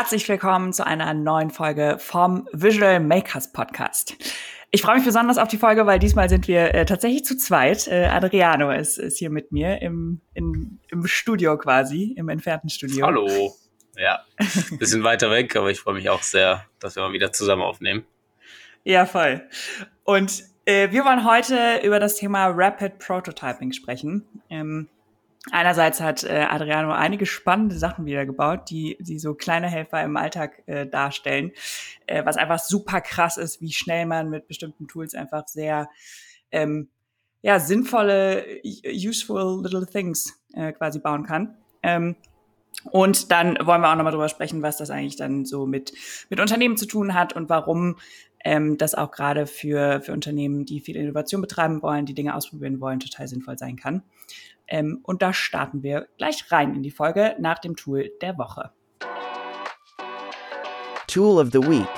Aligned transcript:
Herzlich 0.00 0.26
willkommen 0.30 0.72
zu 0.72 0.86
einer 0.86 1.12
neuen 1.12 1.50
Folge 1.50 1.98
vom 1.98 2.48
Visual 2.54 3.00
Makers 3.00 3.52
Podcast. 3.52 4.16
Ich 4.70 4.80
freue 4.80 4.96
mich 4.96 5.04
besonders 5.04 5.36
auf 5.36 5.48
die 5.48 5.58
Folge, 5.58 5.84
weil 5.84 5.98
diesmal 5.98 6.30
sind 6.30 6.48
wir 6.48 6.74
äh, 6.74 6.86
tatsächlich 6.86 7.22
zu 7.26 7.36
zweit. 7.36 7.86
Äh, 7.86 8.06
Adriano 8.06 8.70
ist, 8.70 8.96
ist 8.96 9.18
hier 9.18 9.28
mit 9.28 9.52
mir 9.52 9.82
im, 9.82 10.22
in, 10.32 10.80
im 10.88 11.06
Studio 11.06 11.58
quasi, 11.58 12.14
im 12.16 12.30
entfernten 12.30 12.70
Studio. 12.70 13.04
Hallo. 13.04 13.54
Ja, 13.94 14.24
bisschen 14.78 15.04
weiter 15.04 15.30
weg, 15.30 15.54
aber 15.54 15.70
ich 15.70 15.80
freue 15.80 15.92
mich 15.92 16.08
auch 16.08 16.22
sehr, 16.22 16.64
dass 16.78 16.96
wir 16.96 17.02
mal 17.02 17.12
wieder 17.12 17.32
zusammen 17.32 17.60
aufnehmen. 17.60 18.06
Ja, 18.84 19.04
voll. 19.04 19.46
Und 20.04 20.44
äh, 20.64 20.90
wir 20.92 21.04
wollen 21.04 21.26
heute 21.26 21.80
über 21.84 22.00
das 22.00 22.16
Thema 22.16 22.46
Rapid 22.46 22.98
Prototyping 22.98 23.72
sprechen. 23.72 24.24
Ähm, 24.48 24.88
Einerseits 25.50 26.00
hat 26.00 26.22
äh, 26.22 26.46
Adriano 26.50 26.92
einige 26.92 27.24
spannende 27.24 27.78
Sachen 27.78 28.04
wieder 28.04 28.26
gebaut, 28.26 28.68
die, 28.68 28.98
die 29.00 29.18
so 29.18 29.34
kleine 29.34 29.68
Helfer 29.68 30.02
im 30.02 30.18
Alltag 30.18 30.62
äh, 30.66 30.86
darstellen, 30.86 31.52
äh, 32.06 32.24
was 32.26 32.36
einfach 32.36 32.58
super 32.58 33.00
krass 33.00 33.38
ist, 33.38 33.62
wie 33.62 33.72
schnell 33.72 34.04
man 34.04 34.28
mit 34.28 34.48
bestimmten 34.48 34.86
Tools 34.86 35.14
einfach 35.14 35.48
sehr 35.48 35.88
ähm, 36.50 36.88
ja, 37.40 37.58
sinnvolle, 37.58 38.44
useful 38.84 39.62
little 39.62 39.86
things 39.86 40.38
äh, 40.52 40.72
quasi 40.72 40.98
bauen 40.98 41.24
kann. 41.24 41.56
Ähm, 41.82 42.16
und 42.84 43.30
dann 43.30 43.56
wollen 43.62 43.80
wir 43.80 43.90
auch 43.90 43.96
nochmal 43.96 44.12
drüber 44.12 44.28
sprechen, 44.28 44.62
was 44.62 44.76
das 44.76 44.90
eigentlich 44.90 45.16
dann 45.16 45.46
so 45.46 45.66
mit, 45.66 45.92
mit 46.28 46.38
Unternehmen 46.38 46.76
zu 46.76 46.86
tun 46.86 47.14
hat 47.14 47.34
und 47.34 47.48
warum 47.48 47.96
ähm, 48.44 48.78
das 48.78 48.94
auch 48.94 49.10
gerade 49.10 49.46
für, 49.46 50.00
für 50.00 50.12
Unternehmen, 50.12 50.64
die 50.64 50.80
viel 50.80 50.96
Innovation 50.96 51.40
betreiben 51.40 51.82
wollen, 51.82 52.06
die 52.06 52.14
Dinge 52.14 52.34
ausprobieren 52.34 52.80
wollen, 52.80 53.00
total 53.00 53.28
sinnvoll 53.28 53.58
sein 53.58 53.76
kann. 53.76 54.02
Ähm, 54.70 55.00
und 55.02 55.20
da 55.20 55.32
starten 55.32 55.82
wir 55.82 56.08
gleich 56.16 56.50
rein 56.50 56.74
in 56.74 56.82
die 56.82 56.90
Folge 56.90 57.36
nach 57.38 57.58
dem 57.58 57.76
Tool 57.76 58.10
der 58.22 58.38
Woche. 58.38 58.70
Tool 61.08 61.40
of 61.40 61.50
the 61.52 61.58
Week. 61.58 61.88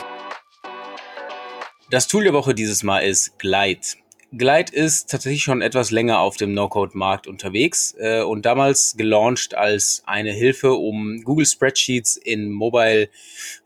Das 1.90 2.08
Tool 2.08 2.24
der 2.24 2.32
Woche 2.32 2.54
dieses 2.54 2.82
Mal 2.82 3.00
ist 3.00 3.38
Glide. 3.38 4.01
Glide 4.34 4.72
ist 4.72 5.10
tatsächlich 5.10 5.42
schon 5.42 5.60
etwas 5.60 5.90
länger 5.90 6.20
auf 6.20 6.38
dem 6.38 6.54
No-Code-Markt 6.54 7.26
unterwegs 7.26 7.94
äh, 7.98 8.22
und 8.22 8.46
damals 8.46 8.96
gelauncht 8.96 9.54
als 9.54 10.02
eine 10.06 10.32
Hilfe, 10.32 10.72
um 10.72 11.22
Google 11.22 11.44
Spreadsheets 11.44 12.16
in 12.16 12.50
Mobile 12.50 13.10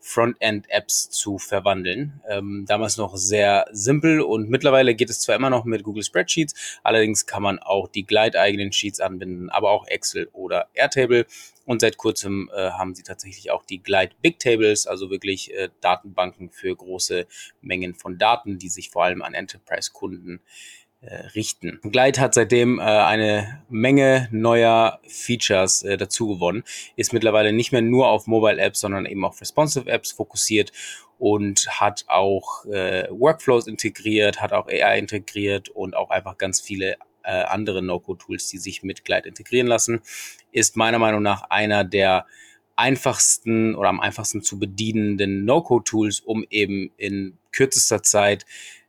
Frontend-Apps 0.01 1.09
zu 1.09 1.37
verwandeln. 1.37 2.19
Ähm, 2.27 2.65
damals 2.67 2.97
noch 2.97 3.15
sehr 3.15 3.67
simpel 3.71 4.19
und 4.19 4.49
mittlerweile 4.49 4.93
geht 4.93 5.09
es 5.09 5.21
zwar 5.21 5.37
immer 5.37 5.49
noch 5.49 5.63
mit 5.63 5.83
Google 5.83 6.03
Spreadsheets, 6.03 6.53
allerdings 6.83 7.25
kann 7.25 7.43
man 7.43 7.59
auch 7.59 7.87
die 7.87 8.05
Glide-eigenen 8.05 8.73
Sheets 8.73 8.99
anbinden, 8.99 9.49
aber 9.49 9.71
auch 9.71 9.87
Excel 9.87 10.27
oder 10.33 10.67
Airtable. 10.73 11.27
Und 11.67 11.81
seit 11.81 11.97
kurzem 11.97 12.49
äh, 12.55 12.71
haben 12.71 12.95
sie 12.95 13.03
tatsächlich 13.03 13.51
auch 13.51 13.65
die 13.65 13.83
Glide 13.83 14.15
Big 14.21 14.39
Tables, 14.39 14.87
also 14.87 15.09
wirklich 15.09 15.53
äh, 15.53 15.67
Datenbanken 15.81 16.49
für 16.49 16.73
große 16.73 17.27
Mengen 17.59 17.93
von 17.93 18.17
Daten, 18.17 18.57
die 18.57 18.69
sich 18.69 18.89
vor 18.89 19.03
allem 19.03 19.21
an 19.21 19.33
Enterprise-Kunden 19.33 20.39
äh, 21.01 21.13
richten. 21.35 21.81
Glide 21.83 22.21
hat 22.21 22.35
seitdem 22.35 22.79
äh, 22.79 22.83
eine 22.83 23.63
Menge 23.67 24.29
neuer 24.31 25.01
Features 25.09 25.83
äh, 25.83 25.97
dazu 25.97 26.29
gewonnen, 26.29 26.63
ist 26.95 27.11
mittlerweile 27.11 27.51
nicht 27.51 27.73
mehr 27.73 27.81
nur 27.81 28.07
auf 28.07 28.27
Mobile 28.27 28.61
Apps, 28.61 28.79
sondern 28.79 29.05
eben 29.05 29.25
auf 29.25 29.41
Responsive 29.41 29.89
Apps 29.89 30.13
fokussiert 30.13 30.71
und 31.19 31.67
hat 31.81 32.05
auch 32.07 32.65
äh, 32.67 33.09
Workflows 33.09 33.67
integriert, 33.67 34.39
hat 34.39 34.53
auch 34.53 34.67
AI 34.67 34.99
integriert 34.99 35.67
und 35.67 35.97
auch 35.97 36.11
einfach 36.11 36.37
ganz 36.37 36.61
viele 36.61 36.95
äh, 37.27 37.43
andere 37.43 37.83
No-Code-Tools, 37.83 38.47
die 38.47 38.57
sich 38.57 38.83
mit 38.83 39.05
Glide 39.05 39.27
integrieren 39.27 39.67
lassen, 39.67 40.01
ist 40.51 40.77
meiner 40.77 40.97
Meinung 40.97 41.21
nach 41.21 41.43
einer 41.49 41.83
der 41.83 42.25
einfachsten 42.75 43.75
oder 43.75 43.89
am 43.89 43.99
einfachsten 43.99 44.41
zu 44.41 44.57
bedienenden 44.59 45.45
No-Code-Tools, 45.45 46.21
um 46.21 46.45
eben 46.49 46.91
in 46.97 47.37
kürzester 47.51 48.01
Zeit 48.03 48.45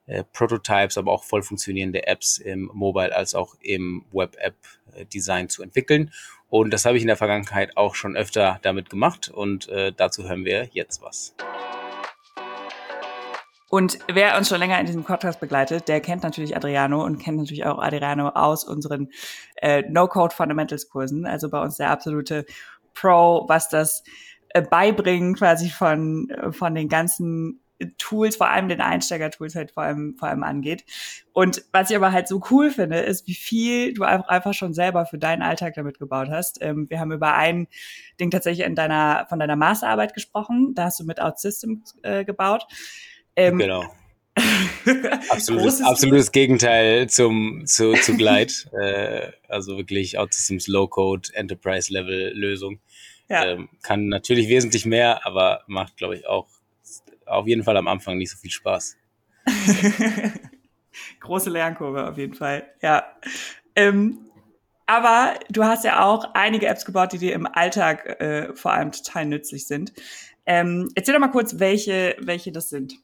äh, 0.07 0.25
Prototypes, 0.33 0.99
aber 0.99 1.13
auch 1.13 1.25
voll 1.25 1.43
funktionierende 1.43 2.07
Apps 2.07 2.39
im 2.39 2.71
Mobile 2.73 3.15
als 3.15 3.35
auch 3.35 3.57
im 3.61 4.05
Web-App-Design 4.13 5.49
zu 5.49 5.63
entwickeln. 5.63 6.13
Und 6.49 6.71
das 6.73 6.85
habe 6.85 6.97
ich 6.97 7.03
in 7.03 7.09
der 7.09 7.17
Vergangenheit 7.17 7.77
auch 7.77 7.95
schon 7.95 8.17
öfter 8.17 8.59
damit 8.63 8.89
gemacht 8.89 9.29
und 9.29 9.69
äh, 9.69 9.93
dazu 9.95 10.29
hören 10.29 10.45
wir 10.45 10.69
jetzt 10.73 11.03
was. 11.03 11.35
Und 13.71 13.99
wer 14.11 14.37
uns 14.39 14.49
schon 14.49 14.59
länger 14.59 14.81
in 14.81 14.87
diesem 14.87 15.05
Podcast 15.05 15.41
begleitet, 15.41 15.89
der 15.89 16.01
kennt 16.01 16.23
natürlich 16.23 16.57
Adriano 16.57 17.05
und 17.05 17.19
kennt 17.19 17.37
natürlich 17.37 17.67
auch 17.67 17.79
Adriano 17.79 18.29
aus 18.31 18.65
unseren 18.65 19.11
äh, 19.57 19.83
No-Code 19.89 20.35
Fundamentals 20.35 20.89
Kursen. 20.89 21.27
Also 21.27 21.51
bei 21.51 21.61
uns 21.61 21.77
der 21.77 21.91
absolute 21.91 22.47
Pro, 22.95 23.45
was 23.47 23.69
das 23.69 24.03
äh, 24.51 24.63
Beibringen 24.63 25.35
quasi 25.35 25.69
von, 25.69 26.31
äh, 26.31 26.53
von 26.53 26.75
den 26.75 26.89
ganzen 26.89 27.61
Tools, 27.97 28.37
vor 28.37 28.49
allem 28.49 28.69
den 28.69 28.81
Einsteiger-Tools 28.81 29.55
halt 29.55 29.71
vor 29.71 29.85
allem, 29.85 30.17
vor 30.19 30.29
allem 30.29 30.43
angeht. 30.43 30.85
Und 31.33 31.63
was 31.73 31.91
ich 31.91 31.97
aber 31.97 32.13
halt 32.13 32.27
so 32.27 32.43
cool 32.51 32.71
finde, 32.71 32.99
ist, 32.99 33.29
wie 33.29 33.35
viel 33.35 33.95
du 33.95 34.03
einfach, 34.03 34.55
schon 34.55 34.75
selber 34.75 35.07
für 35.07 35.19
deinen 35.19 35.43
Alltag 35.43 35.75
damit 35.75 35.99
gebaut 35.99 36.29
hast. 36.31 36.59
Ähm, 36.61 36.91
wir 36.91 36.99
haben 36.99 37.13
über 37.13 37.35
ein 37.35 37.69
Ding 38.19 38.31
tatsächlich 38.31 38.67
in 38.67 38.75
deiner, 38.75 39.27
von 39.29 39.39
deiner 39.39 39.57
Masterarbeit 39.57 40.15
gesprochen. 40.15 40.75
Da 40.75 40.85
hast 40.85 40.99
du 40.99 41.05
mit 41.05 41.21
OutSystems 41.21 41.97
äh, 42.03 42.25
gebaut. 42.25 42.67
Ähm, 43.39 43.57
genau. 43.59 43.85
absolutes, 45.31 45.81
absolutes 45.81 46.33
Gegenteil 46.33 47.09
zum, 47.09 47.65
zu, 47.67 47.93
zu 47.95 48.17
Glide. 48.17 48.53
äh, 48.73 49.33
also 49.49 49.77
wirklich 49.77 50.19
OutSystems 50.19 50.67
Low-Code 50.67 51.29
Enterprise 51.35 51.93
Level 51.93 52.33
Lösung. 52.35 52.81
Ja. 53.29 53.47
Ähm, 53.47 53.69
kann 53.83 54.09
natürlich 54.09 54.49
wesentlich 54.49 54.87
mehr, 54.87 55.25
aber 55.25 55.63
macht, 55.69 55.97
glaube 55.97 56.17
ich, 56.17 56.27
auch 56.27 56.49
auf 57.27 57.47
jeden 57.47 57.63
Fall 57.63 57.77
am 57.77 57.87
Anfang 57.87 58.19
nicht 58.19 58.33
so 58.33 58.39
viel 58.39 58.51
Spaß. 58.51 58.97
Große 61.21 61.51
Lernkurve 61.51 62.09
auf 62.09 62.19
jeden 62.19 62.35
Fall, 62.35 62.67
ja. 62.83 63.05
Ähm, 63.77 64.19
aber 64.87 65.35
du 65.49 65.63
hast 65.65 65.85
ja 65.85 66.05
auch 66.05 66.35
einige 66.35 66.67
Apps 66.67 66.85
gebaut, 66.85 67.13
die 67.13 67.19
dir 67.19 67.35
im 67.35 67.47
Alltag 67.47 68.21
äh, 68.21 68.53
vor 68.55 68.73
allem 68.73 68.91
total 68.91 69.27
nützlich 69.27 69.67
sind. 69.69 69.93
Ähm, 70.51 70.89
erzähl 70.95 71.13
doch 71.13 71.21
mal 71.21 71.29
kurz, 71.29 71.59
welche, 71.59 72.17
welche 72.21 72.53
das 72.53 72.71
sind. 72.71 72.95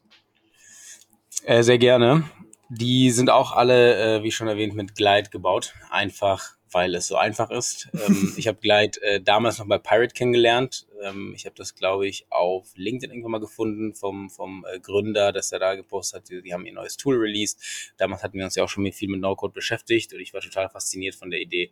Äh, 1.43 1.63
sehr 1.63 1.77
gerne. 1.77 2.29
Die 2.69 3.11
sind 3.11 3.29
auch 3.29 3.51
alle, 3.51 4.17
äh, 4.17 4.23
wie 4.23 4.31
schon 4.31 4.47
erwähnt, 4.47 4.73
mit 4.73 4.95
Glide 4.95 5.29
gebaut. 5.29 5.75
Einfach, 5.91 6.55
weil 6.71 6.95
es 6.95 7.07
so 7.07 7.15
einfach 7.15 7.51
ist. 7.51 7.89
Ähm, 8.07 8.33
ich 8.37 8.47
habe 8.47 8.59
Glide 8.59 9.01
äh, 9.03 9.21
damals 9.21 9.59
noch 9.59 9.67
bei 9.67 9.77
Pirate 9.77 10.13
kennengelernt. 10.13 10.87
Ähm, 11.03 11.33
ich 11.35 11.45
habe 11.45 11.55
das, 11.55 11.75
glaube 11.75 12.07
ich, 12.07 12.25
auf 12.29 12.71
LinkedIn 12.75 13.11
irgendwann 13.11 13.31
mal 13.31 13.39
gefunden 13.39 13.93
vom, 13.93 14.29
vom 14.29 14.65
äh, 14.71 14.79
Gründer, 14.79 15.31
dass 15.31 15.51
er 15.51 15.59
da 15.59 15.75
gepostet 15.75 16.21
hat. 16.21 16.29
Die, 16.29 16.41
die, 16.41 16.53
haben 16.53 16.65
ihr 16.65 16.73
neues 16.73 16.97
Tool 16.97 17.17
released. 17.17 17.93
Damals 17.97 18.23
hatten 18.23 18.37
wir 18.37 18.45
uns 18.45 18.55
ja 18.55 18.63
auch 18.63 18.69
schon 18.69 18.83
mit 18.83 18.95
viel 18.95 19.09
mit 19.09 19.21
No-Code 19.21 19.53
beschäftigt 19.53 20.13
und 20.13 20.19
ich 20.19 20.33
war 20.33 20.41
total 20.41 20.69
fasziniert 20.69 21.15
von 21.15 21.29
der 21.29 21.39
Idee, 21.39 21.71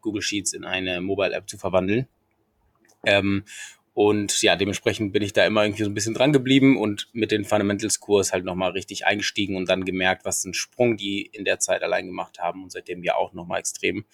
Google 0.00 0.22
Sheets 0.22 0.52
in 0.52 0.64
eine 0.64 1.00
Mobile-App 1.00 1.48
zu 1.48 1.58
verwandeln. 1.58 2.06
Ähm, 3.04 3.44
und 3.98 4.42
ja, 4.42 4.54
dementsprechend 4.54 5.12
bin 5.12 5.24
ich 5.24 5.32
da 5.32 5.44
immer 5.44 5.64
irgendwie 5.64 5.82
so 5.82 5.90
ein 5.90 5.94
bisschen 5.94 6.14
dran 6.14 6.32
geblieben 6.32 6.78
und 6.78 7.08
mit 7.14 7.32
den 7.32 7.44
Fundamentals-Kurs 7.44 8.32
halt 8.32 8.44
nochmal 8.44 8.70
richtig 8.70 9.06
eingestiegen 9.06 9.56
und 9.56 9.68
dann 9.68 9.84
gemerkt, 9.84 10.24
was 10.24 10.44
ein 10.44 10.54
Sprung 10.54 10.96
die 10.96 11.22
in 11.22 11.44
der 11.44 11.58
Zeit 11.58 11.82
allein 11.82 12.06
gemacht 12.06 12.38
haben 12.38 12.62
und 12.62 12.70
seitdem 12.70 13.02
ja 13.02 13.16
auch 13.16 13.32
nochmal 13.32 13.58
extrem. 13.58 14.04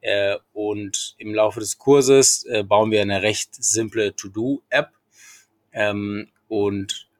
Äh, 0.00 0.38
und 0.54 1.16
im 1.18 1.34
Laufe 1.34 1.60
des 1.60 1.76
Kurses 1.76 2.46
äh, 2.46 2.62
bauen 2.62 2.90
wir 2.90 3.02
eine 3.02 3.20
recht 3.20 3.62
simple 3.62 4.16
To-Do-App. 4.16 4.88
Ähm, 5.74 6.30
und 6.48 7.10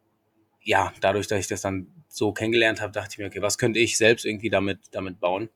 ja, 0.62 0.94
dadurch, 1.02 1.26
dass 1.26 1.40
ich 1.40 1.48
das 1.48 1.60
dann 1.60 1.88
so 2.08 2.32
kennengelernt 2.32 2.80
habe, 2.80 2.94
dachte 2.94 3.10
ich 3.12 3.18
mir, 3.18 3.26
okay, 3.26 3.42
was 3.42 3.58
könnte 3.58 3.78
ich 3.78 3.98
selbst 3.98 4.24
irgendwie 4.24 4.48
damit, 4.48 4.78
damit 4.92 5.20
bauen? 5.20 5.50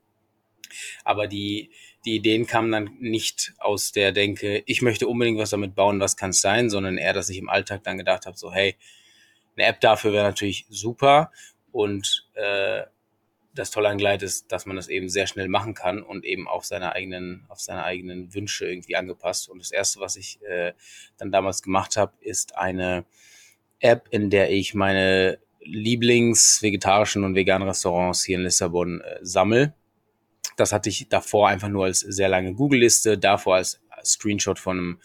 Aber 1.04 1.26
die, 1.26 1.70
die 2.04 2.16
Ideen 2.16 2.46
kamen 2.46 2.70
dann 2.70 2.90
nicht 3.00 3.54
aus 3.58 3.92
der 3.92 4.12
Denke, 4.12 4.62
ich 4.66 4.82
möchte 4.82 5.08
unbedingt 5.08 5.38
was 5.38 5.50
damit 5.50 5.74
bauen, 5.74 6.00
was 6.00 6.16
kann 6.16 6.30
es 6.30 6.40
sein, 6.40 6.68
sondern 6.70 6.98
eher, 6.98 7.12
dass 7.12 7.28
ich 7.28 7.38
im 7.38 7.48
Alltag 7.48 7.82
dann 7.84 7.98
gedacht 7.98 8.26
habe, 8.26 8.36
so 8.36 8.52
hey, 8.52 8.76
eine 9.56 9.66
App 9.66 9.80
dafür 9.80 10.12
wäre 10.12 10.24
natürlich 10.24 10.66
super 10.68 11.32
und 11.72 12.28
äh, 12.34 12.82
das 13.54 13.70
Tolle 13.70 13.88
an 13.88 13.98
Glide 13.98 14.24
ist, 14.24 14.50
dass 14.50 14.66
man 14.66 14.76
das 14.76 14.88
eben 14.88 15.08
sehr 15.08 15.26
schnell 15.26 15.48
machen 15.48 15.74
kann 15.74 16.02
und 16.02 16.24
eben 16.24 16.48
auf 16.48 16.64
seine 16.64 16.92
eigenen, 16.92 17.46
auf 17.48 17.60
seine 17.60 17.84
eigenen 17.84 18.34
Wünsche 18.34 18.66
irgendwie 18.66 18.96
angepasst. 18.96 19.48
Und 19.48 19.60
das 19.60 19.70
erste, 19.70 20.00
was 20.00 20.16
ich 20.16 20.42
äh, 20.42 20.72
dann 21.18 21.30
damals 21.30 21.62
gemacht 21.62 21.96
habe, 21.96 22.12
ist 22.20 22.56
eine 22.56 23.04
App, 23.78 24.08
in 24.10 24.28
der 24.28 24.50
ich 24.50 24.74
meine 24.74 25.38
Lieblings-vegetarischen 25.60 27.22
und 27.22 27.36
veganen 27.36 27.68
Restaurants 27.68 28.24
hier 28.24 28.38
in 28.38 28.42
Lissabon 28.42 29.00
äh, 29.00 29.18
sammel 29.22 29.72
das 30.56 30.72
hatte 30.72 30.88
ich 30.88 31.08
davor 31.08 31.48
einfach 31.48 31.68
nur 31.68 31.84
als 31.84 32.00
sehr 32.00 32.28
lange 32.28 32.54
Google-Liste, 32.54 33.18
davor 33.18 33.56
als 33.56 33.80
Screenshot 34.04 34.58
von, 34.58 34.78
einem, 34.78 35.00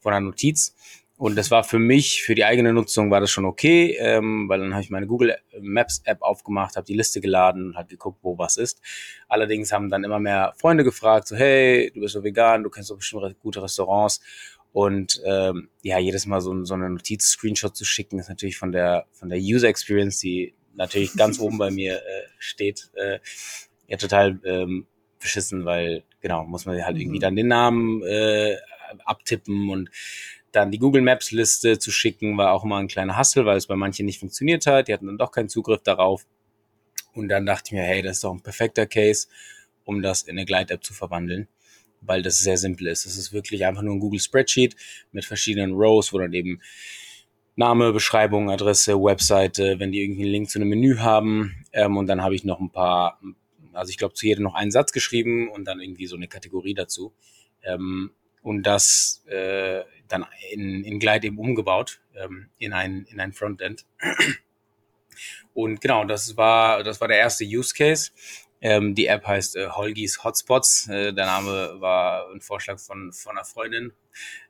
von 0.00 0.12
einer 0.12 0.26
Notiz. 0.26 0.74
Und 1.18 1.34
das 1.34 1.50
war 1.50 1.64
für 1.64 1.80
mich, 1.80 2.22
für 2.22 2.36
die 2.36 2.44
eigene 2.44 2.72
Nutzung 2.72 3.10
war 3.10 3.20
das 3.20 3.32
schon 3.32 3.44
okay, 3.44 3.96
ähm, 3.98 4.48
weil 4.48 4.60
dann 4.60 4.72
habe 4.72 4.84
ich 4.84 4.90
meine 4.90 5.08
Google 5.08 5.36
Maps 5.60 6.00
App 6.04 6.22
aufgemacht, 6.22 6.76
habe 6.76 6.86
die 6.86 6.94
Liste 6.94 7.20
geladen 7.20 7.70
und 7.70 7.76
habe 7.76 7.88
geguckt, 7.88 8.20
wo 8.22 8.38
was 8.38 8.56
ist. 8.56 8.80
Allerdings 9.26 9.72
haben 9.72 9.90
dann 9.90 10.04
immer 10.04 10.20
mehr 10.20 10.54
Freunde 10.58 10.84
gefragt, 10.84 11.26
so 11.26 11.34
hey, 11.34 11.90
du 11.92 12.00
bist 12.00 12.14
so 12.14 12.22
vegan, 12.22 12.62
du 12.62 12.70
kennst 12.70 12.90
doch 12.90 12.96
bestimmt 12.96 13.36
gute 13.40 13.60
Restaurants. 13.60 14.20
Und 14.72 15.20
ähm, 15.24 15.70
ja, 15.82 15.98
jedes 15.98 16.26
Mal 16.26 16.40
so, 16.40 16.64
so 16.64 16.74
eine 16.74 16.88
Notiz-Screenshot 16.88 17.74
zu 17.74 17.84
schicken, 17.84 18.20
ist 18.20 18.28
natürlich 18.28 18.56
von 18.56 18.70
der 18.70 19.06
von 19.10 19.28
der 19.28 19.38
User 19.38 19.66
Experience, 19.66 20.20
die 20.20 20.54
natürlich 20.74 21.14
ganz 21.16 21.40
oben 21.40 21.58
bei 21.58 21.72
mir 21.72 21.96
äh, 21.96 22.28
steht, 22.38 22.90
äh, 22.94 23.18
ja 23.88 23.96
total 23.96 24.38
ähm, 24.44 24.86
beschissen, 25.18 25.64
weil 25.64 26.04
genau 26.20 26.44
muss 26.44 26.66
man 26.66 26.82
halt 26.84 26.98
irgendwie 26.98 27.18
mhm. 27.18 27.22
dann 27.22 27.36
den 27.36 27.48
Namen 27.48 28.02
äh, 28.02 28.56
abtippen 29.04 29.70
und 29.70 29.90
dann 30.52 30.70
die 30.70 30.78
Google 30.78 31.02
Maps 31.02 31.30
Liste 31.30 31.78
zu 31.78 31.90
schicken, 31.90 32.36
war 32.38 32.52
auch 32.52 32.64
immer 32.64 32.78
ein 32.78 32.88
kleiner 32.88 33.16
Hassel, 33.16 33.44
weil 33.44 33.56
es 33.56 33.66
bei 33.66 33.76
manchen 33.76 34.06
nicht 34.06 34.20
funktioniert 34.20 34.66
hat. 34.66 34.88
Die 34.88 34.94
hatten 34.94 35.06
dann 35.06 35.18
doch 35.18 35.30
keinen 35.30 35.48
Zugriff 35.48 35.82
darauf. 35.82 36.26
Und 37.12 37.28
dann 37.28 37.46
dachte 37.46 37.64
ich 37.66 37.72
mir, 37.72 37.82
hey, 37.82 38.02
das 38.02 38.18
ist 38.18 38.24
doch 38.24 38.32
ein 38.32 38.42
perfekter 38.42 38.86
Case, 38.86 39.28
um 39.84 40.02
das 40.02 40.22
in 40.22 40.38
eine 40.38 40.46
Glide-App 40.46 40.84
zu 40.84 40.94
verwandeln, 40.94 41.48
weil 42.00 42.22
das 42.22 42.38
sehr 42.38 42.56
simpel 42.56 42.86
ist. 42.86 43.06
Es 43.06 43.18
ist 43.18 43.32
wirklich 43.32 43.66
einfach 43.66 43.82
nur 43.82 43.94
ein 43.94 44.00
Google 44.00 44.20
Spreadsheet 44.20 44.76
mit 45.12 45.24
verschiedenen 45.24 45.74
Rows, 45.74 46.12
wo 46.12 46.18
dann 46.18 46.32
eben 46.32 46.60
Name, 47.56 47.92
Beschreibung, 47.92 48.50
Adresse, 48.50 48.94
Webseite, 48.94 49.80
wenn 49.80 49.90
die 49.90 50.00
irgendwie 50.02 50.22
einen 50.22 50.32
Link 50.32 50.50
zu 50.50 50.60
einem 50.60 50.68
Menü 50.68 50.98
haben. 50.98 51.64
Ähm, 51.72 51.96
und 51.96 52.06
dann 52.06 52.22
habe 52.22 52.34
ich 52.34 52.44
noch 52.44 52.60
ein 52.60 52.70
paar, 52.70 53.20
also 53.78 53.90
ich 53.90 53.96
glaube 53.96 54.14
zu 54.14 54.26
jedem 54.26 54.44
noch 54.44 54.54
einen 54.54 54.70
Satz 54.70 54.92
geschrieben 54.92 55.48
und 55.48 55.64
dann 55.64 55.80
irgendwie 55.80 56.06
so 56.06 56.16
eine 56.16 56.28
Kategorie 56.28 56.74
dazu. 56.74 57.14
Ähm, 57.62 58.10
und 58.42 58.62
das 58.64 59.24
äh, 59.26 59.82
dann 60.08 60.26
in, 60.52 60.84
in 60.84 60.98
Glide 60.98 61.26
eben 61.26 61.38
umgebaut 61.38 62.00
ähm, 62.14 62.48
in 62.58 62.72
ein, 62.72 63.04
in 63.10 63.20
ein 63.20 63.32
Frontend. 63.32 63.84
Und 65.54 65.80
genau, 65.80 66.04
das 66.04 66.36
war, 66.36 66.84
das 66.84 67.00
war 67.00 67.08
der 67.08 67.18
erste 67.18 67.44
Use 67.44 67.74
Case. 67.74 68.12
Ähm, 68.60 68.94
die 68.94 69.06
App 69.06 69.26
heißt 69.26 69.56
äh, 69.56 69.68
Holgis 69.68 70.22
Hotspots. 70.24 70.88
Äh, 70.88 71.12
der 71.12 71.26
Name 71.26 71.80
war 71.80 72.30
ein 72.30 72.40
Vorschlag 72.40 72.78
von, 72.78 73.12
von 73.12 73.32
einer 73.32 73.44
Freundin. 73.44 73.92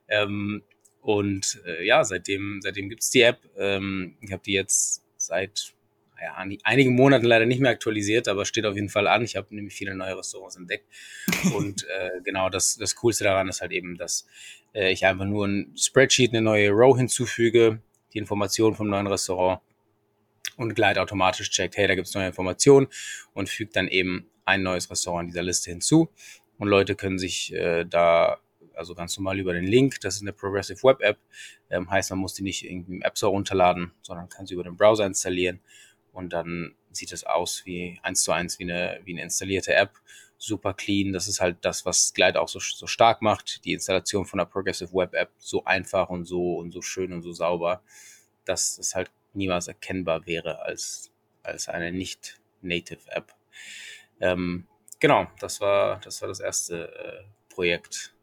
Ähm, 0.07 0.63
und 1.01 1.61
äh, 1.65 1.85
ja, 1.85 2.03
seitdem, 2.03 2.59
seitdem 2.61 2.89
gibt's 2.89 3.09
die 3.09 3.21
App. 3.21 3.39
Ähm, 3.57 4.17
ich 4.21 4.31
habe 4.31 4.43
die 4.43 4.53
jetzt 4.53 5.03
seit 5.17 5.73
ja, 6.21 6.35
einigen 6.63 6.95
Monaten 6.95 7.25
leider 7.25 7.45
nicht 7.45 7.59
mehr 7.59 7.71
aktualisiert, 7.71 8.27
aber 8.27 8.45
steht 8.45 8.65
auf 8.65 8.75
jeden 8.75 8.89
Fall 8.89 9.07
an. 9.07 9.23
Ich 9.23 9.35
habe 9.35 9.53
nämlich 9.55 9.73
viele 9.73 9.95
neue 9.95 10.17
Restaurants 10.17 10.55
entdeckt. 10.55 10.85
Und 11.55 11.83
äh, 11.83 12.21
genau 12.23 12.49
das, 12.49 12.77
das 12.77 12.95
Coolste 12.95 13.23
daran 13.23 13.47
ist 13.47 13.61
halt 13.61 13.71
eben, 13.71 13.97
dass 13.97 14.27
äh, 14.73 14.91
ich 14.91 15.05
einfach 15.05 15.25
nur 15.25 15.47
ein 15.47 15.73
Spreadsheet, 15.77 16.31
eine 16.31 16.41
neue 16.41 16.71
Row 16.71 16.97
hinzufüge, 16.97 17.81
die 18.13 18.17
Informationen 18.17 18.75
vom 18.75 18.89
neuen 18.89 19.07
Restaurant 19.07 19.61
und 20.57 20.75
Glide 20.75 21.01
automatisch 21.01 21.49
checkt, 21.51 21.77
hey, 21.77 21.87
da 21.87 21.95
gibt's 21.95 22.13
neue 22.13 22.27
Informationen 22.27 22.87
und 23.33 23.49
fügt 23.49 23.75
dann 23.75 23.87
eben 23.87 24.29
ein 24.45 24.63
neues 24.63 24.89
Restaurant 24.89 25.23
in 25.23 25.27
dieser 25.29 25.43
Liste 25.43 25.71
hinzu. 25.71 26.09
Und 26.57 26.67
Leute 26.67 26.95
können 26.95 27.19
sich 27.19 27.53
äh, 27.53 27.85
da 27.85 28.39
also 28.79 28.95
ganz 28.95 29.17
normal 29.17 29.39
über 29.39 29.53
den 29.53 29.65
Link, 29.65 29.99
das 30.01 30.15
ist 30.15 30.21
eine 30.21 30.31
Progressive 30.31 30.81
Web 30.83 31.01
App, 31.01 31.17
ähm, 31.69 31.89
heißt, 31.89 32.09
man 32.11 32.19
muss 32.19 32.33
die 32.33 32.43
nicht 32.43 32.65
irgendwie 32.65 32.93
im 32.93 33.01
App 33.01 33.17
Store 33.17 33.31
runterladen, 33.31 33.91
sondern 34.01 34.29
kann 34.29 34.45
sie 34.45 34.53
über 34.53 34.63
den 34.63 34.77
Browser 34.77 35.05
installieren 35.05 35.59
und 36.13 36.33
dann 36.33 36.75
sieht 36.91 37.11
es 37.11 37.23
aus 37.23 37.65
wie 37.65 37.99
eins 38.03 38.23
zu 38.23 38.31
eins 38.31 38.59
wie 38.59 38.63
eine, 38.63 38.99
wie 39.03 39.13
eine 39.13 39.23
installierte 39.23 39.73
App. 39.73 39.93
Super 40.37 40.73
clean. 40.73 41.13
Das 41.13 41.27
ist 41.27 41.41
halt 41.41 41.57
das, 41.61 41.85
was 41.85 42.13
Glide 42.13 42.39
auch 42.39 42.47
so, 42.47 42.59
so 42.59 42.87
stark 42.87 43.21
macht. 43.21 43.65
Die 43.65 43.73
Installation 43.73 44.25
von 44.25 44.39
einer 44.39 44.49
Progressive 44.49 44.93
Web 44.93 45.13
App 45.13 45.31
so 45.37 45.65
einfach 45.65 46.09
und 46.09 46.25
so 46.25 46.57
und 46.57 46.71
so 46.71 46.81
schön 46.81 47.11
und 47.11 47.21
so 47.21 47.33
sauber, 47.33 47.83
dass 48.45 48.77
es 48.77 48.95
halt 48.95 49.11
niemals 49.33 49.67
erkennbar 49.67 50.25
wäre 50.25 50.61
als, 50.61 51.11
als 51.43 51.67
eine 51.67 51.91
nicht 51.91 52.39
Native 52.61 53.11
App. 53.11 53.33
Ähm, 54.19 54.67
genau, 54.99 55.27
das 55.39 55.61
war, 55.61 55.99
das 55.99 56.21
war 56.21 56.27
das 56.29 56.39
erste 56.39 56.89
äh, 56.93 57.53
Projekt, 57.53 58.13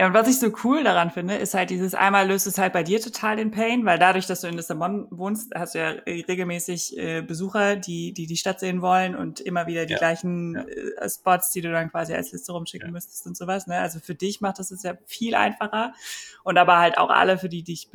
ja, 0.00 0.06
und 0.06 0.14
was 0.14 0.28
ich 0.28 0.38
so 0.38 0.50
cool 0.64 0.82
daran 0.82 1.10
finde, 1.10 1.34
ist 1.34 1.52
halt 1.52 1.68
dieses 1.68 1.94
einmal 1.94 2.26
löst 2.26 2.46
es 2.46 2.56
halt 2.56 2.72
bei 2.72 2.82
dir 2.82 3.02
total 3.02 3.36
den 3.36 3.50
Pain, 3.50 3.84
weil 3.84 3.98
dadurch, 3.98 4.26
dass 4.26 4.40
du 4.40 4.46
in 4.46 4.54
Lissabon 4.54 5.06
wohnst, 5.10 5.52
hast 5.54 5.74
du 5.74 5.78
ja 5.78 5.90
regelmäßig 6.06 6.96
äh, 6.96 7.20
Besucher, 7.20 7.76
die, 7.76 8.14
die 8.14 8.26
die 8.26 8.38
Stadt 8.38 8.60
sehen 8.60 8.80
wollen 8.80 9.14
und 9.14 9.40
immer 9.40 9.66
wieder 9.66 9.84
die 9.84 9.92
ja, 9.92 9.98
gleichen. 9.98 10.56
Äh, 10.56 11.06
Spots, 11.06 11.50
die 11.50 11.60
du 11.60 11.70
dann 11.70 11.90
quasi 11.90 12.14
als 12.14 12.32
Liste 12.32 12.52
rumschicken 12.52 12.88
ja. 12.88 12.92
müsstest 12.92 13.26
und 13.26 13.36
sowas. 13.36 13.66
Ne? 13.66 13.76
Also 13.76 14.00
für 14.00 14.14
dich 14.14 14.40
macht 14.40 14.58
das 14.58 14.70
es 14.70 14.82
ja 14.82 14.94
viel 15.04 15.34
einfacher 15.34 15.92
und 16.44 16.56
aber 16.56 16.78
halt 16.78 16.96
auch 16.96 17.10
alle, 17.10 17.36
für 17.36 17.50
die, 17.50 17.62
die 17.62 17.74
ich 17.74 17.90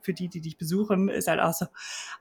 für 0.00 0.14
die, 0.14 0.28
die 0.28 0.40
dich 0.40 0.58
besuchen, 0.58 1.08
ist 1.08 1.28
halt 1.28 1.38
auch 1.38 1.52
so, 1.52 1.66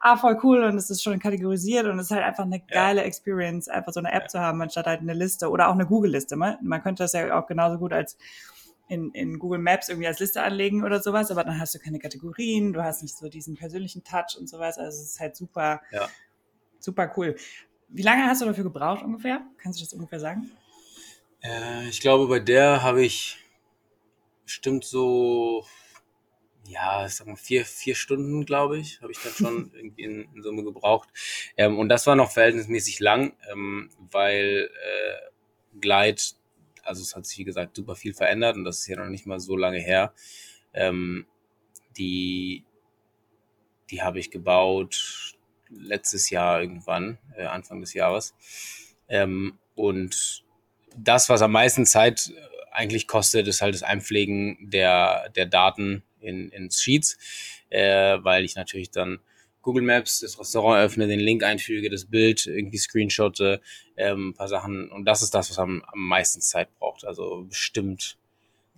ah, 0.01 0.18
voll 0.18 0.39
cool 0.44 0.63
und 0.63 0.78
es 0.78 0.92
ist 0.92 1.01
schon 1.01 1.18
kategorisiert 1.18 1.88
und 1.88 1.98
es 1.98 2.12
ist 2.12 2.12
halt 2.12 2.25
einfach 2.25 2.44
eine 2.44 2.60
geile 2.60 3.01
Experience, 3.01 3.69
einfach 3.69 3.92
so 3.92 4.01
eine 4.01 4.12
App 4.12 4.30
zu 4.30 4.39
haben, 4.39 4.62
anstatt 4.62 4.86
halt 4.86 5.01
eine 5.01 5.16
Liste 5.16 5.50
oder 5.50 5.69
auch 5.69 5.74
eine 5.74 5.88
Google-Liste. 5.88 6.36
Man, 6.36 6.57
man 6.62 6.83
könnte 6.83 7.01
das 7.01 7.13
ja 7.13 7.39
auch 7.39 7.48
genauso 7.48 7.80
gut 7.80 7.92
als 7.92 8.18
in, 8.88 9.12
in 9.12 9.40
Google 9.40 9.60
Maps 9.60 9.90
irgendwie 9.90 10.08
als 10.08 10.20
Liste 10.20 10.44
anlegen 10.44 10.84
oder 10.84 11.02
sowas, 11.02 11.32
aber 11.32 11.44
dann 11.44 11.60
hast 11.60 11.74
du 11.74 11.80
keine 11.80 12.00
Kategorien, 12.00 12.74
du 12.74 12.84
hast 12.84 13.02
nicht 13.02 13.18
so 13.18 13.30
diesen 13.30 13.56
persönlichen 13.56 14.04
Touch 14.04 14.38
und 14.38 14.48
sowas. 14.48 14.78
Also 14.78 15.02
es 15.02 15.12
ist 15.12 15.20
halt 15.20 15.36
super, 15.36 15.82
ja. 15.92 16.08
super 16.80 17.12
cool. 17.18 17.36
Wie 17.88 18.04
lange 18.04 18.26
hast 18.26 18.42
du 18.42 18.46
dafür 18.46 18.64
gebraucht 18.64 19.04
ungefähr? 19.04 19.42
Kannst 19.58 19.80
du 19.80 19.84
das 19.84 19.94
ungefähr 19.94 20.20
sagen? 20.20 20.52
Äh, 21.42 21.88
ich 21.90 22.02
glaube, 22.02 22.28
bei 22.28 22.40
der 22.40 22.84
habe 22.84 23.04
ich 23.04 23.38
bestimmt 24.44 24.86
so, 24.86 25.66
ja, 26.68 27.08
sag 27.10 27.28
mal, 27.28 27.36
vier, 27.36 27.66
vier 27.66 27.96
Stunden, 27.96 28.46
glaube 28.46 28.78
ich, 28.80 29.02
habe 29.02 29.12
ich 29.12 29.20
dann 29.20 29.34
schon 29.34 29.72
irgendwie 29.76 30.04
in, 30.04 30.30
in, 30.34 30.44
Summe 30.44 30.64
gebraucht. 30.64 31.10
Ähm, 31.58 31.80
und 31.80 31.90
das 31.90 32.06
war 32.08 32.16
noch 32.16 32.31
verhältnismäßig 32.31 33.00
lang, 33.00 33.34
ähm, 33.52 33.90
weil 34.12 34.70
äh, 34.84 35.80
Glide 35.80 36.22
also 36.86 37.02
es 37.02 37.16
hat 37.16 37.26
sich, 37.26 37.40
wie 37.40 37.44
gesagt, 37.44 37.76
super 37.76 37.96
viel 37.96 38.14
verändert 38.14 38.56
und 38.56 38.64
das 38.64 38.80
ist 38.80 38.88
ja 38.88 38.98
noch 38.98 39.10
nicht 39.10 39.26
mal 39.26 39.40
so 39.40 39.58
lange 39.58 39.80
her. 39.80 40.14
Ähm, 40.74 41.26
die, 41.98 42.64
die 43.90 44.02
habe 44.02 44.20
ich 44.20 44.32
gebaut 44.32 45.36
letztes 45.70 46.30
Jahr 46.30 46.62
irgendwann, 46.62 47.18
äh, 47.36 47.46
Anfang 47.46 47.82
des 47.82 47.94
Jahres. 47.94 48.36
Ähm, 49.08 49.58
und 49.76 50.44
das, 50.96 51.30
was 51.30 51.42
am 51.42 51.52
meisten 51.52 51.86
Zeit 51.86 52.32
eigentlich 52.72 53.08
kostet, 53.08 53.48
ist 53.48 53.62
halt 53.62 53.74
das 53.74 53.84
Einpflegen 53.84 54.58
der, 54.70 55.30
der 55.30 55.46
Daten 55.46 56.04
in, 56.20 56.50
in 56.50 56.70
Sheets, 56.72 57.18
äh, 57.70 58.18
weil 58.22 58.44
ich 58.44 58.56
natürlich 58.56 58.92
dann 58.92 59.20
Google 59.66 59.84
Maps, 59.84 60.20
das 60.20 60.40
Restaurant 60.40 60.78
öffne, 60.78 61.08
den 61.08 61.20
Link 61.20 61.42
einfüge, 61.42 61.90
das 61.90 62.06
Bild 62.06 62.46
irgendwie 62.46 62.78
screenshotte, 62.78 63.62
ähm, 63.98 64.30
ein 64.30 64.34
paar 64.36 64.48
Sachen. 64.48 64.92
Und 64.92 65.06
das 65.06 65.24
ist 65.24 65.34
das, 65.34 65.50
was 65.50 65.58
am, 65.58 65.84
am 65.88 66.08
meisten 66.08 66.40
Zeit 66.40 66.69
braucht. 66.78 67.04
Also 67.04 67.48
bestimmt 67.50 68.19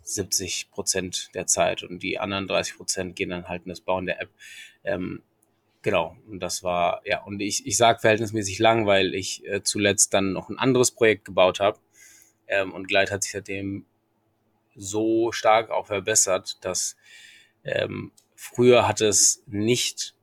70 0.04 0.72
Prozent 0.72 1.30
der 1.36 1.46
Zeit 1.46 1.84
und 1.84 2.02
die 2.04 2.20
anderen 2.20 2.48
30 2.48 2.78
Prozent 2.78 3.16
gehen 3.18 3.30
dann 3.30 3.50
halt 3.50 3.64
in 3.66 3.70
das 3.70 3.82
Bauen 3.82 4.06
der 4.06 4.22
App. 4.22 4.30
Ähm, 4.86 5.24
genau, 5.82 6.16
und 6.30 6.40
das 6.40 6.64
war, 6.64 7.02
ja, 7.04 7.22
und 7.22 7.42
ich, 7.42 7.68
ich 7.68 7.76
sage 7.76 8.00
verhältnismäßig 8.00 8.58
lang, 8.60 8.86
weil 8.86 9.14
ich 9.14 9.46
äh, 9.46 9.62
zuletzt 9.64 10.14
dann 10.14 10.32
noch 10.32 10.48
ein 10.48 10.58
anderes 10.58 10.92
Projekt 10.92 11.26
gebaut 11.26 11.60
habe. 11.60 11.80
Ähm, 12.48 12.72
und 12.72 12.88
Glide 12.88 13.12
hat 13.12 13.24
sich 13.24 13.34
seitdem 13.34 13.86
so 14.74 15.34
stark 15.34 15.70
auch 15.70 15.88
verbessert, 15.88 16.64
dass 16.64 16.96
ähm, 17.66 18.14
früher 18.38 18.88
hat 18.88 19.02
es 19.02 19.44
nicht 19.48 20.16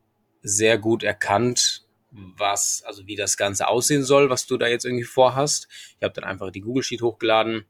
sehr 0.45 0.79
gut 0.79 1.03
erkannt, 1.03 1.85
was, 2.11 2.85
also 2.87 3.07
wie 3.07 3.17
das 3.17 3.37
Ganze 3.37 3.67
aussehen 3.67 4.05
soll, 4.05 4.31
was 4.31 4.47
du 4.47 4.57
da 4.57 4.69
jetzt 4.69 4.85
irgendwie 4.85 5.05
vorhast. 5.05 5.67
Ich 5.99 6.05
habe 6.05 6.15
dann 6.15 6.25
einfach 6.25 6.53
die 6.53 6.61
Google 6.61 6.85
Sheet 6.85 7.03
hochgeladen 7.03 7.65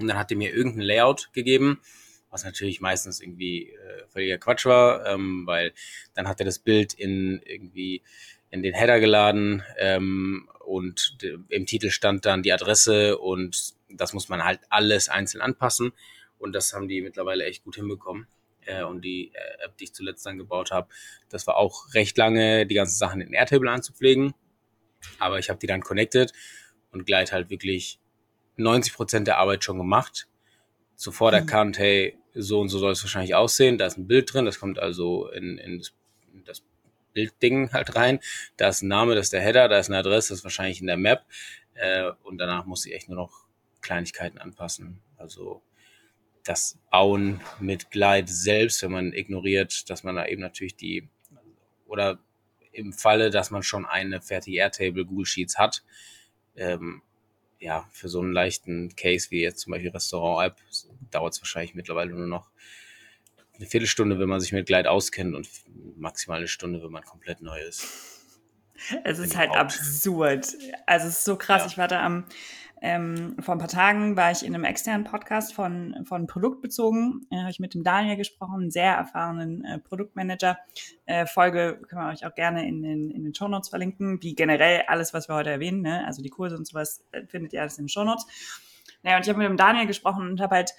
und 0.00 0.08
dann 0.08 0.18
hat 0.18 0.30
er 0.30 0.36
mir 0.36 0.52
irgendein 0.52 0.80
Layout 0.80 1.30
gegeben, 1.32 1.80
was 2.30 2.42
natürlich 2.44 2.80
meistens 2.80 3.20
irgendwie 3.20 3.70
äh, 3.70 4.06
völliger 4.08 4.38
Quatsch 4.38 4.64
war, 4.64 5.06
ähm, 5.06 5.46
weil 5.46 5.72
dann 6.14 6.26
hat 6.26 6.40
er 6.40 6.46
das 6.46 6.58
Bild 6.58 6.94
in 6.94 7.40
irgendwie 7.44 8.02
in 8.50 8.62
den 8.62 8.74
Header 8.74 8.98
geladen 8.98 9.62
ähm, 9.76 10.48
und 10.64 11.18
im 11.48 11.66
Titel 11.66 11.90
stand 11.90 12.24
dann 12.24 12.42
die 12.42 12.52
Adresse 12.52 13.18
und 13.18 13.74
das 13.90 14.14
muss 14.14 14.28
man 14.28 14.42
halt 14.42 14.60
alles 14.70 15.08
einzeln 15.08 15.42
anpassen 15.42 15.92
und 16.38 16.54
das 16.54 16.72
haben 16.72 16.88
die 16.88 17.02
mittlerweile 17.02 17.44
echt 17.44 17.62
gut 17.62 17.76
hinbekommen 17.76 18.26
äh, 18.66 18.82
und 18.82 19.02
die 19.02 19.32
äh, 19.34 19.64
App, 19.64 19.76
die 19.76 19.84
ich 19.84 19.94
zuletzt 19.94 20.26
dann 20.26 20.38
gebaut 20.38 20.70
habe, 20.70 20.88
das 21.28 21.46
war 21.46 21.56
auch 21.56 21.94
recht 21.94 22.16
lange, 22.18 22.66
die 22.66 22.74
ganzen 22.74 22.96
Sachen 22.96 23.20
in 23.20 23.32
Airtable 23.32 23.70
anzupflegen. 23.70 24.34
Aber 25.18 25.38
ich 25.38 25.48
habe 25.48 25.58
die 25.58 25.66
dann 25.66 25.82
connected 25.82 26.32
und 26.90 27.06
gleich 27.06 27.32
halt 27.32 27.50
wirklich 27.50 28.00
90 28.56 28.94
Prozent 28.94 29.26
der 29.26 29.38
Arbeit 29.38 29.64
schon 29.64 29.78
gemacht. 29.78 30.28
Sofort 30.94 31.32
mhm. 31.32 31.40
erkannt, 31.40 31.78
hey, 31.78 32.18
so 32.34 32.60
und 32.60 32.68
so 32.68 32.78
soll 32.78 32.92
es 32.92 33.02
wahrscheinlich 33.02 33.34
aussehen. 33.34 33.78
Da 33.78 33.86
ist 33.86 33.98
ein 33.98 34.06
Bild 34.06 34.32
drin, 34.32 34.44
das 34.44 34.58
kommt 34.58 34.78
also 34.78 35.28
in, 35.30 35.58
in 35.58 35.78
das, 35.78 35.94
in 36.32 36.44
das 36.44 36.62
Bildding 37.12 37.72
halt 37.72 37.96
rein. 37.96 38.20
Da 38.56 38.68
ist 38.68 38.82
ein 38.82 38.88
Name, 38.88 39.14
das 39.14 39.26
ist 39.26 39.32
der 39.32 39.40
Header, 39.40 39.68
da 39.68 39.78
ist 39.78 39.88
eine 39.88 39.98
Adresse, 39.98 40.30
das 40.30 40.38
ist 40.38 40.44
wahrscheinlich 40.44 40.80
in 40.80 40.86
der 40.86 40.96
Map. 40.96 41.24
Äh, 41.74 42.10
und 42.22 42.38
danach 42.38 42.66
muss 42.66 42.86
ich 42.86 42.94
echt 42.94 43.08
nur 43.08 43.16
noch 43.16 43.46
Kleinigkeiten 43.80 44.38
anpassen. 44.38 45.00
Also 45.16 45.62
das 46.46 46.78
Bauen 46.90 47.40
mit 47.60 47.90
Glide 47.90 48.30
selbst, 48.30 48.82
wenn 48.82 48.92
man 48.92 49.12
ignoriert, 49.12 49.88
dass 49.90 50.04
man 50.04 50.16
da 50.16 50.26
eben 50.26 50.40
natürlich 50.40 50.76
die, 50.76 51.08
oder 51.86 52.18
im 52.72 52.92
Falle, 52.92 53.30
dass 53.30 53.50
man 53.50 53.62
schon 53.62 53.86
eine 53.86 54.20
fertige 54.20 54.58
Airtable 54.58 55.04
Google 55.04 55.26
Sheets 55.26 55.58
hat, 55.58 55.82
ähm, 56.56 57.02
ja, 57.58 57.88
für 57.90 58.08
so 58.08 58.20
einen 58.20 58.32
leichten 58.32 58.94
Case 58.96 59.30
wie 59.30 59.40
jetzt 59.40 59.60
zum 59.60 59.72
Beispiel 59.72 59.90
Restaurant-App 59.90 60.56
dauert 61.10 61.32
es 61.34 61.40
wahrscheinlich 61.40 61.74
mittlerweile 61.74 62.10
nur 62.10 62.26
noch 62.26 62.50
eine 63.56 63.66
Viertelstunde, 63.66 64.18
wenn 64.18 64.28
man 64.28 64.40
sich 64.40 64.52
mit 64.52 64.66
Glide 64.66 64.90
auskennt 64.90 65.34
und 65.34 65.48
maximal 65.96 66.38
eine 66.38 66.48
Stunde, 66.48 66.82
wenn 66.82 66.92
man 66.92 67.02
komplett 67.02 67.40
neu 67.40 67.58
ist. 67.60 67.86
Es 69.04 69.18
ist 69.18 69.36
halt 69.36 69.52
absurd. 69.52 70.46
Also 70.84 71.08
es 71.08 71.18
ist 71.18 71.24
so 71.24 71.36
krass. 71.36 71.62
Ja. 71.62 71.68
Ich 71.68 71.78
war 71.78 71.88
da 71.88 72.04
am 72.04 72.26
ähm, 72.86 73.34
vor 73.40 73.56
ein 73.56 73.58
paar 73.58 73.66
Tagen 73.66 74.16
war 74.16 74.30
ich 74.30 74.46
in 74.46 74.54
einem 74.54 74.62
externen 74.62 75.02
Podcast 75.02 75.52
von, 75.52 76.04
von 76.04 76.28
Produktbezogen. 76.28 77.26
Äh, 77.32 77.38
habe 77.38 77.50
ich 77.50 77.58
mit 77.58 77.74
dem 77.74 77.82
Daniel 77.82 78.16
gesprochen, 78.16 78.60
einen 78.60 78.70
sehr 78.70 78.92
erfahrenen 78.92 79.64
äh, 79.64 79.80
Produktmanager. 79.80 80.56
Äh, 81.04 81.26
Folge 81.26 81.80
können 81.88 82.02
wir 82.02 82.12
euch 82.12 82.24
auch 82.24 82.36
gerne 82.36 82.68
in 82.68 82.82
den, 82.82 83.10
in 83.10 83.24
den 83.24 83.34
Show 83.34 83.48
Notes 83.48 83.70
verlinken, 83.70 84.22
wie 84.22 84.36
generell 84.36 84.84
alles, 84.86 85.12
was 85.12 85.28
wir 85.28 85.34
heute 85.34 85.50
erwähnen. 85.50 85.82
Ne? 85.82 86.06
Also 86.06 86.22
die 86.22 86.28
Kurse 86.28 86.56
und 86.56 86.64
sowas 86.64 87.04
äh, 87.10 87.26
findet 87.26 87.52
ihr 87.52 87.62
alles 87.62 87.76
in 87.76 87.86
den 87.86 87.88
Show 87.88 88.04
Notes. 88.04 88.24
Naja, 89.02 89.16
und 89.16 89.24
ich 89.24 89.28
habe 89.28 89.40
mit 89.40 89.48
dem 89.48 89.56
Daniel 89.56 89.88
gesprochen 89.88 90.30
und 90.30 90.40
habe 90.40 90.54
halt 90.54 90.72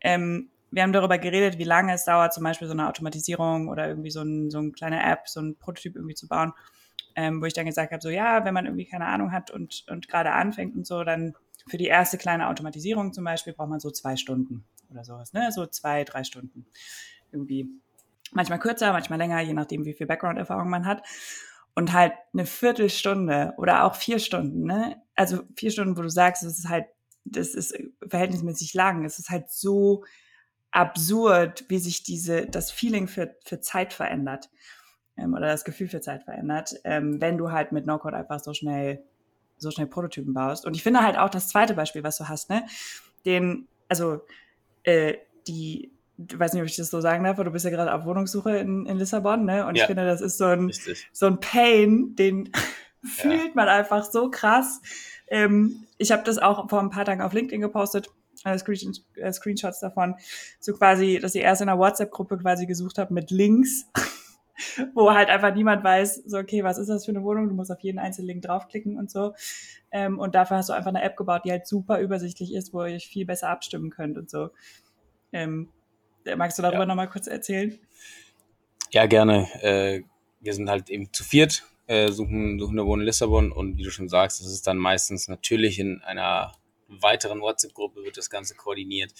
ähm, 0.00 0.48
wir 0.70 0.82
haben 0.82 0.94
darüber 0.94 1.18
geredet, 1.18 1.58
wie 1.58 1.64
lange 1.64 1.92
es 1.92 2.06
dauert, 2.06 2.32
zum 2.32 2.44
Beispiel 2.44 2.66
so 2.66 2.72
eine 2.72 2.88
Automatisierung 2.88 3.68
oder 3.68 3.88
irgendwie 3.88 4.10
so, 4.10 4.22
ein, 4.22 4.50
so 4.50 4.56
eine 4.56 4.72
kleine 4.72 5.02
App, 5.04 5.28
so 5.28 5.40
ein 5.40 5.56
Prototyp 5.58 5.96
irgendwie 5.96 6.14
zu 6.14 6.28
bauen 6.28 6.54
ähm, 7.16 7.40
wo 7.40 7.46
ich 7.46 7.54
dann 7.54 7.66
gesagt 7.66 7.92
habe, 7.92 8.02
so 8.02 8.10
ja, 8.10 8.44
wenn 8.44 8.54
man 8.54 8.66
irgendwie 8.66 8.86
keine 8.86 9.06
Ahnung 9.06 9.32
hat 9.32 9.50
und, 9.50 9.84
und 9.88 10.08
gerade 10.08 10.32
anfängt 10.32 10.74
und 10.74 10.86
so, 10.86 11.04
dann 11.04 11.34
für 11.66 11.78
die 11.78 11.86
erste 11.86 12.18
kleine 12.18 12.48
Automatisierung 12.48 13.12
zum 13.12 13.24
Beispiel 13.24 13.52
braucht 13.52 13.68
man 13.68 13.80
so 13.80 13.90
zwei 13.90 14.16
Stunden 14.16 14.64
oder 14.90 15.04
sowas, 15.04 15.32
ne? 15.32 15.50
So 15.52 15.66
zwei, 15.66 16.04
drei 16.04 16.24
Stunden. 16.24 16.66
Irgendwie 17.30 17.68
manchmal 18.32 18.58
kürzer, 18.58 18.92
manchmal 18.92 19.18
länger, 19.18 19.40
je 19.40 19.54
nachdem, 19.54 19.84
wie 19.84 19.94
viel 19.94 20.06
Background-Erfahrung 20.06 20.68
man 20.68 20.86
hat. 20.86 21.02
Und 21.74 21.92
halt 21.92 22.12
eine 22.34 22.44
Viertelstunde 22.44 23.54
oder 23.56 23.84
auch 23.84 23.94
vier 23.94 24.18
Stunden, 24.18 24.64
ne? 24.64 25.00
Also 25.14 25.42
vier 25.56 25.70
Stunden, 25.70 25.96
wo 25.96 26.02
du 26.02 26.10
sagst, 26.10 26.42
es 26.42 26.58
ist 26.58 26.68
halt, 26.68 26.86
das 27.24 27.54
ist 27.54 27.74
verhältnismäßig 28.06 28.74
lang. 28.74 29.04
Es 29.04 29.18
ist 29.18 29.30
halt 29.30 29.50
so 29.50 30.04
absurd, 30.70 31.64
wie 31.68 31.78
sich 31.78 32.02
diese, 32.02 32.46
das 32.46 32.70
Feeling 32.70 33.08
für, 33.08 33.36
für 33.44 33.60
Zeit 33.60 33.92
verändert 33.92 34.50
ähm, 35.16 35.34
oder 35.34 35.46
das 35.46 35.64
Gefühl 35.64 35.88
für 35.88 36.00
Zeit 36.00 36.24
verändert, 36.24 36.74
ähm, 36.84 37.20
wenn 37.20 37.38
du 37.38 37.50
halt 37.50 37.72
mit 37.72 37.86
No-Code 37.86 38.16
einfach 38.16 38.40
so 38.40 38.54
schnell, 38.54 39.02
so 39.58 39.70
schnell 39.70 39.86
Prototypen 39.86 40.34
baust. 40.34 40.66
Und 40.66 40.74
ich 40.74 40.82
finde 40.82 41.02
halt 41.02 41.16
auch 41.18 41.28
das 41.28 41.48
zweite 41.48 41.74
Beispiel, 41.74 42.02
was 42.02 42.18
du 42.18 42.28
hast, 42.28 42.50
ne, 42.50 42.64
den, 43.24 43.68
also 43.88 44.20
äh, 44.84 45.14
die, 45.46 45.92
ich 46.16 46.38
weiß 46.38 46.52
nicht, 46.52 46.62
ob 46.62 46.68
ich 46.68 46.76
das 46.76 46.90
so 46.90 47.00
sagen 47.00 47.24
darf, 47.24 47.36
aber 47.36 47.44
du 47.44 47.50
bist 47.50 47.64
ja 47.64 47.70
gerade 47.70 47.92
auf 47.92 48.04
Wohnungssuche 48.04 48.56
in, 48.56 48.86
in 48.86 48.98
Lissabon, 48.98 49.44
ne? 49.44 49.66
Und 49.66 49.76
ja, 49.76 49.82
ich 49.82 49.86
finde, 49.86 50.04
das 50.04 50.20
ist 50.20 50.38
so 50.38 50.46
ein, 50.46 50.72
so 51.12 51.26
ein 51.26 51.40
Pain, 51.40 52.14
den 52.16 52.50
fühlt 53.02 53.48
ja. 53.48 53.50
man 53.54 53.68
einfach 53.68 54.04
so 54.04 54.30
krass. 54.30 54.80
Ähm, 55.28 55.84
ich 55.98 56.12
habe 56.12 56.22
das 56.24 56.38
auch 56.38 56.68
vor 56.68 56.80
ein 56.80 56.90
paar 56.90 57.04
Tagen 57.04 57.22
auf 57.22 57.32
LinkedIn 57.32 57.60
gepostet, 57.60 58.10
äh, 58.44 58.58
Screenshots 58.58 59.80
davon, 59.80 60.16
so 60.60 60.72
quasi, 60.74 61.18
dass 61.20 61.34
ich 61.34 61.42
erst 61.42 61.62
in 61.62 61.68
einer 61.68 61.78
WhatsApp-Gruppe 61.78 62.38
quasi 62.38 62.66
gesucht 62.66 62.98
habe 62.98 63.14
mit 63.14 63.30
Links 63.30 63.86
wo 64.94 65.12
halt 65.12 65.28
einfach 65.28 65.54
niemand 65.54 65.84
weiß, 65.84 66.22
so, 66.26 66.38
okay, 66.38 66.64
was 66.64 66.78
ist 66.78 66.88
das 66.88 67.04
für 67.04 67.12
eine 67.12 67.22
Wohnung? 67.22 67.48
Du 67.48 67.54
musst 67.54 67.70
auf 67.70 67.80
jeden 67.80 67.98
einzelnen 67.98 68.28
Link 68.28 68.42
draufklicken 68.42 68.98
und 68.98 69.10
so. 69.10 69.34
Ähm, 69.90 70.18
und 70.18 70.34
dafür 70.34 70.58
hast 70.58 70.68
du 70.68 70.72
einfach 70.72 70.90
eine 70.90 71.02
App 71.02 71.16
gebaut, 71.16 71.42
die 71.44 71.50
halt 71.50 71.66
super 71.66 72.00
übersichtlich 72.00 72.52
ist, 72.54 72.72
wo 72.72 72.84
ihr 72.84 72.94
euch 72.94 73.06
viel 73.06 73.26
besser 73.26 73.48
abstimmen 73.48 73.90
könnt 73.90 74.18
und 74.18 74.30
so. 74.30 74.50
Ähm, 75.32 75.68
magst 76.36 76.58
du 76.58 76.62
darüber 76.62 76.80
ja. 76.80 76.86
nochmal 76.86 77.08
kurz 77.08 77.26
erzählen? 77.26 77.78
Ja, 78.90 79.06
gerne. 79.06 79.48
Äh, 79.62 80.02
wir 80.40 80.54
sind 80.54 80.68
halt 80.68 80.90
eben 80.90 81.12
zu 81.12 81.24
viert, 81.24 81.64
äh, 81.86 82.10
suchen, 82.10 82.58
suchen 82.58 82.78
eine 82.78 82.86
Wohnung 82.86 83.00
in 83.00 83.06
Lissabon 83.06 83.52
und 83.52 83.76
wie 83.78 83.82
du 83.82 83.90
schon 83.90 84.08
sagst, 84.08 84.40
das 84.40 84.48
ist 84.48 84.66
dann 84.66 84.76
meistens 84.76 85.28
natürlich 85.28 85.78
in 85.78 86.02
einer 86.02 86.52
weiteren 86.88 87.40
WhatsApp-Gruppe 87.40 88.04
wird 88.04 88.16
das 88.16 88.28
Ganze 88.28 88.54
koordiniert, 88.54 89.12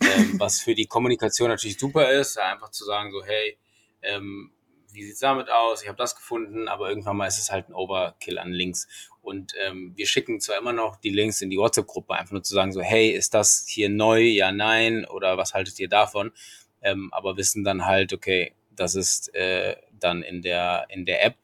ähm, 0.00 0.34
was 0.40 0.60
für 0.60 0.74
die 0.74 0.86
Kommunikation 0.86 1.48
natürlich 1.48 1.78
super 1.78 2.10
ist, 2.10 2.38
einfach 2.38 2.70
zu 2.70 2.84
sagen 2.84 3.10
so, 3.10 3.22
hey, 3.24 3.58
ähm, 4.02 4.50
wie 4.92 5.04
sieht's 5.04 5.20
damit 5.20 5.50
aus? 5.50 5.82
Ich 5.82 5.88
habe 5.88 5.98
das 5.98 6.16
gefunden, 6.16 6.68
aber 6.68 6.88
irgendwann 6.88 7.16
mal 7.16 7.26
ist 7.26 7.38
es 7.38 7.50
halt 7.50 7.68
ein 7.68 7.74
Overkill 7.74 8.38
an 8.38 8.52
Links. 8.52 8.88
Und 9.20 9.52
ähm, 9.66 9.92
wir 9.94 10.06
schicken 10.06 10.40
zwar 10.40 10.58
immer 10.58 10.72
noch 10.72 10.96
die 10.96 11.10
Links 11.10 11.42
in 11.42 11.50
die 11.50 11.58
WhatsApp-Gruppe, 11.58 12.14
einfach 12.14 12.32
nur 12.32 12.42
zu 12.42 12.54
sagen 12.54 12.72
so, 12.72 12.80
hey, 12.80 13.10
ist 13.10 13.34
das 13.34 13.66
hier 13.68 13.88
neu? 13.90 14.22
Ja, 14.22 14.52
nein. 14.52 15.04
Oder 15.04 15.36
was 15.36 15.54
haltet 15.54 15.78
ihr 15.78 15.88
davon? 15.88 16.32
Ähm, 16.80 17.10
aber 17.12 17.36
wissen 17.36 17.64
dann 17.64 17.84
halt, 17.84 18.12
okay, 18.12 18.54
das 18.74 18.94
ist 18.94 19.34
äh, 19.34 19.76
dann 19.92 20.22
in 20.22 20.42
der 20.42 20.86
in 20.88 21.04
der 21.04 21.24
App 21.24 21.36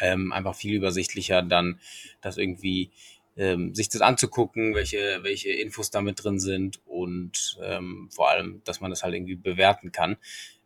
ähm, 0.00 0.32
einfach 0.32 0.54
viel 0.54 0.74
übersichtlicher, 0.74 1.42
dann 1.42 1.80
das 2.20 2.36
irgendwie 2.36 2.90
ähm, 3.36 3.74
sich 3.74 3.88
das 3.88 4.02
anzugucken, 4.02 4.74
welche 4.74 5.20
welche 5.22 5.50
Infos 5.50 5.90
damit 5.90 6.22
drin 6.22 6.40
sind 6.40 6.80
und 6.86 7.58
ähm, 7.62 8.08
vor 8.12 8.30
allem, 8.30 8.62
dass 8.64 8.80
man 8.80 8.90
das 8.90 9.02
halt 9.02 9.14
irgendwie 9.14 9.36
bewerten 9.36 9.92
kann 9.92 10.16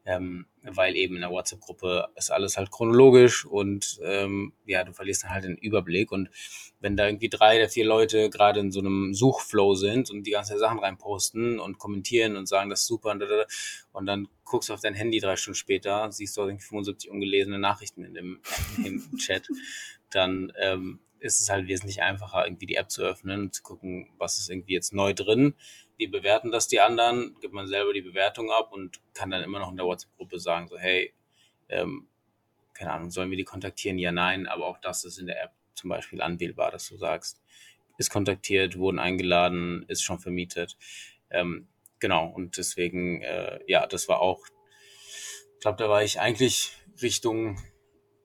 ähm, 0.09 0.47
weil 0.63 0.97
eben 0.97 1.17
in 1.17 1.21
der 1.21 1.31
WhatsApp-Gruppe 1.31 2.09
ist 2.17 2.31
alles 2.31 2.57
halt 2.57 2.71
chronologisch 2.71 3.45
und 3.45 4.01
ähm, 4.03 4.55
ja, 4.65 4.83
du 4.83 4.95
verlierst 4.95 5.25
dann 5.25 5.31
halt 5.31 5.45
den 5.45 5.57
Überblick. 5.57 6.11
Und 6.11 6.31
wenn 6.81 6.97
da 6.97 7.07
irgendwie 7.07 7.29
drei 7.29 7.59
oder 7.59 7.69
vier 7.69 7.85
Leute 7.85 8.31
gerade 8.31 8.61
in 8.61 8.73
so 8.73 8.81
einem 8.81 9.13
Suchflow 9.13 9.75
sind 9.75 10.11
und 10.11 10.27
die 10.27 10.31
ganzen 10.31 10.59
Sachen 10.59 10.79
reinposten 10.79 11.61
und 11.61 11.79
kommentieren 11.79 12.37
und 12.37 12.47
sagen, 12.47 12.71
das 12.71 12.81
ist 12.81 12.87
super 12.87 13.11
und, 13.11 13.23
und 13.93 14.07
dann 14.07 14.29
guckst 14.45 14.71
du 14.71 14.75
auf 14.75 14.81
dein 14.81 14.95
Handy 14.95 15.21
drei 15.21 15.37
Stunden 15.37 15.57
später, 15.57 16.11
siehst 16.11 16.37
du 16.39 16.41
irgendwie 16.41 16.65
75 16.65 17.11
ungelesene 17.11 17.59
Nachrichten 17.59 18.03
in 18.05 18.15
dem, 18.15 18.41
im 18.85 19.19
Chat, 19.19 19.47
dann 20.11 20.53
ähm, 20.59 21.01
ist 21.21 21.41
es 21.41 21.51
halt 21.51 21.69
wesentlich 21.69 22.01
einfacher, 22.01 22.47
irgendwie 22.47 22.67
die 22.67 22.77
App 22.77 22.91
zu 22.91 23.03
öffnen 23.03 23.43
und 23.43 23.55
zu 23.55 23.63
gucken, 23.63 24.09
was 24.17 24.39
ist 24.39 24.49
irgendwie 24.49 24.73
jetzt 24.73 24.95
neu 24.95 25.13
drin 25.13 25.55
die 25.99 26.07
bewerten 26.07 26.51
das 26.51 26.69
die 26.69 26.81
anderen, 26.81 27.37
gibt 27.41 27.55
man 27.55 27.67
selber 27.67 27.93
die 27.93 28.03
Bewertung 28.03 28.51
ab 28.51 28.73
und 28.73 29.01
kann 29.15 29.31
dann 29.31 29.43
immer 29.43 29.59
noch 29.59 29.71
in 29.71 29.77
der 29.77 29.87
WhatsApp-Gruppe 29.87 30.39
sagen, 30.39 30.69
so 30.69 30.79
hey, 30.79 31.13
ähm, 31.69 32.09
keine 32.75 32.93
Ahnung, 32.93 33.11
sollen 33.11 33.31
wir 33.31 33.37
die 33.37 33.45
kontaktieren? 33.45 33.99
Ja, 33.99 34.13
nein, 34.13 34.47
aber 34.47 34.67
auch 34.67 34.79
das 34.79 35.05
ist 35.05 35.19
in 35.19 35.27
der 35.27 35.43
App 35.43 35.53
zum 35.75 35.91
Beispiel 35.91 36.23
anwählbar, 36.23 36.71
dass 36.71 36.89
du 36.89 36.97
sagst, 36.97 37.43
ist 37.99 38.11
kontaktiert, 38.11 38.79
wurden 38.79 38.99
eingeladen, 38.99 39.85
ist 39.89 40.03
schon 40.03 40.21
vermietet. 40.21 40.77
Ähm, 41.31 41.67
genau, 41.99 42.29
und 42.29 42.57
deswegen, 42.57 43.23
äh, 43.23 43.59
ja, 43.67 43.87
das 43.87 44.09
war 44.09 44.21
auch, 44.21 44.47
ich 45.55 45.61
glaube, 45.61 45.79
da 45.79 45.89
war 45.89 46.05
ich 46.05 46.21
eigentlich 46.21 46.73
Richtung 47.03 47.61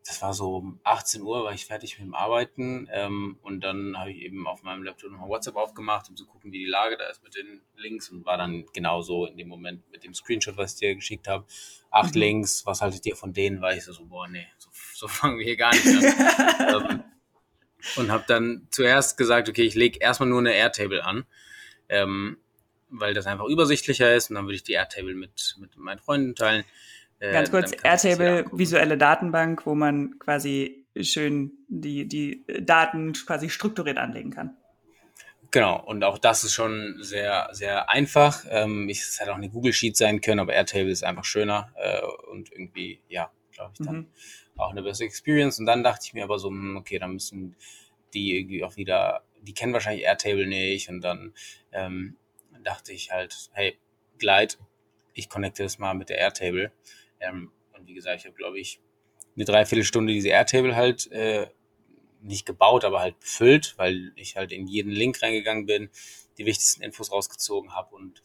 das 0.05 0.21
war 0.21 0.33
so 0.33 0.57
um 0.57 0.79
18 0.83 1.21
Uhr, 1.21 1.45
war 1.45 1.53
ich 1.53 1.65
fertig 1.65 1.97
mit 1.97 2.07
dem 2.07 2.13
Arbeiten 2.13 2.89
ähm, 2.91 3.37
und 3.41 3.61
dann 3.61 3.97
habe 3.97 4.11
ich 4.11 4.17
eben 4.21 4.47
auf 4.47 4.61
meinem 4.63 4.83
Laptop 4.83 5.11
nochmal 5.11 5.29
WhatsApp 5.29 5.55
aufgemacht, 5.55 6.09
um 6.09 6.17
zu 6.17 6.25
gucken, 6.25 6.51
wie 6.51 6.59
die 6.59 6.65
Lage 6.69 6.97
da 6.97 7.07
ist 7.07 7.23
mit 7.23 7.35
den 7.35 7.61
Links 7.77 8.09
und 8.09 8.25
war 8.25 8.37
dann 8.37 8.65
genauso 8.73 9.25
in 9.25 9.37
dem 9.37 9.47
Moment 9.47 9.89
mit 9.91 10.03
dem 10.03 10.13
Screenshot, 10.13 10.57
was 10.57 10.73
ich 10.73 10.79
dir 10.79 10.95
geschickt 10.95 11.27
habe. 11.27 11.45
Acht 11.89 12.15
mhm. 12.15 12.21
Links, 12.21 12.65
was 12.65 12.81
haltet 12.81 13.05
ihr 13.05 13.15
von 13.15 13.31
denen? 13.31 13.61
War 13.61 13.73
ich 13.73 13.83
so, 13.83 14.05
boah, 14.05 14.27
nee, 14.27 14.47
so, 14.57 14.69
so 14.93 15.07
fangen 15.07 15.37
wir 15.37 15.45
hier 15.45 15.57
gar 15.57 15.73
nicht 15.73 15.87
an. 15.87 16.83
ähm, 16.91 17.03
und 17.95 18.11
habe 18.11 18.25
dann 18.27 18.67
zuerst 18.71 19.17
gesagt, 19.17 19.47
okay, 19.47 19.63
ich 19.63 19.75
lege 19.75 19.99
erstmal 19.99 20.29
nur 20.29 20.39
eine 20.39 20.53
Airtable 20.53 21.03
an, 21.03 21.25
ähm, 21.89 22.37
weil 22.89 23.13
das 23.13 23.25
einfach 23.25 23.45
übersichtlicher 23.45 24.13
ist 24.13 24.29
und 24.29 24.35
dann 24.35 24.45
würde 24.45 24.55
ich 24.55 24.63
die 24.63 24.73
Airtable 24.73 25.15
mit, 25.15 25.55
mit 25.59 25.77
meinen 25.77 25.99
Freunden 25.99 26.35
teilen. 26.35 26.65
Äh, 27.23 27.31
Ganz 27.31 27.51
kurz, 27.51 27.71
Airtable, 27.83 28.45
visuelle 28.51 28.97
Datenbank, 28.97 29.65
wo 29.65 29.75
man 29.75 30.19
quasi 30.19 30.85
schön 30.99 31.53
die, 31.69 32.05
die 32.05 32.43
Daten 32.59 33.13
quasi 33.13 33.49
strukturiert 33.49 33.97
anlegen 33.97 34.31
kann. 34.31 34.57
Genau, 35.51 35.81
und 35.81 36.03
auch 36.03 36.17
das 36.17 36.43
ist 36.43 36.53
schon 36.53 36.97
sehr, 36.99 37.47
sehr 37.53 37.89
einfach. 37.89 38.43
Ähm, 38.49 38.89
es 38.89 39.21
hätte 39.21 39.31
auch 39.31 39.37
eine 39.37 39.49
Google 39.49 39.71
Sheet 39.71 39.95
sein 39.95 40.19
können, 40.19 40.41
aber 40.41 40.51
Airtable 40.51 40.91
ist 40.91 41.05
einfach 41.05 41.23
schöner 41.23 41.71
äh, 41.77 42.01
und 42.29 42.51
irgendwie, 42.51 42.99
ja, 43.07 43.31
glaube 43.53 43.71
ich, 43.79 43.85
dann 43.85 43.95
mhm. 43.95 44.07
auch 44.57 44.71
eine 44.71 44.83
bessere 44.83 45.05
Experience. 45.05 45.59
Und 45.59 45.65
dann 45.65 45.81
dachte 45.81 46.05
ich 46.05 46.13
mir 46.13 46.25
aber 46.25 46.39
so, 46.39 46.49
hm, 46.49 46.75
okay, 46.75 46.99
dann 46.99 47.13
müssen 47.13 47.55
die 48.13 48.37
irgendwie 48.37 48.65
auch 48.65 48.75
wieder, 48.75 49.23
die 49.41 49.53
kennen 49.53 49.71
wahrscheinlich 49.71 50.03
Airtable 50.03 50.45
nicht. 50.45 50.89
Und 50.89 50.99
dann 51.01 51.33
ähm, 51.71 52.17
dachte 52.63 52.91
ich 52.91 53.11
halt, 53.11 53.49
hey, 53.53 53.77
Glide, 54.17 54.55
ich 55.13 55.29
connecte 55.29 55.63
das 55.63 55.79
mal 55.79 55.93
mit 55.93 56.09
der 56.09 56.17
Airtable. 56.17 56.71
Ähm, 57.27 57.51
und 57.73 57.87
wie 57.87 57.93
gesagt, 57.93 58.19
ich 58.19 58.25
habe, 58.25 58.35
glaube 58.35 58.59
ich, 58.59 58.79
eine 59.35 59.45
Dreiviertelstunde 59.45 60.13
diese 60.13 60.29
Airtable 60.29 60.75
halt 60.75 61.11
äh, 61.11 61.47
nicht 62.21 62.45
gebaut, 62.45 62.85
aber 62.85 62.99
halt 62.99 63.19
befüllt, 63.19 63.73
weil 63.77 64.11
ich 64.15 64.35
halt 64.35 64.51
in 64.51 64.67
jeden 64.67 64.91
Link 64.91 65.21
reingegangen 65.21 65.65
bin, 65.65 65.89
die 66.37 66.45
wichtigsten 66.45 66.83
Infos 66.83 67.11
rausgezogen 67.11 67.75
habe 67.75 67.95
und 67.95 68.21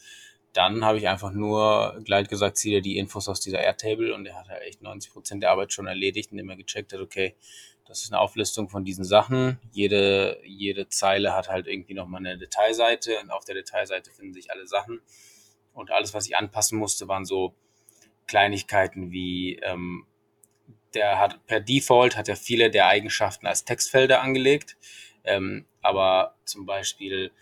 dann 0.52 0.84
habe 0.84 0.98
ich 0.98 1.08
einfach 1.08 1.30
nur 1.32 2.00
gleich 2.04 2.28
gesagt, 2.28 2.56
ziehe 2.56 2.80
die 2.82 2.96
Infos 2.96 3.28
aus 3.28 3.40
dieser 3.40 3.60
Airtable 3.60 4.14
und 4.14 4.26
er 4.26 4.36
hat 4.36 4.48
halt 4.48 4.62
echt 4.62 4.82
90 4.82 5.12
Prozent 5.12 5.42
der 5.42 5.50
Arbeit 5.50 5.72
schon 5.72 5.86
erledigt, 5.86 6.30
indem 6.32 6.48
er 6.50 6.56
gecheckt 6.56 6.92
hat, 6.92 7.00
okay, 7.00 7.36
das 7.86 8.02
ist 8.02 8.12
eine 8.12 8.20
Auflistung 8.20 8.68
von 8.68 8.84
diesen 8.84 9.04
Sachen. 9.04 9.58
Jede, 9.72 10.40
jede 10.44 10.88
Zeile 10.88 11.34
hat 11.34 11.48
halt 11.48 11.66
irgendwie 11.66 11.94
nochmal 11.94 12.20
eine 12.20 12.36
Detailseite 12.36 13.18
und 13.22 13.30
auf 13.30 13.44
der 13.44 13.54
Detailseite 13.54 14.10
finden 14.10 14.34
sich 14.34 14.50
alle 14.50 14.66
Sachen. 14.66 15.00
Und 15.72 15.90
alles, 15.90 16.12
was 16.12 16.26
ich 16.26 16.36
anpassen 16.36 16.78
musste, 16.78 17.08
waren 17.08 17.24
so 17.24 17.54
Kleinigkeiten 18.28 19.10
wie 19.10 19.56
ähm, 19.64 20.06
der 20.94 21.18
hat 21.18 21.44
per 21.46 21.60
Default 21.60 22.16
hat 22.16 22.28
er 22.28 22.36
viele 22.36 22.70
der 22.70 22.86
Eigenschaften 22.86 23.46
als 23.48 23.64
Textfelder 23.64 24.22
angelegt, 24.22 24.76
ähm, 25.24 25.66
aber 25.82 26.36
zum 26.44 26.66
Beispiel 26.66 27.32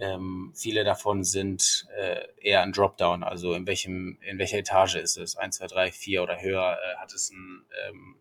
Ähm, 0.00 0.52
viele 0.54 0.84
davon 0.84 1.24
sind 1.24 1.88
äh, 1.96 2.22
eher 2.40 2.62
ein 2.62 2.70
Dropdown, 2.72 3.24
also 3.24 3.54
in 3.54 3.66
welchem, 3.66 4.16
in 4.22 4.38
welcher 4.38 4.58
Etage 4.58 4.94
ist 4.94 5.16
es? 5.18 5.34
Eins, 5.36 5.56
zwei, 5.56 5.66
drei, 5.66 5.90
vier 5.90 6.22
oder 6.22 6.40
höher? 6.40 6.78
Äh, 6.78 6.96
hat 6.98 7.12
es 7.12 7.32
einen, 7.32 7.64
ähm, 7.88 8.16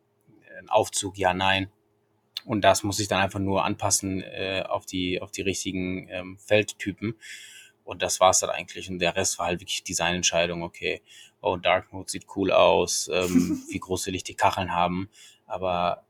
einen 0.58 0.70
Aufzug? 0.70 1.20
Ja, 1.20 1.36
nein. 1.36 1.70
Und 2.46 2.62
das 2.64 2.82
muss 2.84 3.00
ich 3.00 3.08
dann 3.08 3.22
einfach 3.22 3.40
nur 3.40 3.64
anpassen 3.64 4.24
äh, 4.24 4.64
auf 4.68 4.88
die 4.88 5.22
auf 5.22 5.32
die 5.32 5.44
richtigen 5.44 6.08
ähm, 6.10 6.40
Feldtypen. 6.40 7.14
Und 7.88 8.01
das 8.01 8.20
war's 8.20 8.41
dann 8.41 8.50
eigentlich. 8.50 8.89
Und 8.89 9.00
der 9.00 9.15
Rest 9.15 9.39
war 9.39 9.46
halt 9.46 9.62
wirklich 9.62 9.82
Designentscheidung. 9.82 10.62
Okay, 10.62 11.01
oh, 11.41 11.56
Dark 11.56 11.94
Mode 11.94 12.12
sieht 12.12 12.25
cool 12.36 12.51
aus. 12.51 13.10
Ähm, 13.12 13.63
wie 13.70 13.79
groß 13.79 14.08
will 14.08 14.15
ich 14.15 14.25
die 14.25 14.36
Kacheln 14.36 14.74
haben? 14.74 15.10
Aber 15.46 16.03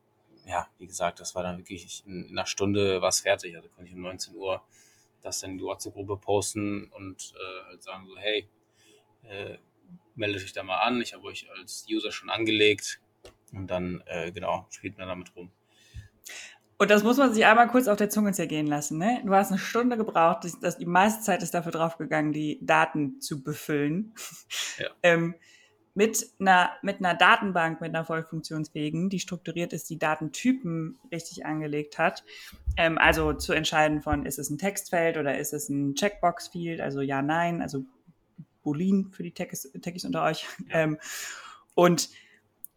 ja, 0.47 0.67
wie 0.79 0.87
gesagt, 0.87 1.19
das 1.19 1.35
war 1.35 1.43
dann 1.43 1.59
wirklich 1.59 2.03
in, 2.07 2.29
einer 2.31 2.47
Stunde 2.47 3.03
was 3.03 3.19
fertig. 3.19 3.55
Also 3.55 3.69
konnte 3.69 3.89
ich 3.89 3.95
um 3.95 4.01
19 4.01 4.35
Uhr 4.35 4.63
das 5.21 5.39
dann 5.39 5.51
in 5.51 5.57
die 5.59 5.63
WhatsApp-Gruppe 5.65 6.17
posten 6.17 6.85
und 6.85 7.33
äh, 7.35 7.65
halt 7.67 7.83
sagen 7.83 8.07
so, 8.07 8.17
hey, 8.17 8.47
äh, 9.23 9.57
meldet 10.15 10.43
euch 10.43 10.53
da 10.53 10.63
mal 10.63 10.79
an. 10.79 10.99
Ich 11.01 11.13
habe 11.13 11.25
euch 11.25 11.47
als 11.51 11.85
User 11.91 12.11
schon 12.11 12.31
angelegt. 12.31 12.99
Und 13.51 13.67
dann, 13.67 14.01
äh, 14.07 14.31
genau, 14.31 14.65
spielt 14.71 14.97
man 14.97 15.07
damit 15.07 15.35
rum. 15.35 15.51
Und 16.79 16.91
das 16.91 17.03
muss 17.03 17.17
man 17.17 17.33
sich 17.33 17.45
einmal 17.45 17.67
kurz 17.67 17.87
auf 17.87 17.97
der 17.97 18.09
Zunge 18.09 18.33
zergehen 18.33 18.67
lassen. 18.67 18.99
Ne? 18.99 19.21
Du 19.25 19.33
hast 19.33 19.49
eine 19.49 19.59
Stunde 19.59 19.97
gebraucht, 19.97 20.43
das, 20.43 20.59
das, 20.59 20.77
die 20.77 20.85
meiste 20.85 21.23
Zeit 21.23 21.41
ist 21.41 21.53
dafür 21.53 21.71
draufgegangen, 21.71 22.33
die 22.33 22.59
Daten 22.61 23.19
zu 23.19 23.43
befüllen. 23.43 24.13
Ja. 24.77 24.89
ähm, 25.03 25.35
mit, 25.95 26.27
einer, 26.39 26.69
mit 26.83 26.99
einer 26.99 27.15
Datenbank, 27.15 27.81
mit 27.81 27.89
einer 27.89 28.05
vollfunktionsfähigen, 28.05 29.09
die 29.09 29.19
strukturiert 29.19 29.73
ist, 29.73 29.89
die 29.89 29.97
Datentypen 29.97 30.99
richtig 31.11 31.47
angelegt 31.47 31.97
hat. 31.97 32.23
Ähm, 32.77 32.99
also 32.99 33.33
zu 33.33 33.53
entscheiden 33.53 34.03
von, 34.03 34.27
ist 34.27 34.37
es 34.37 34.51
ein 34.51 34.59
Textfeld 34.59 35.17
oder 35.17 35.39
ist 35.39 35.53
es 35.53 35.69
ein 35.69 35.95
Checkbox-Field, 35.95 36.81
also 36.81 37.01
ja, 37.01 37.23
nein, 37.23 37.63
also 37.63 37.83
Boolean 38.61 39.09
für 39.11 39.23
die 39.23 39.31
Techies, 39.31 39.71
Techies 39.81 40.05
unter 40.05 40.23
euch. 40.23 40.45
Ähm, 40.69 40.99
und 41.73 42.09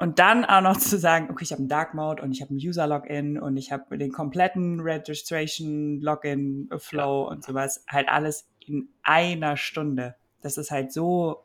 und 0.00 0.18
dann 0.18 0.46
auch 0.46 0.62
noch 0.62 0.78
zu 0.78 0.98
sagen, 0.98 1.28
okay, 1.30 1.44
ich 1.44 1.52
habe 1.52 1.60
einen 1.60 1.68
Dark 1.68 1.92
Mode 1.92 2.22
und 2.22 2.32
ich 2.32 2.40
habe 2.40 2.54
ein 2.54 2.56
User 2.56 2.86
Login 2.86 3.38
und 3.38 3.58
ich 3.58 3.70
habe 3.70 3.98
den 3.98 4.10
kompletten 4.10 4.80
Registration 4.80 6.00
Login 6.00 6.70
Flow 6.78 7.24
ja. 7.24 7.30
und 7.30 7.44
sowas, 7.44 7.84
halt 7.86 8.08
alles 8.08 8.48
in 8.60 8.88
einer 9.02 9.58
Stunde. 9.58 10.16
Das 10.40 10.56
ist 10.56 10.70
halt 10.70 10.90
so, 10.90 11.44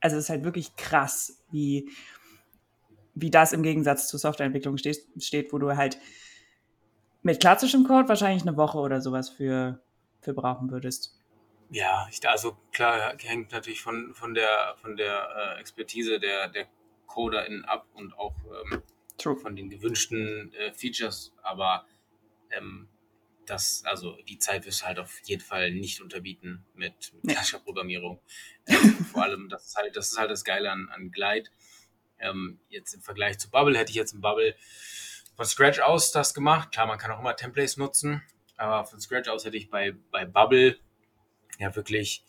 also 0.00 0.18
es 0.18 0.24
ist 0.24 0.30
halt 0.30 0.44
wirklich 0.44 0.76
krass, 0.76 1.42
wie, 1.50 1.90
wie 3.14 3.30
das 3.30 3.54
im 3.54 3.62
Gegensatz 3.62 4.06
zur 4.06 4.20
Softwareentwicklung 4.20 4.76
steht, 4.76 4.98
steht, 5.18 5.50
wo 5.54 5.58
du 5.58 5.74
halt 5.74 5.98
mit 7.22 7.40
klassischem 7.40 7.84
Code 7.84 8.06
wahrscheinlich 8.10 8.42
eine 8.42 8.58
Woche 8.58 8.78
oder 8.78 9.00
sowas 9.00 9.30
für, 9.30 9.80
für 10.20 10.34
brauchen 10.34 10.70
würdest. 10.70 11.18
Ja, 11.70 12.06
ich, 12.10 12.26
also 12.28 12.58
klar, 12.70 13.14
hängt 13.18 13.52
natürlich 13.52 13.80
von, 13.80 14.14
von 14.14 14.34
der, 14.34 14.74
von 14.76 14.94
der 14.96 15.56
äh, 15.56 15.60
Expertise 15.60 16.20
der, 16.20 16.48
der 16.48 16.66
CoderInnen 17.08 17.64
ab 17.64 17.88
und 17.94 18.16
auch 18.16 18.36
ähm, 18.72 18.82
von 19.20 19.56
den 19.56 19.68
gewünschten 19.68 20.52
äh, 20.54 20.72
Features, 20.72 21.32
aber 21.42 21.84
ähm, 22.50 22.88
das, 23.46 23.82
also 23.84 24.16
die 24.28 24.38
Zeit 24.38 24.66
wirst 24.66 24.82
du 24.82 24.86
halt 24.86 24.98
auf 24.98 25.20
jeden 25.24 25.42
Fall 25.42 25.72
nicht 25.72 26.00
unterbieten 26.00 26.64
mit, 26.74 27.12
mit 27.14 27.32
klassischer 27.32 27.60
Programmierung. 27.60 28.20
Ähm, 28.70 29.06
vor 29.06 29.22
allem, 29.22 29.48
das 29.48 29.68
ist 29.68 29.76
halt, 29.76 29.96
das 29.96 30.12
ist 30.12 30.18
halt 30.18 30.30
das 30.30 30.44
Geile 30.44 30.70
an, 30.70 30.90
an 30.90 31.10
Glide. 31.10 31.48
Ähm, 32.18 32.60
jetzt 32.68 32.92
im 32.92 33.00
Vergleich 33.00 33.38
zu 33.38 33.50
Bubble 33.50 33.78
hätte 33.78 33.90
ich 33.90 33.96
jetzt 33.96 34.12
im 34.12 34.20
Bubble 34.20 34.54
von 35.34 35.46
Scratch 35.46 35.80
aus 35.80 36.12
das 36.12 36.34
gemacht. 36.34 36.70
Klar, 36.70 36.86
man 36.86 36.98
kann 36.98 37.10
auch 37.10 37.18
immer 37.18 37.34
Templates 37.34 37.78
nutzen, 37.78 38.22
aber 38.58 38.84
von 38.84 39.00
Scratch 39.00 39.30
aus 39.30 39.46
hätte 39.46 39.56
ich 39.56 39.70
bei, 39.70 39.94
bei 40.10 40.26
Bubble 40.26 40.78
ja 41.58 41.74
wirklich 41.74 42.24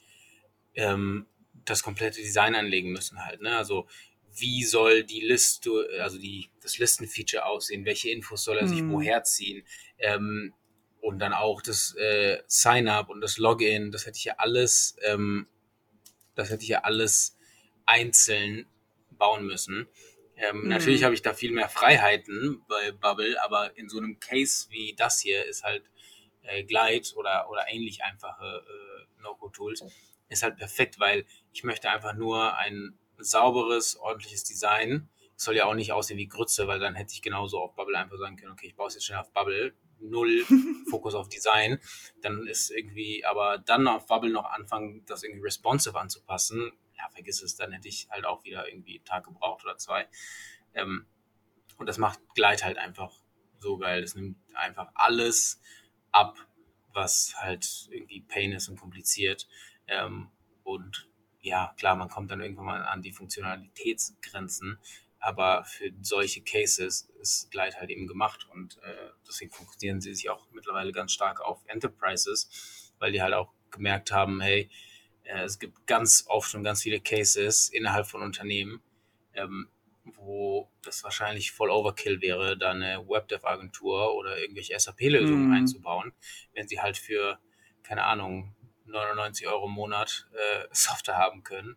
ähm, 0.76 1.26
das 1.66 1.84
komplette 1.84 2.22
Design 2.22 2.56
anlegen 2.56 2.92
müssen 2.92 3.26
halt. 3.26 3.42
Ne? 3.42 3.58
Also 3.58 3.88
wie 4.40 4.64
soll 4.64 5.04
die 5.04 5.22
Liste, 5.22 5.70
also 6.02 6.18
die, 6.18 6.50
das 6.62 6.78
Listenfeature 6.78 7.46
aussehen, 7.46 7.86
welche 7.86 8.10
Infos 8.10 8.44
soll 8.44 8.58
er 8.58 8.68
sich 8.68 8.82
mhm. 8.82 8.92
woher 8.92 9.24
ziehen 9.24 9.66
ähm, 9.98 10.54
und 11.02 11.20
dann 11.20 11.34
auch 11.34 11.62
das 11.62 11.96
äh, 11.96 12.40
Sign-up 12.48 13.10
und 13.10 13.22
das 13.22 13.38
Login, 13.38 13.92
das 13.92 14.06
hätte 14.06 14.18
ich 14.18 14.26
ja 14.26 14.36
alles, 14.38 14.96
ähm, 15.04 15.48
das 16.36 16.50
hätte 16.50 16.64
ich 16.64 16.70
ja 16.70 16.84
alles 16.84 17.38
einzeln 17.86 18.66
bauen 19.12 19.46
müssen. 19.46 19.88
Ähm, 20.36 20.62
mhm. 20.64 20.70
Natürlich 20.70 21.04
habe 21.04 21.14
ich 21.14 21.22
da 21.22 21.34
viel 21.34 21.52
mehr 21.52 21.70
Freiheiten 21.70 22.62
bei 22.68 22.92
Bubble, 22.92 23.42
aber 23.44 23.78
in 23.78 23.90
so 23.90 23.98
einem 23.98 24.20
Case 24.20 24.68
wie 24.70 24.94
das 24.96 25.20
hier 25.20 25.46
ist 25.46 25.64
halt 25.64 25.84
äh, 26.44 26.64
Glide 26.64 27.08
oder, 27.16 27.50
oder 27.50 27.66
ähnlich 27.70 28.04
einfache 28.04 28.64
äh, 28.66 29.22
No-Code-Tools 29.22 29.84
ist 30.30 30.44
halt 30.44 30.58
perfekt, 30.58 31.00
weil 31.00 31.26
ich 31.52 31.64
möchte 31.64 31.90
einfach 31.90 32.14
nur 32.14 32.56
ein 32.58 32.98
sauberes, 33.20 33.98
ordentliches 33.98 34.44
Design. 34.44 35.10
Es 35.36 35.44
soll 35.44 35.56
ja 35.56 35.66
auch 35.66 35.74
nicht 35.74 35.94
aussehen 35.94 36.18
wie 36.18 36.28
Grütze, 36.28 36.68
weil 36.68 36.80
dann 36.80 36.96
hätte 36.96 37.14
ich 37.14 37.22
genauso 37.22 37.60
auf 37.60 37.76
Bubble 37.76 37.98
einfach 37.98 38.18
sagen 38.18 38.36
können, 38.36 38.52
okay, 38.52 38.68
ich 38.68 38.76
baue 38.76 38.88
es 38.88 38.96
jetzt 38.96 39.06
schnell 39.06 39.20
auf 39.20 39.32
Bubble, 39.32 39.74
null 40.00 40.46
Fokus 40.90 41.16
auf 41.16 41.30
Design. 41.30 41.80
Dann 42.22 42.48
ist 42.48 42.72
irgendwie, 42.72 43.26
aber 43.26 43.58
dann 43.58 43.88
auf 43.88 44.06
Bubble 44.08 44.32
noch 44.32 44.46
anfangen, 44.46 45.06
das 45.06 45.24
irgendwie 45.24 45.44
responsive 45.44 45.98
anzupassen, 45.98 46.72
ja, 46.98 47.08
vergiss 47.10 47.42
es, 47.42 47.56
dann 47.56 47.72
hätte 47.72 47.88
ich 47.88 48.10
halt 48.10 48.26
auch 48.26 48.44
wieder 48.44 48.68
irgendwie 48.68 48.98
einen 48.98 49.06
Tag 49.06 49.26
gebraucht 49.26 49.64
oder 49.64 49.78
zwei. 49.78 50.08
Ähm, 50.74 51.06
und 51.78 51.88
das 51.88 51.98
macht 51.98 52.20
Glide 52.36 52.64
halt 52.64 52.78
einfach 52.78 53.14
so 53.60 53.78
geil. 53.78 54.02
Das 54.02 54.16
nimmt 54.16 54.38
einfach 54.54 54.92
alles 54.96 55.62
ab, 56.12 56.38
was 56.94 57.36
halt 57.38 57.88
irgendwie 57.90 58.22
Pain 58.22 58.52
ist 58.52 58.68
und 58.68 58.80
kompliziert. 58.80 59.48
Ähm, 59.88 60.30
und 60.64 61.09
ja, 61.42 61.74
klar, 61.78 61.96
man 61.96 62.10
kommt 62.10 62.32
dann 62.32 62.42
irgendwann 62.42 62.66
mal 62.66 62.84
an 62.84 63.02
die 63.02 63.12
Funktionalitätsgrenzen, 63.12 64.78
aber 65.20 65.64
für 65.66 65.92
solche 66.02 66.42
Cases 66.42 67.10
ist 67.22 67.52
Glide 67.52 67.78
halt 67.78 67.90
eben 67.90 68.08
gemacht 68.08 68.48
und 68.52 68.78
äh, 68.84 69.10
deswegen 69.28 69.52
fokussieren 69.52 70.02
sie 70.02 70.14
sich 70.14 70.30
auch 70.30 70.48
mittlerweile 70.52 70.92
ganz 70.92 71.12
stark 71.12 71.42
auf 71.42 71.62
Enterprises, 71.68 72.94
weil 73.00 73.12
die 73.12 73.22
halt 73.22 73.34
auch 73.34 73.52
gemerkt 73.72 74.12
haben, 74.12 74.42
hey, 74.42 74.70
äh, 75.24 75.44
es 75.44 75.60
gibt 75.60 75.88
ganz 75.88 76.26
oft 76.28 76.54
und 76.56 76.64
ganz 76.64 76.82
viele 76.82 77.00
Cases 77.00 77.70
innerhalb 77.70 78.08
von 78.08 78.22
Unternehmen, 78.22 78.82
ähm, 79.34 79.70
wo 80.16 80.70
das 80.82 81.04
wahrscheinlich 81.04 81.52
voll 81.52 81.70
Overkill 81.70 82.22
wäre, 82.22 82.58
da 82.58 82.72
eine 82.72 83.06
Webdev-Agentur 83.08 84.16
oder 84.16 84.40
irgendwelche 84.40 84.78
SAP-Lösungen 84.80 85.50
mm. 85.50 85.54
einzubauen, 85.54 86.14
wenn 86.54 86.68
sie 86.68 86.80
halt 86.80 86.98
für, 86.98 87.40
keine 87.84 88.04
Ahnung, 88.04 88.56
99 88.90 89.48
Euro 89.48 89.68
im 89.68 89.74
Monat 89.74 90.28
äh, 90.34 90.68
Software 90.72 91.18
haben 91.18 91.44
können 91.44 91.76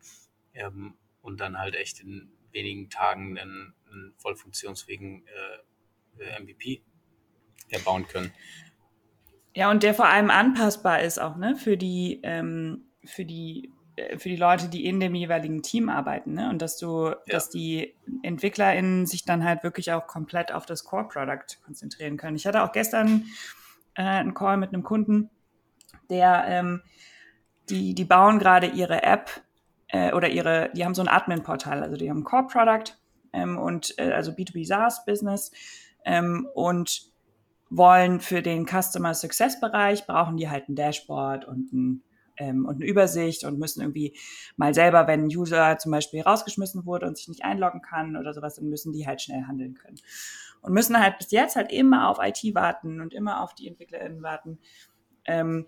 ähm, 0.54 0.96
und 1.20 1.40
dann 1.40 1.58
halt 1.58 1.74
echt 1.74 2.00
in 2.00 2.32
wenigen 2.52 2.90
Tagen 2.90 3.38
einen, 3.38 3.74
einen 3.90 4.14
voll 4.18 4.36
funktionsfähigen 4.36 5.26
äh, 6.18 6.24
äh 6.24 6.40
MVP 6.40 6.82
erbauen 7.70 8.06
können. 8.06 8.32
Ja, 9.54 9.70
und 9.70 9.82
der 9.82 9.94
vor 9.94 10.06
allem 10.06 10.30
anpassbar 10.30 11.00
ist 11.00 11.18
auch, 11.18 11.36
ne, 11.36 11.56
für 11.56 11.76
die, 11.76 12.20
ähm, 12.22 12.84
für 13.04 13.24
die, 13.24 13.70
äh, 13.96 14.18
für 14.18 14.28
die 14.28 14.36
Leute, 14.36 14.68
die 14.68 14.86
in 14.86 15.00
dem 15.00 15.14
jeweiligen 15.14 15.62
Team 15.62 15.88
arbeiten, 15.88 16.34
ne? 16.34 16.48
Und 16.48 16.62
dass 16.62 16.78
du, 16.78 17.08
ja. 17.08 17.16
dass 17.26 17.50
die 17.50 17.94
EntwicklerInnen 18.22 19.06
sich 19.06 19.24
dann 19.24 19.44
halt 19.44 19.62
wirklich 19.62 19.92
auch 19.92 20.06
komplett 20.06 20.52
auf 20.52 20.64
das 20.64 20.84
Core-Product 20.84 21.62
konzentrieren 21.64 22.16
können. 22.16 22.36
Ich 22.36 22.46
hatte 22.46 22.62
auch 22.62 22.72
gestern 22.72 23.26
äh, 23.94 24.02
einen 24.02 24.34
Call 24.34 24.56
mit 24.56 24.72
einem 24.72 24.82
Kunden, 24.82 25.30
der 26.10 26.44
ähm, 26.46 26.82
die, 27.68 27.94
die 27.94 28.04
bauen 28.04 28.38
gerade 28.38 28.66
ihre 28.66 29.02
App 29.02 29.42
äh, 29.88 30.12
oder 30.12 30.28
ihre, 30.28 30.70
die 30.74 30.84
haben 30.84 30.94
so 30.94 31.02
ein 31.02 31.08
Admin-Portal, 31.08 31.82
also 31.82 31.96
die 31.96 32.10
haben 32.10 32.24
Core-Product 32.24 32.96
ähm, 33.32 33.58
und 33.58 33.94
äh, 33.98 34.12
also 34.12 34.32
B2B 34.32 34.66
SaaS-Business 34.66 35.52
ähm, 36.04 36.48
und 36.54 37.10
wollen 37.70 38.20
für 38.20 38.42
den 38.42 38.66
Customer 38.66 39.14
Success 39.14 39.60
Bereich 39.60 40.06
brauchen 40.06 40.36
die 40.36 40.50
halt 40.50 40.68
ein 40.68 40.74
Dashboard 40.74 41.46
und 41.46 41.72
ein 41.72 42.02
ähm, 42.38 42.64
und 42.66 42.76
eine 42.76 42.86
Übersicht 42.86 43.44
und 43.44 43.58
müssen 43.58 43.80
irgendwie 43.80 44.16
mal 44.56 44.74
selber, 44.74 45.06
wenn 45.06 45.24
ein 45.26 45.36
User 45.36 45.78
zum 45.78 45.92
Beispiel 45.92 46.22
rausgeschmissen 46.22 46.86
wurde 46.86 47.06
und 47.06 47.16
sich 47.16 47.28
nicht 47.28 47.44
einloggen 47.44 47.82
kann 47.82 48.16
oder 48.16 48.32
sowas, 48.32 48.56
dann 48.56 48.68
müssen 48.68 48.92
die 48.92 49.06
halt 49.06 49.20
schnell 49.20 49.44
handeln 49.46 49.74
können. 49.74 49.98
Und 50.62 50.72
müssen 50.72 50.98
halt 50.98 51.18
bis 51.18 51.30
jetzt 51.30 51.56
halt 51.56 51.72
immer 51.72 52.08
auf 52.08 52.18
IT 52.22 52.54
warten 52.54 53.00
und 53.00 53.12
immer 53.12 53.42
auf 53.42 53.54
die 53.54 53.68
EntwicklerInnen 53.68 54.22
warten. 54.22 54.58
Ähm, 55.24 55.66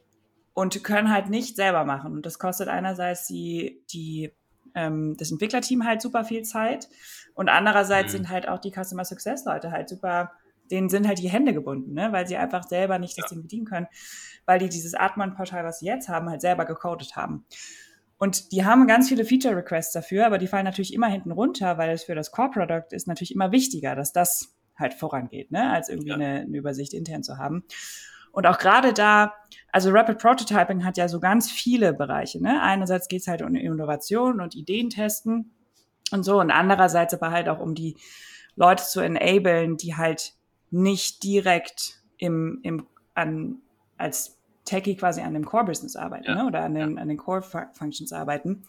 und 0.54 0.82
können 0.84 1.12
halt 1.12 1.28
nicht 1.28 1.56
selber 1.56 1.84
machen. 1.84 2.12
Und 2.12 2.24
das 2.24 2.38
kostet 2.38 2.68
einerseits 2.68 3.26
die, 3.26 3.84
die, 3.92 4.32
ähm, 4.74 5.16
das 5.18 5.30
Entwicklerteam 5.30 5.84
halt 5.84 6.00
super 6.00 6.24
viel 6.24 6.42
Zeit 6.42 6.88
und 7.34 7.48
andererseits 7.48 8.12
mhm. 8.12 8.18
sind 8.18 8.28
halt 8.30 8.48
auch 8.48 8.60
die 8.60 8.72
Customer 8.72 9.04
Success 9.04 9.44
Leute 9.44 9.70
halt 9.72 9.88
super, 9.88 10.32
denen 10.70 10.88
sind 10.88 11.06
halt 11.06 11.18
die 11.18 11.28
Hände 11.28 11.52
gebunden, 11.52 11.92
ne? 11.92 12.12
weil 12.12 12.26
sie 12.26 12.36
einfach 12.36 12.66
selber 12.66 12.98
nicht 12.98 13.18
das 13.18 13.30
ja. 13.30 13.34
Ding 13.34 13.42
bedienen 13.42 13.66
können, 13.66 13.86
weil 14.46 14.58
die 14.58 14.68
dieses 14.68 14.94
Atman-Portal, 14.94 15.64
was 15.64 15.80
sie 15.80 15.86
jetzt 15.86 16.08
haben, 16.08 16.30
halt 16.30 16.40
selber 16.40 16.64
gecodet 16.64 17.16
haben. 17.16 17.44
Und 18.16 18.52
die 18.52 18.64
haben 18.64 18.86
ganz 18.86 19.08
viele 19.08 19.24
Feature 19.24 19.56
Requests 19.56 19.92
dafür, 19.92 20.24
aber 20.24 20.38
die 20.38 20.46
fallen 20.46 20.64
natürlich 20.64 20.94
immer 20.94 21.08
hinten 21.08 21.32
runter, 21.32 21.76
weil 21.76 21.90
es 21.90 22.04
für 22.04 22.14
das 22.14 22.30
Core 22.30 22.50
Product 22.50 22.86
ist 22.92 23.08
natürlich 23.08 23.34
immer 23.34 23.52
wichtiger, 23.52 23.94
dass 23.96 24.12
das 24.12 24.54
halt 24.76 24.94
vorangeht, 24.94 25.50
ne? 25.50 25.70
als 25.70 25.88
irgendwie 25.88 26.10
ja. 26.10 26.14
eine, 26.14 26.40
eine 26.40 26.56
Übersicht 26.56 26.94
intern 26.94 27.22
zu 27.22 27.38
haben. 27.38 27.64
Und 28.34 28.48
auch 28.48 28.58
gerade 28.58 28.92
da, 28.92 29.32
also 29.70 29.90
Rapid 29.90 30.18
Prototyping 30.18 30.84
hat 30.84 30.96
ja 30.96 31.06
so 31.08 31.20
ganz 31.20 31.50
viele 31.50 31.92
Bereiche. 31.92 32.42
Ne? 32.42 32.60
Einerseits 32.60 33.06
geht 33.06 33.20
es 33.20 33.28
halt 33.28 33.42
um 33.42 33.54
Innovation 33.54 34.40
und 34.40 34.56
Ideen 34.56 34.90
testen 34.90 35.52
und 36.10 36.24
so 36.24 36.40
und 36.40 36.50
andererseits 36.50 37.14
aber 37.14 37.30
halt 37.30 37.48
auch 37.48 37.60
um 37.60 37.76
die 37.76 37.96
Leute 38.56 38.82
zu 38.82 39.00
enablen, 39.00 39.76
die 39.76 39.96
halt 39.96 40.32
nicht 40.72 41.22
direkt 41.22 42.02
im, 42.18 42.58
im 42.64 42.88
an, 43.14 43.58
als 43.98 44.36
Techie 44.64 44.96
quasi 44.96 45.20
an 45.20 45.34
dem 45.34 45.44
Core-Business 45.44 45.94
arbeiten 45.94 46.24
ja. 46.26 46.34
ne? 46.34 46.46
oder 46.46 46.62
an 46.62 46.74
den, 46.74 46.96
ja. 46.96 47.02
an 47.02 47.06
den 47.06 47.16
Core-Functions 47.16 48.12
arbeiten. 48.12 48.64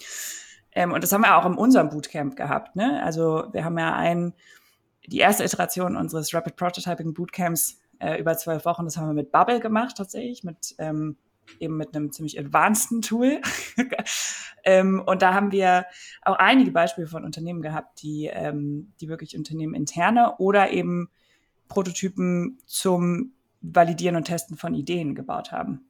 Ähm, 0.73 0.91
und 0.91 1.03
das 1.03 1.11
haben 1.11 1.21
wir 1.21 1.35
auch 1.37 1.45
in 1.47 1.55
unserem 1.55 1.89
Bootcamp 1.89 2.35
gehabt. 2.35 2.75
Ne? 2.75 3.01
Also 3.03 3.45
wir 3.51 3.65
haben 3.65 3.79
ja 3.79 3.95
ein, 3.95 4.33
die 5.07 5.19
erste 5.19 5.43
Iteration 5.43 5.95
unseres 5.95 6.35
Rapid 6.35 6.55
Prototyping 6.55 7.15
Bootcamps 7.15 7.79
äh, 7.99 8.19
über 8.19 8.37
zwölf 8.37 8.65
Wochen, 8.65 8.85
das 8.85 8.97
haben 8.97 9.07
wir 9.07 9.13
mit 9.13 9.31
Bubble 9.31 9.59
gemacht 9.59 9.95
tatsächlich, 9.97 10.43
mit 10.43 10.75
ähm, 10.77 11.17
eben 11.59 11.77
mit 11.77 11.95
einem 11.95 12.11
ziemlich 12.11 12.39
advanceden 12.39 13.01
Tool. 13.01 13.41
ähm, 14.63 15.01
und 15.05 15.21
da 15.21 15.33
haben 15.33 15.51
wir 15.51 15.85
auch 16.21 16.35
einige 16.37 16.71
Beispiele 16.71 17.07
von 17.07 17.23
Unternehmen 17.23 17.61
gehabt, 17.61 18.01
die, 18.01 18.29
ähm, 18.31 18.93
die 18.99 19.07
wirklich 19.07 19.37
Unternehmen 19.37 19.73
interne 19.73 20.37
oder 20.37 20.71
eben 20.71 21.09
Prototypen 21.67 22.59
zum 22.65 23.33
Validieren 23.61 24.15
und 24.15 24.25
Testen 24.25 24.57
von 24.57 24.75
Ideen 24.75 25.15
gebaut 25.15 25.51
haben. 25.51 25.87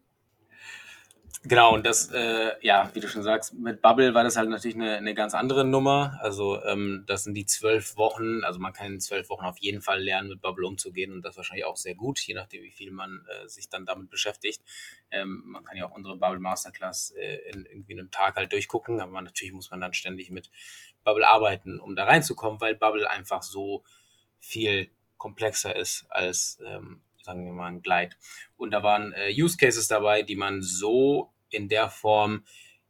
Genau, 1.47 1.75
und 1.75 1.85
das, 1.85 2.09
äh, 2.11 2.53
ja, 2.61 2.89
wie 2.93 2.99
du 2.99 3.07
schon 3.07 3.21
sagst, 3.21 3.53
mit 3.53 3.79
Bubble 3.83 4.15
war 4.15 4.23
das 4.23 4.35
halt 4.35 4.49
natürlich 4.49 4.75
eine, 4.75 4.97
eine 4.97 5.13
ganz 5.13 5.35
andere 5.35 5.63
Nummer. 5.63 6.17
Also 6.21 6.63
ähm, 6.63 7.03
das 7.05 7.23
sind 7.23 7.35
die 7.35 7.45
zwölf 7.45 7.97
Wochen, 7.97 8.43
also 8.43 8.59
man 8.59 8.73
kann 8.73 8.93
in 8.93 8.99
zwölf 8.99 9.29
Wochen 9.29 9.45
auf 9.45 9.59
jeden 9.59 9.83
Fall 9.83 10.01
lernen, 10.01 10.29
mit 10.29 10.41
Bubble 10.41 10.65
umzugehen 10.65 11.13
und 11.13 11.21
das 11.21 11.37
wahrscheinlich 11.37 11.65
auch 11.65 11.77
sehr 11.77 11.93
gut, 11.93 12.19
je 12.19 12.33
nachdem, 12.33 12.63
wie 12.63 12.71
viel 12.71 12.89
man 12.89 13.23
äh, 13.27 13.47
sich 13.47 13.69
dann 13.69 13.85
damit 13.85 14.09
beschäftigt. 14.09 14.63
Ähm, 15.11 15.43
man 15.45 15.63
kann 15.63 15.77
ja 15.77 15.85
auch 15.85 15.95
unsere 15.95 16.17
Bubble 16.17 16.39
Masterclass 16.39 17.11
äh, 17.11 17.35
in 17.51 17.65
irgendwie 17.65 17.93
einem 17.93 18.09
Tag 18.09 18.37
halt 18.37 18.51
durchgucken, 18.51 18.99
aber 18.99 19.21
natürlich 19.21 19.53
muss 19.53 19.69
man 19.69 19.81
dann 19.81 19.93
ständig 19.93 20.31
mit 20.31 20.49
Bubble 21.03 21.27
arbeiten, 21.27 21.79
um 21.79 21.95
da 21.95 22.05
reinzukommen, 22.05 22.59
weil 22.59 22.73
Bubble 22.73 23.07
einfach 23.07 23.43
so 23.43 23.83
viel 24.39 24.89
komplexer 25.17 25.75
ist 25.75 26.07
als 26.09 26.59
ähm, 26.65 27.01
sagen 27.25 27.45
wir 27.45 27.53
mal, 27.53 27.67
ein 27.67 27.81
Glide. 27.81 28.15
Und 28.55 28.71
da 28.71 28.83
waren 28.83 29.11
äh, 29.13 29.31
Use 29.31 29.57
Cases 29.57 29.87
dabei, 29.87 30.21
die 30.21 30.35
man 30.35 30.61
so 30.61 31.31
in 31.55 31.69
der 31.69 31.89
Form 31.89 32.43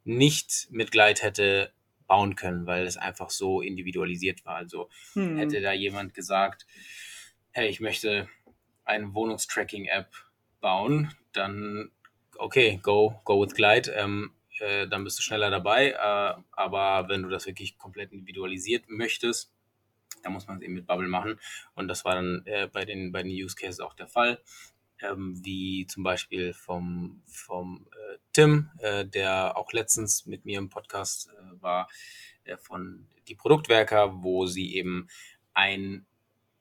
nicht 0.04 0.68
mit 0.70 0.90
Glide 0.90 1.22
hätte 1.22 1.72
bauen 2.06 2.36
können, 2.36 2.66
weil 2.66 2.86
es 2.86 2.96
einfach 2.96 3.30
so 3.30 3.60
individualisiert 3.60 4.44
war. 4.44 4.56
Also 4.56 4.88
hm. 5.14 5.38
hätte 5.38 5.60
da 5.60 5.72
jemand 5.72 6.14
gesagt, 6.14 6.66
hey, 7.50 7.68
ich 7.68 7.80
möchte 7.80 8.28
eine 8.84 9.12
Wohnungstracking-App 9.14 10.08
bauen, 10.60 11.12
dann 11.32 11.90
okay, 12.38 12.78
go, 12.82 13.20
go 13.24 13.42
with 13.42 13.54
Glide. 13.54 13.90
Ähm, 13.92 14.32
äh, 14.60 14.86
dann 14.86 15.04
bist 15.04 15.18
du 15.18 15.22
schneller 15.22 15.50
dabei. 15.50 15.90
Äh, 15.90 16.40
aber 16.52 17.08
wenn 17.08 17.22
du 17.22 17.28
das 17.28 17.46
wirklich 17.46 17.78
komplett 17.78 18.12
individualisiert 18.12 18.88
möchtest, 18.88 19.52
dann 20.22 20.32
muss 20.32 20.46
man 20.46 20.56
es 20.58 20.62
eben 20.62 20.74
mit 20.74 20.86
Bubble 20.86 21.08
machen. 21.08 21.38
Und 21.74 21.88
das 21.88 22.04
war 22.04 22.14
dann 22.14 22.42
äh, 22.46 22.68
bei, 22.72 22.84
den, 22.84 23.12
bei 23.12 23.22
den 23.22 23.32
Use 23.32 23.54
Cases 23.54 23.80
auch 23.80 23.94
der 23.94 24.08
Fall 24.08 24.40
ähm, 25.02 25.38
wie 25.44 25.86
zum 25.86 26.02
Beispiel 26.02 26.52
vom, 26.52 27.22
vom 27.26 27.86
äh, 27.92 28.18
Tim, 28.32 28.70
äh, 28.78 29.04
der 29.04 29.56
auch 29.56 29.72
letztens 29.72 30.26
mit 30.26 30.44
mir 30.44 30.58
im 30.58 30.68
Podcast 30.68 31.30
äh, 31.30 31.62
war, 31.62 31.88
von 32.60 33.08
die 33.26 33.34
Produktwerker, 33.34 34.22
wo 34.22 34.46
sie 34.46 34.76
eben 34.76 35.08
ein 35.52 36.06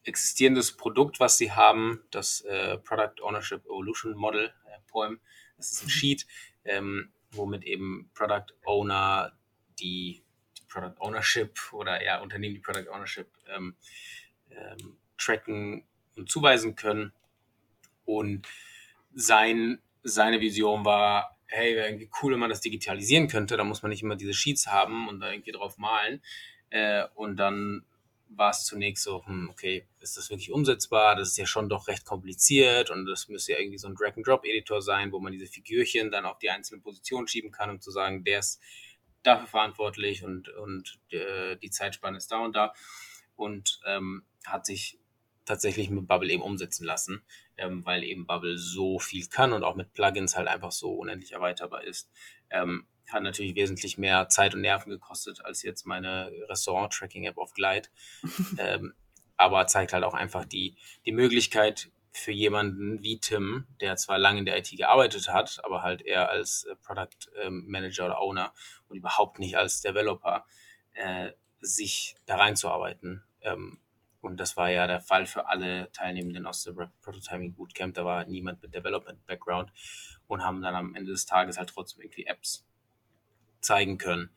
existierendes 0.04 0.76
Produkt, 0.76 1.20
was 1.20 1.38
sie 1.38 1.52
haben, 1.52 2.04
das 2.12 2.42
äh, 2.42 2.78
Product 2.78 3.22
Ownership 3.22 3.66
Evolution 3.66 4.16
Model, 4.16 4.54
äh, 4.66 4.80
POEM, 4.88 5.20
das 5.58 5.72
ist 5.72 5.84
ein 5.84 5.90
Sheet, 5.90 6.26
ähm, 6.64 7.12
womit 7.32 7.64
eben 7.64 8.10
Product 8.14 8.54
Owner 8.66 9.34
die, 9.80 10.24
die, 10.58 10.64
Product 10.68 10.96
Ownership 11.00 11.60
oder 11.74 12.04
ja, 12.04 12.22
Unternehmen 12.22 12.56
die 12.56 12.62
Product 12.62 12.90
Ownership 12.90 13.28
ähm, 13.48 13.76
ähm, 14.50 14.98
tracken 15.18 15.86
und 16.16 16.30
zuweisen 16.30 16.76
können 16.76 17.14
und 18.06 18.48
sein, 19.14 19.80
seine 20.04 20.42
Vision 20.42 20.86
war, 20.86 21.38
hey, 21.48 21.76
wäre 21.76 21.88
irgendwie 21.88 22.10
cool, 22.22 22.34
wenn 22.34 22.40
man 22.40 22.50
das 22.50 22.62
digitalisieren 22.62 23.28
könnte. 23.28 23.58
Da 23.58 23.64
muss 23.64 23.82
man 23.82 23.90
nicht 23.90 24.04
immer 24.04 24.16
diese 24.16 24.34
Sheets 24.34 24.68
haben 24.68 25.08
und 25.08 25.20
da 25.20 25.32
irgendwie 25.32 25.52
drauf 25.52 25.78
malen. 25.78 26.22
Äh, 26.70 27.06
und 27.16 27.38
dann 27.38 27.86
war 28.28 28.50
es 28.50 28.66
zunächst 28.66 29.04
so, 29.04 29.26
hm, 29.26 29.50
okay, 29.50 29.88
ist 30.00 30.18
das 30.18 30.30
wirklich 30.30 30.52
umsetzbar? 30.52 31.16
Das 31.16 31.30
ist 31.30 31.38
ja 31.38 31.46
schon 31.46 31.70
doch 31.70 31.88
recht 31.88 32.06
kompliziert 32.06 32.90
und 32.90 33.06
das 33.06 33.28
müsste 33.30 33.54
ja 33.54 33.60
irgendwie 33.60 33.78
so 33.78 33.88
ein 33.88 33.96
Drag-and-Drop-Editor 33.96 34.82
sein, 34.82 35.12
wo 35.12 35.20
man 35.20 35.32
diese 35.32 35.46
Figürchen 35.46 36.12
dann 36.12 36.26
auf 36.26 36.40
die 36.40 36.50
einzelnen 36.50 36.82
Positionen 36.82 37.28
schieben 37.28 37.52
kann, 37.52 37.70
um 37.70 37.80
zu 37.80 37.92
sagen, 37.92 38.24
der 38.24 38.40
ist 38.40 38.60
dafür 39.24 39.48
verantwortlich 39.48 40.24
und, 40.24 40.50
und 40.50 41.00
äh, 41.10 41.56
die 41.58 41.70
Zeitspanne 41.70 42.18
ist 42.18 42.32
da 42.32 42.40
und 42.40 42.56
da. 42.56 42.74
Und 43.36 43.80
ähm, 43.86 44.24
hat 44.46 44.66
sich 44.66 45.00
tatsächlich 45.46 45.90
mit 45.90 46.08
Bubble 46.08 46.32
eben 46.32 46.42
umsetzen 46.42 46.86
lassen, 46.86 47.24
ähm, 47.58 47.86
weil 47.86 48.04
eben 48.04 48.26
Bubble 48.26 48.58
so 48.58 49.00
viel 49.00 49.26
kann 49.28 49.54
und 49.54 49.64
auch 49.64 49.76
mit 49.76 49.94
Plugins 49.94 50.36
halt 50.36 50.48
einfach 50.48 50.72
so 50.72 50.92
unendlich 50.92 51.34
erweiterbar 51.34 51.84
ist. 51.84 52.10
Ähm, 52.50 52.88
hat 53.10 53.24
natürlich 53.24 53.56
wesentlich 53.56 53.98
mehr 53.98 54.30
Zeit 54.30 54.56
und 54.56 54.62
Nerven 54.62 54.90
gekostet 54.90 55.44
als 55.46 55.62
jetzt 55.64 55.86
meine 55.86 56.32
Restaurant-Tracking-App 56.50 57.38
auf 57.38 57.54
Glide. 57.54 57.90
ähm, 58.58 58.94
aber 59.38 59.68
zeigt 59.68 59.94
halt 59.94 60.04
auch 60.04 60.14
einfach 60.14 60.46
die, 60.46 60.76
die 61.06 61.12
Möglichkeit 61.12 61.92
für 62.12 62.32
jemanden 62.32 63.04
wie 63.04 63.20
Tim, 63.20 63.68
der 63.82 63.98
zwar 63.98 64.18
lange 64.18 64.40
in 64.40 64.46
der 64.46 64.58
IT 64.58 64.72
gearbeitet 64.72 65.28
hat, 65.28 65.60
aber 65.64 65.84
halt 65.84 66.02
eher 66.02 66.30
als 66.30 66.64
äh, 66.64 66.76
Product 66.78 67.30
ähm, 67.42 67.66
Manager 67.68 68.06
oder 68.06 68.22
Owner 68.22 68.54
und 68.88 68.98
überhaupt 68.98 69.40
nicht 69.40 69.58
als 69.58 69.82
Developer, 69.82 70.46
äh, 70.94 71.32
sich 71.60 72.16
da 72.26 72.38
reinzuarbeiten. 72.38 73.24
Ähm, 73.42 73.80
und 74.26 74.38
das 74.38 74.58
war 74.58 74.72
ja 74.72 74.88
der 74.88 75.02
Fall 75.02 75.28
für 75.28 75.48
alle 75.48 75.92
Teilnehmenden 75.92 76.48
aus 76.48 76.64
dem 76.64 76.76
Prototyping 77.02 77.54
Bootcamp. 77.54 77.94
Da 77.94 78.06
war 78.06 78.26
niemand 78.26 78.60
mit 78.62 78.74
Development 78.74 79.24
Background 79.28 79.72
und 80.28 80.44
haben 80.44 80.64
dann 80.64 80.74
am 80.74 80.96
Ende 80.96 81.12
des 81.12 81.28
Tages 81.28 81.60
halt 81.60 81.70
trotzdem 81.70 82.02
irgendwie 82.02 82.26
Apps 82.26 82.66
zeigen 83.62 84.00
können, 84.00 84.32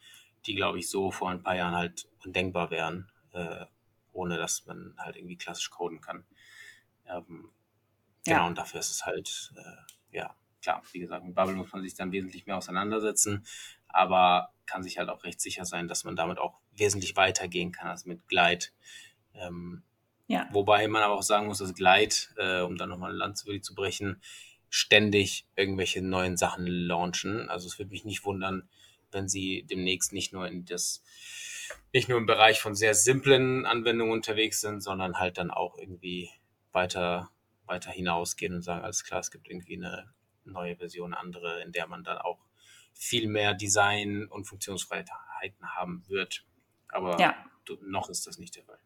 die, 0.46 0.54
glaube 0.54 0.78
ich, 0.78 0.90
so 0.90 1.10
vor 1.10 1.30
ein 1.30 1.42
paar 1.42 1.56
Jahren 1.56 1.74
halt 1.74 2.06
undenkbar 2.22 2.70
wären, 2.70 3.10
äh, 3.32 3.64
ohne 4.12 4.36
dass 4.36 4.66
man 4.66 4.94
halt 4.98 5.16
irgendwie 5.16 5.38
klassisch 5.38 5.70
coden 5.70 6.02
kann. 6.02 6.24
Ähm, 7.06 7.50
ja. 8.26 8.36
Genau, 8.36 8.48
und 8.48 8.58
dafür 8.58 8.80
ist 8.80 8.90
es 8.90 9.06
halt, 9.06 9.52
äh, 9.56 10.16
ja, 10.16 10.34
klar, 10.60 10.82
wie 10.92 10.98
gesagt, 10.98 11.24
mit 11.24 11.34
Bubble 11.34 11.54
muss 11.54 11.72
man 11.72 11.82
sich 11.82 11.94
dann 11.94 12.12
wesentlich 12.12 12.44
mehr 12.44 12.58
auseinandersetzen, 12.58 13.46
aber 13.88 14.52
kann 14.66 14.82
sich 14.82 14.98
halt 14.98 15.08
auch 15.08 15.24
recht 15.24 15.40
sicher 15.40 15.64
sein, 15.64 15.88
dass 15.88 16.04
man 16.04 16.14
damit 16.14 16.38
auch 16.38 16.60
wesentlich 16.72 17.16
weitergehen 17.16 17.72
kann 17.72 17.88
als 17.88 18.04
mit 18.04 18.28
Glide 18.28 18.66
ähm, 19.34 19.82
ja. 20.28 20.46
Wobei 20.52 20.86
man 20.88 21.02
aber 21.02 21.14
auch 21.14 21.22
sagen 21.22 21.46
muss, 21.46 21.58
dass 21.58 21.74
Glide, 21.74 22.14
äh, 22.36 22.60
um 22.60 22.76
dann 22.76 22.90
nochmal 22.90 23.12
ein 23.12 23.16
Land 23.16 23.38
zu 23.38 23.74
brechen, 23.74 24.20
ständig 24.68 25.46
irgendwelche 25.56 26.02
neuen 26.02 26.36
Sachen 26.36 26.66
launchen. 26.66 27.48
Also 27.48 27.66
es 27.66 27.78
würde 27.78 27.90
mich 27.90 28.04
nicht 28.04 28.24
wundern, 28.24 28.68
wenn 29.10 29.28
sie 29.28 29.64
demnächst 29.64 30.12
nicht 30.12 30.34
nur 30.34 30.46
in 30.46 30.66
das, 30.66 31.02
nicht 31.94 32.10
nur 32.10 32.18
im 32.18 32.26
Bereich 32.26 32.60
von 32.60 32.74
sehr 32.74 32.94
simplen 32.94 33.64
Anwendungen 33.64 34.12
unterwegs 34.12 34.60
sind, 34.60 34.82
sondern 34.82 35.18
halt 35.18 35.38
dann 35.38 35.50
auch 35.50 35.78
irgendwie 35.78 36.30
weiter, 36.72 37.30
weiter 37.64 37.90
hinausgehen 37.90 38.54
und 38.54 38.62
sagen, 38.62 38.84
alles 38.84 39.04
klar, 39.04 39.20
es 39.20 39.30
gibt 39.30 39.48
irgendwie 39.48 39.76
eine 39.76 40.12
neue 40.44 40.76
Version, 40.76 41.14
andere, 41.14 41.62
in 41.62 41.72
der 41.72 41.86
man 41.86 42.04
dann 42.04 42.18
auch 42.18 42.44
viel 42.92 43.28
mehr 43.28 43.54
Design 43.54 44.26
und 44.26 44.44
Funktionsfreiheiten 44.44 45.74
haben 45.74 46.04
wird. 46.08 46.44
Aber 46.88 47.18
ja. 47.18 47.34
noch 47.82 48.10
ist 48.10 48.26
das 48.26 48.38
nicht 48.38 48.56
der 48.56 48.64
Fall. 48.64 48.78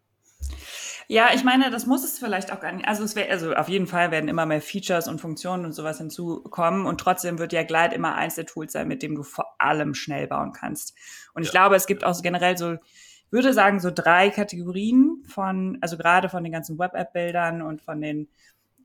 Ja, 1.08 1.30
ich 1.34 1.44
meine, 1.44 1.70
das 1.70 1.86
muss 1.86 2.04
es 2.04 2.18
vielleicht 2.18 2.52
auch 2.52 2.60
gar 2.60 2.72
nicht. 2.72 2.86
Also 2.88 3.04
es 3.04 3.16
wäre, 3.16 3.30
also 3.30 3.52
auf 3.52 3.68
jeden 3.68 3.86
Fall 3.86 4.10
werden 4.10 4.28
immer 4.28 4.46
mehr 4.46 4.62
Features 4.62 5.08
und 5.08 5.20
Funktionen 5.20 5.64
und 5.64 5.72
sowas 5.72 5.98
hinzukommen 5.98 6.86
und 6.86 7.00
trotzdem 7.00 7.38
wird 7.38 7.52
ja 7.52 7.64
Glide 7.64 7.94
immer 7.94 8.14
eins 8.14 8.36
der 8.36 8.46
Tools 8.46 8.72
sein, 8.72 8.88
mit 8.88 9.02
dem 9.02 9.14
du 9.14 9.22
vor 9.22 9.54
allem 9.58 9.94
schnell 9.94 10.26
bauen 10.26 10.52
kannst. 10.52 10.94
Und 11.34 11.42
ja. 11.42 11.46
ich 11.46 11.50
glaube, 11.50 11.76
es 11.76 11.86
gibt 11.86 12.04
auch 12.04 12.20
generell 12.22 12.56
so, 12.56 12.76
würde 13.30 13.52
sagen, 13.52 13.80
so 13.80 13.90
drei 13.90 14.30
Kategorien 14.30 15.22
von, 15.26 15.78
also 15.80 15.96
gerade 15.96 16.28
von 16.28 16.44
den 16.44 16.52
ganzen 16.52 16.78
Web-App-Bildern 16.78 17.62
und 17.62 17.82
von 17.82 18.00
den, 18.00 18.28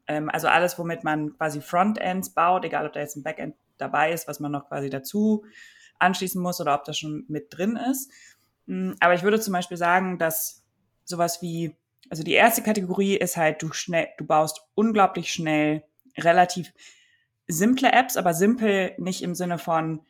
ähm, 0.08 0.30
also 0.30 0.48
alles, 0.48 0.78
womit 0.80 1.04
man 1.04 1.38
quasi 1.38 1.62
Frontends 1.62 2.32
baut, 2.32 2.65
egal 2.65 2.88
ob 2.88 2.93
da 2.93 3.00
jetzt 3.00 3.15
ein 3.15 3.24
Backend 3.24 3.56
dabei 3.78 4.12
ist, 4.12 4.28
was 4.28 4.39
man 4.39 4.52
noch 4.52 4.67
quasi 4.67 4.89
dazu 4.89 5.46
anschließen 6.00 6.41
muss 6.41 6.60
oder 6.62 6.76
ob 6.76 6.86
das 6.86 6.98
schon 6.98 7.26
mit 7.28 7.48
drin 7.50 7.78
ist. 7.91 8.12
Mm, 8.65 8.91
aber 9.00 9.13
ich 9.13 9.24
würde 9.24 9.39
zum 9.39 9.54
Beispiel 9.54 9.78
sagen, 9.78 10.17
dass 10.17 10.63
sowas 11.08 11.41
wie, 11.41 11.76
also 12.10 12.24
die 12.24 12.34
erste 12.34 12.62
Kategorie 12.62 13.15
ist 13.15 13.38
halt, 13.38 13.62
du 13.63 13.72
schnell, 13.72 14.10
du 14.17 14.26
baust 14.26 14.62
unglaublich 14.76 15.32
schnell 15.32 15.84
relativ 16.17 16.74
simple 17.48 17.91
Apps, 17.91 18.17
aber 18.17 18.34
simpel 18.34 18.91
nicht 18.98 19.24
im 19.24 19.34
Sinne 19.34 19.58
von, 19.58 20.02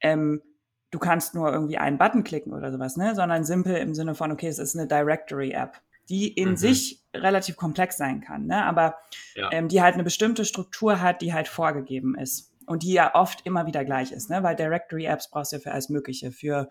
ähm, 0.00 0.42
du 0.90 0.98
kannst 0.98 1.34
nur 1.34 1.52
irgendwie 1.52 1.78
einen 1.78 1.98
Button 1.98 2.24
klicken 2.24 2.54
oder 2.54 2.72
sowas, 2.72 2.96
ne, 2.96 3.14
sondern 3.14 3.44
simpel 3.44 3.76
im 3.76 3.94
Sinne 3.94 4.14
von, 4.14 4.32
okay, 4.32 4.48
es 4.48 4.58
ist 4.58 4.76
eine 4.76 4.86
Directory-App. 4.86 5.80
die 6.10 6.28
in 6.28 6.50
mhm. 6.50 6.56
sich 6.56 7.02
relativ 7.14 7.56
komplex 7.56 7.96
sein 7.96 8.20
kann, 8.20 8.46
ne? 8.46 8.62
aber 8.64 8.96
ja. 9.34 9.50
ähm, 9.52 9.68
die 9.68 9.80
halt 9.80 9.94
eine 9.94 10.04
bestimmte 10.04 10.44
Struktur 10.44 11.00
hat, 11.00 11.22
die 11.22 11.32
halt 11.32 11.48
vorgegeben 11.48 12.14
ist 12.14 12.52
und 12.66 12.82
die 12.82 12.92
ja 12.92 13.14
oft 13.14 13.46
immer 13.46 13.66
wieder 13.66 13.86
gleich 13.86 14.12
ist, 14.12 14.28
ne? 14.28 14.42
weil 14.42 14.54
Directory-Apps 14.54 15.30
brauchst 15.30 15.52
du 15.52 15.56
ja 15.56 15.62
für 15.62 15.72
alles 15.72 15.88
Mögliche, 15.88 16.30
für, 16.30 16.68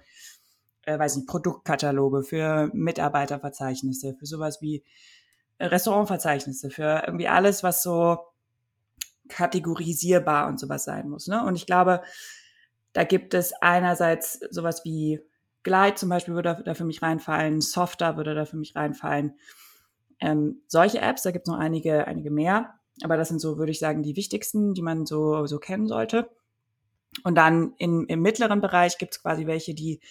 äh, 0.86 0.98
weiß 0.98 1.16
nicht, 1.18 1.28
Produktkataloge, 1.28 2.24
für 2.24 2.70
Mitarbeiterverzeichnisse, 2.74 4.16
für 4.16 4.26
sowas 4.26 4.62
wie 4.62 4.84
Restaurantverzeichnisse, 5.60 6.70
für 6.70 7.04
irgendwie 7.06 7.28
alles, 7.28 7.64
was 7.64 7.84
so 7.84 8.18
kategorisierbar 9.30 10.48
und 10.48 10.60
sowas 10.60 10.84
sein 10.84 11.10
muss. 11.10 11.28
Ne? 11.28 11.44
Und 11.46 11.56
ich 11.56 11.66
glaube, 11.66 12.02
da 12.92 13.04
gibt 13.04 13.34
es 13.34 13.54
einerseits 13.62 14.40
sowas 14.52 14.84
wie 14.84 15.22
Glide 15.64 15.96
zum 15.96 16.10
Beispiel 16.10 16.36
würde 16.36 16.62
da 16.64 16.74
für 16.74 16.84
mich 16.84 17.02
reinfallen, 17.02 17.62
Softer 17.62 18.18
würde 18.18 18.36
da 18.36 18.46
für 18.46 18.58
mich 18.58 18.76
reinfallen. 18.76 19.38
Ähm, 20.20 20.62
solche 20.68 21.00
Apps, 21.00 21.24
da 21.24 21.32
gibt 21.32 21.48
es 21.48 21.52
noch 21.52 21.60
einige, 21.60 22.06
einige 22.06 22.32
mehr, 22.32 22.76
aber 23.04 23.18
das 23.18 23.30
sind 23.30 23.40
so, 23.40 23.58
würde 23.58 23.72
ich 23.72 23.80
sagen, 23.80 24.04
die 24.04 24.16
wichtigsten, 24.16 24.74
die 24.74 24.82
man 24.82 25.06
so, 25.06 25.48
so 25.48 25.58
kennen 25.60 25.88
sollte. 25.88 26.30
Und 27.24 27.36
dann 27.36 27.74
in, 27.78 28.06
im 28.08 28.22
mittleren 28.22 28.62
Bereich 28.62 28.98
gibt 28.98 29.14
es 29.16 29.22
quasi 29.22 29.48
welche, 29.48 29.74
die, 29.74 30.02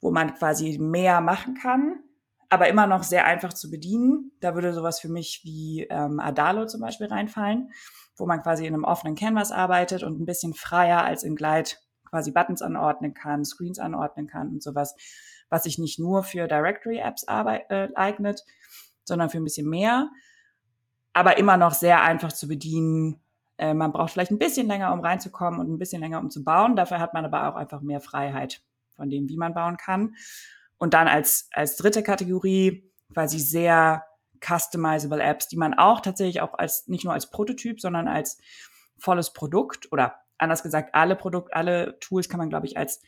wo 0.00 0.10
man 0.10 0.34
quasi 0.34 0.78
mehr 0.78 1.20
machen 1.20 1.54
kann, 1.54 2.00
aber 2.48 2.68
immer 2.68 2.86
noch 2.86 3.02
sehr 3.02 3.26
einfach 3.26 3.52
zu 3.52 3.70
bedienen. 3.70 4.32
Da 4.40 4.54
würde 4.54 4.72
sowas 4.72 5.00
für 5.00 5.08
mich 5.08 5.42
wie 5.44 5.86
ähm, 5.90 6.20
Adalo 6.20 6.66
zum 6.66 6.80
Beispiel 6.80 7.08
reinfallen, 7.08 7.70
wo 8.16 8.26
man 8.26 8.42
quasi 8.42 8.66
in 8.66 8.74
einem 8.74 8.84
offenen 8.84 9.16
Canvas 9.16 9.52
arbeitet 9.52 10.02
und 10.02 10.20
ein 10.20 10.26
bisschen 10.26 10.54
freier 10.54 11.04
als 11.04 11.22
in 11.22 11.36
Glide 11.36 11.70
quasi 12.08 12.30
Buttons 12.30 12.62
anordnen 12.62 13.14
kann, 13.14 13.44
Screens 13.44 13.78
anordnen 13.78 14.26
kann 14.26 14.48
und 14.48 14.62
sowas, 14.62 14.96
was 15.50 15.64
sich 15.64 15.78
nicht 15.78 15.98
nur 15.98 16.22
für 16.22 16.46
Directory-Apps 16.46 17.24
äh, 17.28 17.88
eignet, 17.94 18.44
sondern 19.04 19.30
für 19.30 19.38
ein 19.38 19.44
bisschen 19.44 19.68
mehr, 19.68 20.10
aber 21.12 21.38
immer 21.38 21.56
noch 21.56 21.74
sehr 21.74 22.02
einfach 22.02 22.32
zu 22.32 22.48
bedienen. 22.48 23.20
Äh, 23.58 23.74
man 23.74 23.92
braucht 23.92 24.12
vielleicht 24.12 24.30
ein 24.30 24.38
bisschen 24.38 24.68
länger, 24.68 24.92
um 24.92 25.00
reinzukommen 25.00 25.60
und 25.60 25.70
ein 25.70 25.78
bisschen 25.78 26.00
länger, 26.00 26.20
um 26.20 26.30
zu 26.30 26.44
bauen. 26.44 26.76
Dafür 26.76 26.98
hat 26.98 27.14
man 27.14 27.24
aber 27.24 27.48
auch 27.48 27.56
einfach 27.56 27.80
mehr 27.80 28.00
Freiheit 28.00 28.62
von 28.98 29.08
dem, 29.08 29.28
wie 29.28 29.38
man 29.38 29.54
bauen 29.54 29.76
kann. 29.76 30.16
Und 30.76 30.92
dann 30.92 31.08
als, 31.08 31.48
als 31.52 31.76
dritte 31.76 32.02
Kategorie 32.02 32.92
quasi 33.14 33.38
sehr 33.38 34.04
customizable 34.44 35.22
Apps, 35.22 35.48
die 35.48 35.56
man 35.56 35.74
auch 35.74 36.00
tatsächlich 36.00 36.40
auch 36.40 36.54
als, 36.54 36.86
nicht 36.88 37.04
nur 37.04 37.14
als 37.14 37.30
Prototyp, 37.30 37.80
sondern 37.80 38.08
als 38.08 38.38
volles 38.98 39.32
Produkt 39.32 39.90
oder 39.92 40.16
anders 40.36 40.62
gesagt, 40.62 40.94
alle 40.94 41.16
Produkt, 41.16 41.54
alle 41.54 41.98
Tools 42.00 42.28
kann 42.28 42.38
man, 42.38 42.50
glaube 42.50 42.66
ich, 42.66 42.76
als 42.76 43.00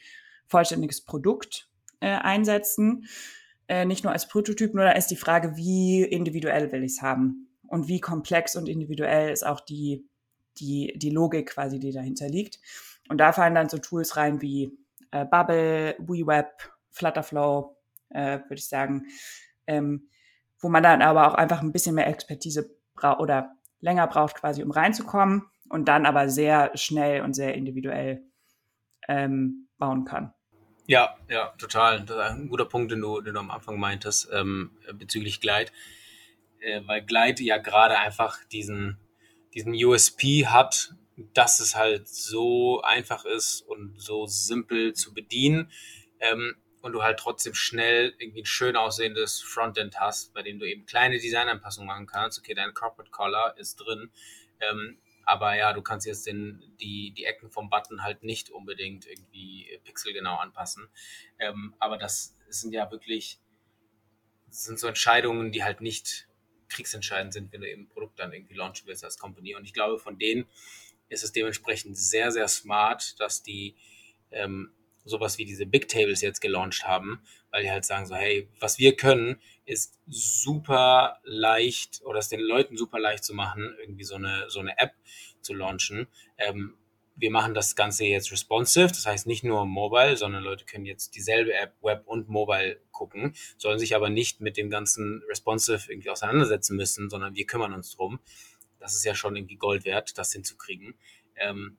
vollständiges 0.46 1.04
Produkt 1.04 1.68
äh, 2.00 2.08
einsetzen. 2.08 3.06
Äh, 3.68 3.84
nicht 3.84 4.04
nur 4.04 4.12
als 4.12 4.26
Prototyp, 4.28 4.74
nur 4.74 4.84
da 4.84 4.92
ist 4.92 5.08
die 5.08 5.16
Frage, 5.16 5.56
wie 5.56 6.02
individuell 6.02 6.72
will 6.72 6.82
ich 6.82 6.92
es 6.92 7.02
haben 7.02 7.48
und 7.68 7.88
wie 7.88 8.00
komplex 8.00 8.56
und 8.56 8.68
individuell 8.68 9.30
ist 9.30 9.46
auch 9.46 9.60
die, 9.60 10.08
die, 10.58 10.92
die 10.96 11.10
Logik 11.10 11.50
quasi, 11.50 11.78
die 11.78 11.92
dahinter 11.92 12.28
liegt. 12.28 12.58
Und 13.08 13.18
da 13.18 13.32
fallen 13.32 13.54
dann 13.54 13.68
so 13.68 13.78
Tools 13.78 14.16
rein 14.16 14.40
wie 14.40 14.72
äh, 15.10 15.24
Bubble, 15.24 15.96
WeWeb, 15.98 16.48
Flutterflow, 16.90 17.76
äh, 18.10 18.38
würde 18.40 18.54
ich 18.54 18.68
sagen, 18.68 19.06
ähm, 19.66 20.08
wo 20.58 20.68
man 20.68 20.82
dann 20.82 21.02
aber 21.02 21.28
auch 21.28 21.34
einfach 21.34 21.62
ein 21.62 21.72
bisschen 21.72 21.94
mehr 21.94 22.06
Expertise 22.06 22.70
braucht 22.94 23.20
oder 23.20 23.52
länger 23.80 24.06
braucht 24.06 24.36
quasi, 24.36 24.62
um 24.62 24.70
reinzukommen 24.70 25.46
und 25.68 25.86
dann 25.88 26.06
aber 26.06 26.28
sehr 26.28 26.76
schnell 26.76 27.22
und 27.22 27.34
sehr 27.34 27.54
individuell 27.54 28.22
ähm, 29.08 29.68
bauen 29.78 30.04
kann. 30.04 30.34
Ja, 30.86 31.16
ja, 31.28 31.52
total. 31.56 32.00
Das 32.00 32.16
ist 32.16 32.40
ein 32.40 32.48
guter 32.48 32.64
Punkt, 32.64 32.90
den 32.90 33.00
du, 33.00 33.20
den 33.20 33.34
du 33.34 33.40
am 33.40 33.50
Anfang 33.50 33.78
meintest, 33.78 34.28
ähm, 34.32 34.72
bezüglich 34.92 35.40
Glide. 35.40 35.70
Äh, 36.60 36.82
weil 36.86 37.02
Glide 37.02 37.42
ja 37.42 37.58
gerade 37.58 37.96
einfach 37.98 38.44
diesen, 38.46 38.98
diesen 39.54 39.72
USP 39.72 40.46
hat, 40.46 40.94
dass 41.34 41.60
es 41.60 41.74
halt 41.74 42.08
so 42.08 42.82
einfach 42.82 43.24
ist 43.24 43.62
und 43.62 44.00
so 44.00 44.26
simpel 44.26 44.94
zu 44.94 45.14
bedienen. 45.14 45.70
Ähm, 46.20 46.56
und 46.82 46.92
du 46.92 47.02
halt 47.02 47.18
trotzdem 47.18 47.54
schnell 47.54 48.14
irgendwie 48.18 48.42
ein 48.42 48.46
schön 48.46 48.76
aussehendes 48.76 49.42
Frontend 49.42 50.00
hast, 50.00 50.32
bei 50.32 50.42
dem 50.42 50.58
du 50.58 50.66
eben 50.66 50.86
kleine 50.86 51.18
Designanpassungen 51.18 51.86
machen 51.86 52.06
kannst. 52.06 52.38
Okay, 52.38 52.54
dein 52.54 52.72
Corporate 52.72 53.10
Color 53.10 53.54
ist 53.58 53.76
drin. 53.76 54.10
Ähm, 54.60 54.98
aber 55.24 55.56
ja, 55.56 55.72
du 55.72 55.82
kannst 55.82 56.06
jetzt 56.06 56.26
den, 56.26 56.62
die, 56.80 57.12
die 57.12 57.24
Ecken 57.24 57.50
vom 57.50 57.70
Button 57.70 58.02
halt 58.02 58.22
nicht 58.22 58.50
unbedingt 58.50 59.06
irgendwie 59.06 59.78
pixelgenau 59.84 60.36
anpassen. 60.36 60.88
Ähm, 61.38 61.74
aber 61.78 61.98
das 61.98 62.36
sind 62.48 62.72
ja 62.72 62.90
wirklich, 62.90 63.38
sind 64.48 64.78
so 64.78 64.88
Entscheidungen, 64.88 65.52
die 65.52 65.62
halt 65.62 65.82
nicht 65.82 66.28
kriegsentscheidend 66.68 67.32
sind, 67.32 67.52
wenn 67.52 67.60
du 67.60 67.70
eben 67.70 67.82
ein 67.82 67.88
Produkt 67.88 68.18
dann 68.18 68.32
irgendwie 68.32 68.54
launchen 68.54 68.86
willst 68.86 69.04
als 69.04 69.18
Company. 69.18 69.54
Und 69.54 69.64
ich 69.64 69.72
glaube, 69.72 69.98
von 69.98 70.18
denen 70.18 70.46
ist 71.10 71.22
es 71.22 71.32
dementsprechend 71.32 71.98
sehr, 71.98 72.32
sehr 72.32 72.48
smart, 72.48 73.20
dass 73.20 73.42
die 73.42 73.76
ähm, 74.30 74.70
sowas 75.04 75.38
wie 75.38 75.44
diese 75.44 75.66
Big 75.66 75.88
Tables 75.88 76.20
jetzt 76.22 76.40
gelauncht 76.40 76.86
haben, 76.86 77.22
weil 77.50 77.62
die 77.62 77.70
halt 77.70 77.84
sagen 77.84 78.06
so, 78.06 78.14
hey, 78.14 78.48
was 78.60 78.78
wir 78.78 78.96
können, 78.96 79.40
ist 79.64 79.98
super 80.06 81.20
leicht 81.24 82.00
oder 82.04 82.18
es 82.18 82.28
den 82.28 82.40
Leuten 82.40 82.76
super 82.76 82.98
leicht 82.98 83.24
zu 83.24 83.34
machen, 83.34 83.76
irgendwie 83.80 84.04
so 84.04 84.14
eine, 84.14 84.46
so 84.48 84.60
eine 84.60 84.78
App 84.78 84.94
zu 85.40 85.52
launchen. 85.54 86.06
Ähm, 86.38 86.76
wir 87.16 87.30
machen 87.30 87.54
das 87.54 87.76
Ganze 87.76 88.04
jetzt 88.04 88.32
responsive, 88.32 88.88
das 88.88 89.04
heißt 89.04 89.26
nicht 89.26 89.44
nur 89.44 89.66
mobile, 89.66 90.16
sondern 90.16 90.42
Leute 90.42 90.64
können 90.64 90.86
jetzt 90.86 91.14
dieselbe 91.14 91.52
App 91.52 91.74
Web 91.82 92.04
und 92.06 92.28
Mobile 92.28 92.80
gucken, 92.92 93.34
sollen 93.58 93.78
sich 93.78 93.94
aber 93.94 94.08
nicht 94.08 94.40
mit 94.40 94.56
dem 94.56 94.70
ganzen 94.70 95.22
responsive 95.28 95.90
irgendwie 95.90 96.10
auseinandersetzen 96.10 96.76
müssen, 96.76 97.10
sondern 97.10 97.34
wir 97.34 97.46
kümmern 97.46 97.74
uns 97.74 97.94
drum. 97.94 98.20
Das 98.80 98.94
ist 98.94 99.04
ja 99.04 99.14
schon 99.14 99.36
irgendwie 99.36 99.56
Gold 99.56 99.84
wert, 99.84 100.18
das 100.18 100.32
hinzukriegen. 100.32 100.94
Ähm, 101.36 101.76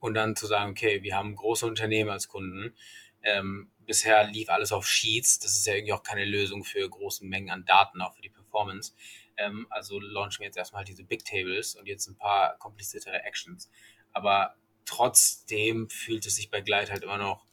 und 0.00 0.14
dann 0.14 0.36
zu 0.36 0.46
sagen, 0.46 0.72
okay, 0.72 1.02
wir 1.02 1.16
haben 1.16 1.34
große 1.34 1.66
Unternehmen 1.66 2.10
als 2.10 2.28
Kunden. 2.28 2.74
Ähm, 3.22 3.70
bisher 3.78 4.24
lief 4.24 4.50
alles 4.50 4.72
auf 4.72 4.86
Sheets. 4.86 5.38
Das 5.38 5.52
ist 5.52 5.66
ja 5.66 5.74
irgendwie 5.74 5.94
auch 5.94 6.02
keine 6.02 6.26
Lösung 6.26 6.62
für 6.62 6.86
große 6.88 7.24
Mengen 7.24 7.50
an 7.50 7.64
Daten, 7.64 8.02
auch 8.02 8.14
für 8.14 8.22
die 8.22 8.28
Performance. 8.28 8.92
Ähm, 9.36 9.66
also 9.70 9.98
launchen 9.98 10.40
wir 10.40 10.46
jetzt 10.46 10.58
erstmal 10.58 10.84
diese 10.84 11.04
Big 11.04 11.24
Tables 11.24 11.74
und 11.74 11.86
jetzt 11.86 12.06
ein 12.06 12.16
paar 12.16 12.58
kompliziertere 12.58 13.22
Actions. 13.24 13.70
Aber 14.12 14.56
trotzdem 14.84 15.88
fühlt 15.88 16.26
es 16.26 16.36
sich 16.36 16.50
bei 16.50 16.60
Glide 16.60 16.92
halt 16.92 17.02
immer 17.02 17.18
noch, 17.18 17.46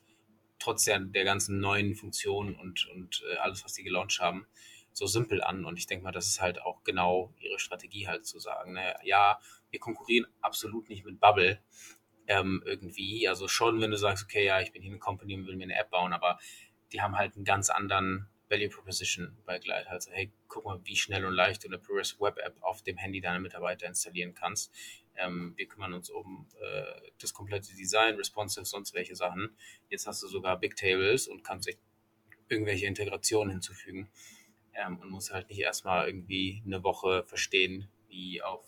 trotz 0.59 0.85
der, 0.85 0.99
der 0.99 1.23
ganzen 1.23 1.59
neuen 1.59 1.95
Funktionen 1.95 2.55
und, 2.55 2.87
und 2.87 3.23
äh, 3.31 3.37
alles, 3.37 3.63
was 3.63 3.73
die 3.73 3.83
gelauncht 3.83 4.19
haben, 4.19 4.45
so 4.93 5.05
simpel 5.05 5.41
an. 5.41 5.65
Und 5.65 5.77
ich 5.77 5.87
denke 5.87 6.03
mal, 6.03 6.11
das 6.11 6.27
ist 6.27 6.41
halt 6.41 6.61
auch 6.61 6.83
genau 6.83 7.33
ihre 7.39 7.59
Strategie 7.59 8.07
halt 8.07 8.25
zu 8.25 8.39
sagen, 8.39 8.73
ne? 8.73 8.95
ja, 9.03 9.39
wir 9.69 9.79
konkurrieren 9.79 10.27
absolut 10.41 10.89
nicht 10.89 11.05
mit 11.05 11.19
Bubble, 11.19 11.61
ähm, 12.27 12.61
irgendwie. 12.65 13.27
Also 13.27 13.47
schon, 13.47 13.81
wenn 13.81 13.91
du 13.91 13.97
sagst, 13.97 14.23
okay, 14.23 14.45
ja, 14.45 14.61
ich 14.61 14.71
bin 14.71 14.81
hier 14.81 14.91
eine 14.91 14.99
Company 14.99 15.35
und 15.35 15.47
will 15.47 15.55
mir 15.55 15.63
eine 15.63 15.75
App 15.75 15.89
bauen, 15.89 16.13
aber 16.13 16.39
die 16.91 17.01
haben 17.01 17.17
halt 17.17 17.35
einen 17.35 17.45
ganz 17.45 17.69
anderen 17.69 18.27
Value 18.49 18.69
Proposition 18.69 19.37
bei 19.45 19.59
Glide. 19.59 19.89
Also, 19.89 20.11
hey, 20.11 20.31
guck 20.47 20.65
mal, 20.65 20.79
wie 20.83 20.95
schnell 20.95 21.25
und 21.25 21.33
leicht 21.33 21.63
du 21.63 21.69
eine 21.69 21.77
Progress 21.77 22.19
Web 22.19 22.37
App 22.37 22.57
auf 22.61 22.83
dem 22.83 22.97
Handy 22.97 23.21
deiner 23.21 23.39
Mitarbeiter 23.39 23.87
installieren 23.87 24.33
kannst. 24.33 24.73
Ähm, 25.15 25.53
wir 25.55 25.67
kümmern 25.67 25.93
uns 25.93 26.09
um 26.09 26.47
äh, 26.59 27.11
das 27.19 27.33
komplette 27.33 27.73
Design, 27.75 28.15
responsive, 28.15 28.65
sonst 28.65 28.93
welche 28.93 29.15
Sachen. 29.15 29.55
Jetzt 29.89 30.05
hast 30.05 30.21
du 30.21 30.27
sogar 30.27 30.59
Big 30.59 30.75
Tables 30.75 31.27
und 31.27 31.43
kannst 31.43 31.69
irgendwelche 32.49 32.85
Integrationen 32.85 33.51
hinzufügen 33.51 34.09
ähm, 34.73 34.97
und 34.99 35.09
musst 35.09 35.31
halt 35.31 35.49
nicht 35.49 35.59
erstmal 35.59 36.07
irgendwie 36.07 36.61
eine 36.65 36.83
Woche 36.83 37.23
verstehen, 37.25 37.87
wie 38.07 38.41
auf 38.41 38.65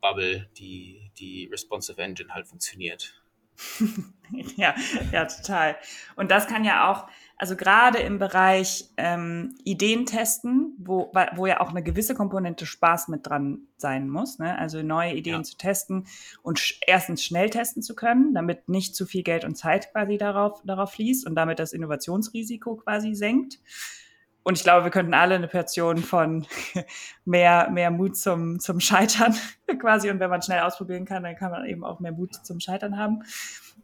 Bubble 0.00 0.48
die, 0.58 1.10
die 1.18 1.48
Responsive 1.50 2.00
Engine 2.02 2.34
halt 2.34 2.46
funktioniert. 2.48 3.22
ja, 4.56 4.74
ja, 5.12 5.24
total. 5.26 5.76
Und 6.16 6.30
das 6.30 6.46
kann 6.46 6.64
ja 6.64 6.90
auch, 6.90 7.06
also 7.36 7.56
gerade 7.56 7.98
im 7.98 8.18
Bereich 8.18 8.88
ähm, 8.96 9.54
Ideen 9.64 10.06
testen, 10.06 10.74
wo, 10.78 11.12
wo 11.34 11.46
ja 11.46 11.60
auch 11.60 11.70
eine 11.70 11.82
gewisse 11.82 12.14
Komponente 12.14 12.66
Spaß 12.66 13.08
mit 13.08 13.26
dran 13.26 13.60
sein 13.76 14.08
muss, 14.08 14.38
ne? 14.38 14.58
also 14.58 14.82
neue 14.82 15.14
Ideen 15.14 15.36
ja. 15.38 15.42
zu 15.42 15.56
testen 15.56 16.06
und 16.42 16.58
sch 16.58 16.80
erstens 16.86 17.24
schnell 17.24 17.50
testen 17.50 17.82
zu 17.82 17.94
können, 17.94 18.34
damit 18.34 18.68
nicht 18.68 18.94
zu 18.94 19.06
viel 19.06 19.22
Geld 19.22 19.44
und 19.44 19.56
Zeit 19.56 19.92
quasi 19.92 20.18
darauf, 20.18 20.62
darauf 20.64 20.92
fließt 20.92 21.26
und 21.26 21.34
damit 21.34 21.58
das 21.58 21.72
Innovationsrisiko 21.72 22.76
quasi 22.76 23.14
senkt. 23.14 23.58
Und 24.44 24.58
ich 24.58 24.64
glaube, 24.64 24.84
wir 24.84 24.90
könnten 24.90 25.14
alle 25.14 25.36
eine 25.36 25.46
Portion 25.46 25.98
von 25.98 26.46
mehr, 27.24 27.70
mehr 27.70 27.90
Mut 27.90 28.16
zum, 28.16 28.58
zum 28.58 28.80
Scheitern 28.80 29.34
quasi. 29.80 30.10
Und 30.10 30.18
wenn 30.20 30.30
man 30.30 30.42
schnell 30.42 30.60
ausprobieren 30.60 31.04
kann, 31.04 31.22
dann 31.22 31.36
kann 31.36 31.52
man 31.52 31.64
eben 31.64 31.84
auch 31.84 32.00
mehr 32.00 32.12
Mut 32.12 32.34
zum 32.44 32.58
Scheitern 32.58 32.98
haben. 32.98 33.22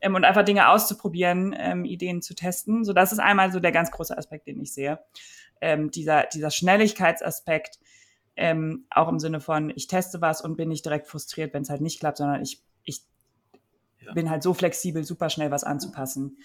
Ähm, 0.00 0.14
und 0.14 0.24
einfach 0.24 0.44
Dinge 0.44 0.68
auszuprobieren, 0.68 1.54
ähm, 1.56 1.84
Ideen 1.84 2.22
zu 2.22 2.34
testen. 2.34 2.84
So, 2.84 2.92
das 2.92 3.12
ist 3.12 3.20
einmal 3.20 3.52
so 3.52 3.60
der 3.60 3.72
ganz 3.72 3.90
große 3.90 4.16
Aspekt, 4.16 4.46
den 4.46 4.60
ich 4.60 4.72
sehe. 4.72 4.98
Ähm, 5.60 5.90
dieser, 5.90 6.24
dieser 6.24 6.50
Schnelligkeitsaspekt, 6.50 7.78
ähm, 8.36 8.86
auch 8.90 9.08
im 9.08 9.18
Sinne 9.18 9.40
von, 9.40 9.72
ich 9.74 9.86
teste 9.86 10.20
was 10.20 10.40
und 10.40 10.56
bin 10.56 10.68
nicht 10.68 10.84
direkt 10.84 11.08
frustriert, 11.08 11.54
wenn 11.54 11.62
es 11.62 11.70
halt 11.70 11.80
nicht 11.80 12.00
klappt, 12.00 12.18
sondern 12.18 12.42
ich, 12.42 12.62
ich 12.84 13.02
ja. 14.00 14.12
bin 14.12 14.30
halt 14.30 14.42
so 14.42 14.54
flexibel, 14.54 15.04
super 15.04 15.30
schnell 15.30 15.50
was 15.50 15.64
anzupassen. 15.64 16.38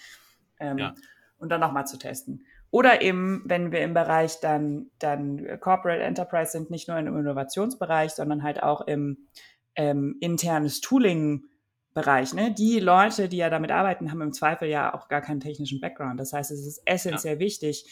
Ähm, 0.60 0.78
ja. 0.78 0.96
Und 1.38 1.50
dann 1.50 1.60
nochmal 1.60 1.86
zu 1.86 1.98
testen. 1.98 2.46
Oder 2.74 3.04
eben, 3.04 3.44
wenn 3.46 3.72
wir 3.72 3.82
im 3.82 3.94
Bereich 3.94 4.40
dann, 4.40 4.88
dann 4.98 5.60
Corporate 5.60 6.02
Enterprise 6.02 6.54
sind, 6.54 6.72
nicht 6.72 6.88
nur 6.88 6.98
im 6.98 7.16
Innovationsbereich, 7.20 8.14
sondern 8.14 8.42
halt 8.42 8.64
auch 8.64 8.82
im 8.88 9.28
ähm, 9.76 10.18
internes 10.22 10.82
Tooling-Bereich. 10.82 12.34
Ne? 12.34 12.52
Die 12.52 12.80
Leute, 12.80 13.30
die 13.30 13.38
ja 13.38 13.52
damit 13.52 13.70
arbeiten, 13.70 14.10
haben 14.10 14.22
im 14.22 14.34
Zweifel 14.34 14.70
ja 14.70 14.92
auch 14.96 15.08
gar 15.08 15.22
keinen 15.22 15.40
technischen 15.40 15.82
Background. 15.82 16.20
Das 16.20 16.34
heißt, 16.34 16.50
es 16.50 16.66
ist 16.66 16.82
essentiell 16.86 17.36
ja. 17.36 17.40
wichtig, 17.40 17.86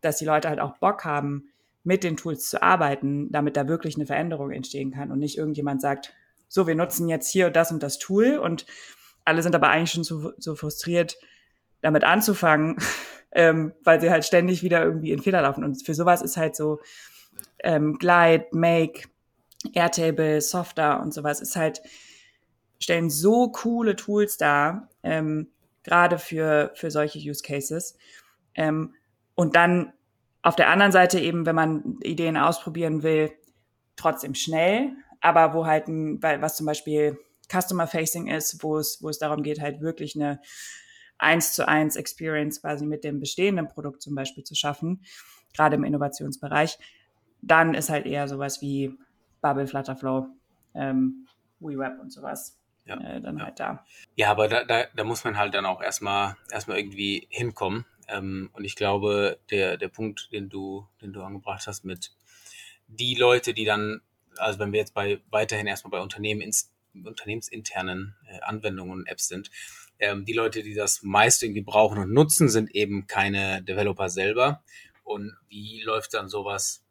dass 0.00 0.18
die 0.18 0.26
Leute 0.26 0.48
halt 0.48 0.60
auch 0.60 0.78
Bock 0.78 1.04
haben, 1.04 1.48
mit 1.82 2.04
den 2.04 2.16
Tools 2.16 2.48
zu 2.48 2.62
arbeiten, 2.62 3.32
damit 3.32 3.56
da 3.56 3.66
wirklich 3.66 3.96
eine 3.96 4.06
Veränderung 4.06 4.52
entstehen 4.52 4.92
kann 4.92 5.10
und 5.10 5.18
nicht 5.18 5.38
irgendjemand 5.38 5.80
sagt, 5.80 6.14
so, 6.46 6.68
wir 6.68 6.76
nutzen 6.76 7.08
jetzt 7.08 7.28
hier 7.32 7.50
das 7.50 7.72
und 7.72 7.82
das 7.82 7.98
Tool 7.98 8.38
und 8.38 8.64
alle 9.24 9.42
sind 9.42 9.56
aber 9.56 9.70
eigentlich 9.70 9.90
schon 9.90 10.04
so, 10.04 10.30
so 10.38 10.54
frustriert, 10.54 11.16
damit 11.80 12.04
anzufangen, 12.04 12.76
ähm, 13.34 13.72
weil 13.82 14.00
sie 14.00 14.10
halt 14.10 14.24
ständig 14.24 14.62
wieder 14.62 14.82
irgendwie 14.82 15.12
in 15.12 15.20
Fehler 15.20 15.42
laufen. 15.42 15.64
Und 15.64 15.84
für 15.84 15.94
sowas 15.94 16.22
ist 16.22 16.36
halt 16.36 16.56
so 16.56 16.80
ähm, 17.58 17.98
Glide, 17.98 18.46
Make, 18.52 19.08
Airtable, 19.72 20.40
Softer 20.40 21.00
und 21.00 21.12
sowas 21.12 21.40
ist 21.40 21.56
halt, 21.56 21.82
stellen 22.78 23.10
so 23.10 23.50
coole 23.50 23.96
Tools 23.96 24.36
dar, 24.36 24.88
ähm, 25.02 25.48
gerade 25.82 26.18
für, 26.18 26.70
für 26.74 26.90
solche 26.90 27.18
Use 27.18 27.42
Cases. 27.42 27.96
Ähm, 28.54 28.94
und 29.34 29.56
dann 29.56 29.92
auf 30.42 30.56
der 30.56 30.68
anderen 30.68 30.92
Seite 30.92 31.18
eben, 31.18 31.46
wenn 31.46 31.56
man 31.56 31.98
Ideen 32.02 32.36
ausprobieren 32.36 33.02
will, 33.02 33.32
trotzdem 33.96 34.34
schnell, 34.34 34.92
aber 35.20 35.54
wo 35.54 35.66
halt 35.66 35.88
ein, 35.88 36.22
was 36.22 36.56
zum 36.56 36.66
Beispiel 36.66 37.18
Customer 37.50 37.86
Facing 37.86 38.28
ist, 38.28 38.62
wo 38.62 38.78
es, 38.78 39.02
wo 39.02 39.08
es 39.08 39.18
darum 39.18 39.42
geht, 39.42 39.60
halt 39.60 39.80
wirklich 39.80 40.14
eine 40.14 40.40
eins 41.18 41.52
zu 41.52 41.66
eins 41.66 41.96
Experience 41.96 42.60
quasi 42.60 42.86
mit 42.86 43.04
dem 43.04 43.20
bestehenden 43.20 43.68
Produkt 43.68 44.02
zum 44.02 44.14
Beispiel 44.14 44.44
zu 44.44 44.54
schaffen, 44.54 45.04
gerade 45.54 45.76
im 45.76 45.84
Innovationsbereich, 45.84 46.78
dann 47.42 47.74
ist 47.74 47.90
halt 47.90 48.06
eher 48.06 48.28
sowas 48.28 48.60
wie 48.60 48.96
Bubble, 49.40 49.66
Flutterflow, 49.66 50.26
ähm, 50.74 51.26
WeWeb 51.60 52.00
und 52.00 52.12
sowas. 52.12 52.58
Ja, 52.86 53.00
äh, 53.00 53.20
dann 53.20 53.38
ja. 53.38 53.44
halt 53.44 53.60
da. 53.60 53.86
Ja, 54.14 54.30
aber 54.30 54.48
da, 54.48 54.64
da, 54.64 54.84
da 54.94 55.04
muss 55.04 55.24
man 55.24 55.38
halt 55.38 55.54
dann 55.54 55.64
auch 55.64 55.82
erstmal 55.82 56.36
erstmal 56.50 56.78
irgendwie 56.78 57.26
hinkommen. 57.30 57.86
Ähm, 58.08 58.50
und 58.52 58.64
ich 58.64 58.76
glaube, 58.76 59.38
der, 59.50 59.76
der 59.78 59.88
Punkt, 59.88 60.30
den 60.32 60.48
du, 60.48 60.86
den 61.00 61.12
du 61.12 61.22
angebracht 61.22 61.66
hast 61.66 61.84
mit 61.84 62.12
die 62.86 63.14
Leute, 63.14 63.54
die 63.54 63.64
dann, 63.64 64.02
also 64.36 64.58
wenn 64.58 64.72
wir 64.72 64.80
jetzt 64.80 64.94
bei 64.94 65.20
weiterhin 65.30 65.66
erstmal 65.66 65.92
bei 65.92 66.00
Unternehmen 66.00 66.42
ins, 66.42 66.72
unternehmensinternen 66.92 68.14
äh, 68.28 68.40
Anwendungen 68.42 69.00
und 69.00 69.06
Apps 69.06 69.28
sind, 69.28 69.50
ähm, 69.98 70.24
die 70.24 70.32
Leute, 70.32 70.62
die 70.62 70.74
das 70.74 71.02
meist 71.02 71.42
irgendwie 71.42 71.62
brauchen 71.62 71.98
und 71.98 72.12
nutzen, 72.12 72.48
sind 72.48 72.74
eben 72.74 73.06
keine 73.06 73.62
Developer 73.62 74.08
selber. 74.08 74.62
Und 75.02 75.36
wie 75.48 75.82
läuft 75.82 76.14
dann 76.14 76.28
sowas 76.28 76.84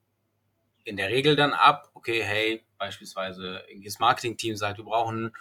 in 0.83 0.97
der 0.97 1.09
Regel 1.09 1.35
dann 1.35 1.53
ab? 1.53 1.89
Okay, 1.93 2.23
hey, 2.23 2.63
beispielsweise 2.77 3.63
das 3.83 3.99
Marketing-Team 3.99 4.55
sagt, 4.55 4.77
wir 4.77 4.85
brauchen 4.85 5.31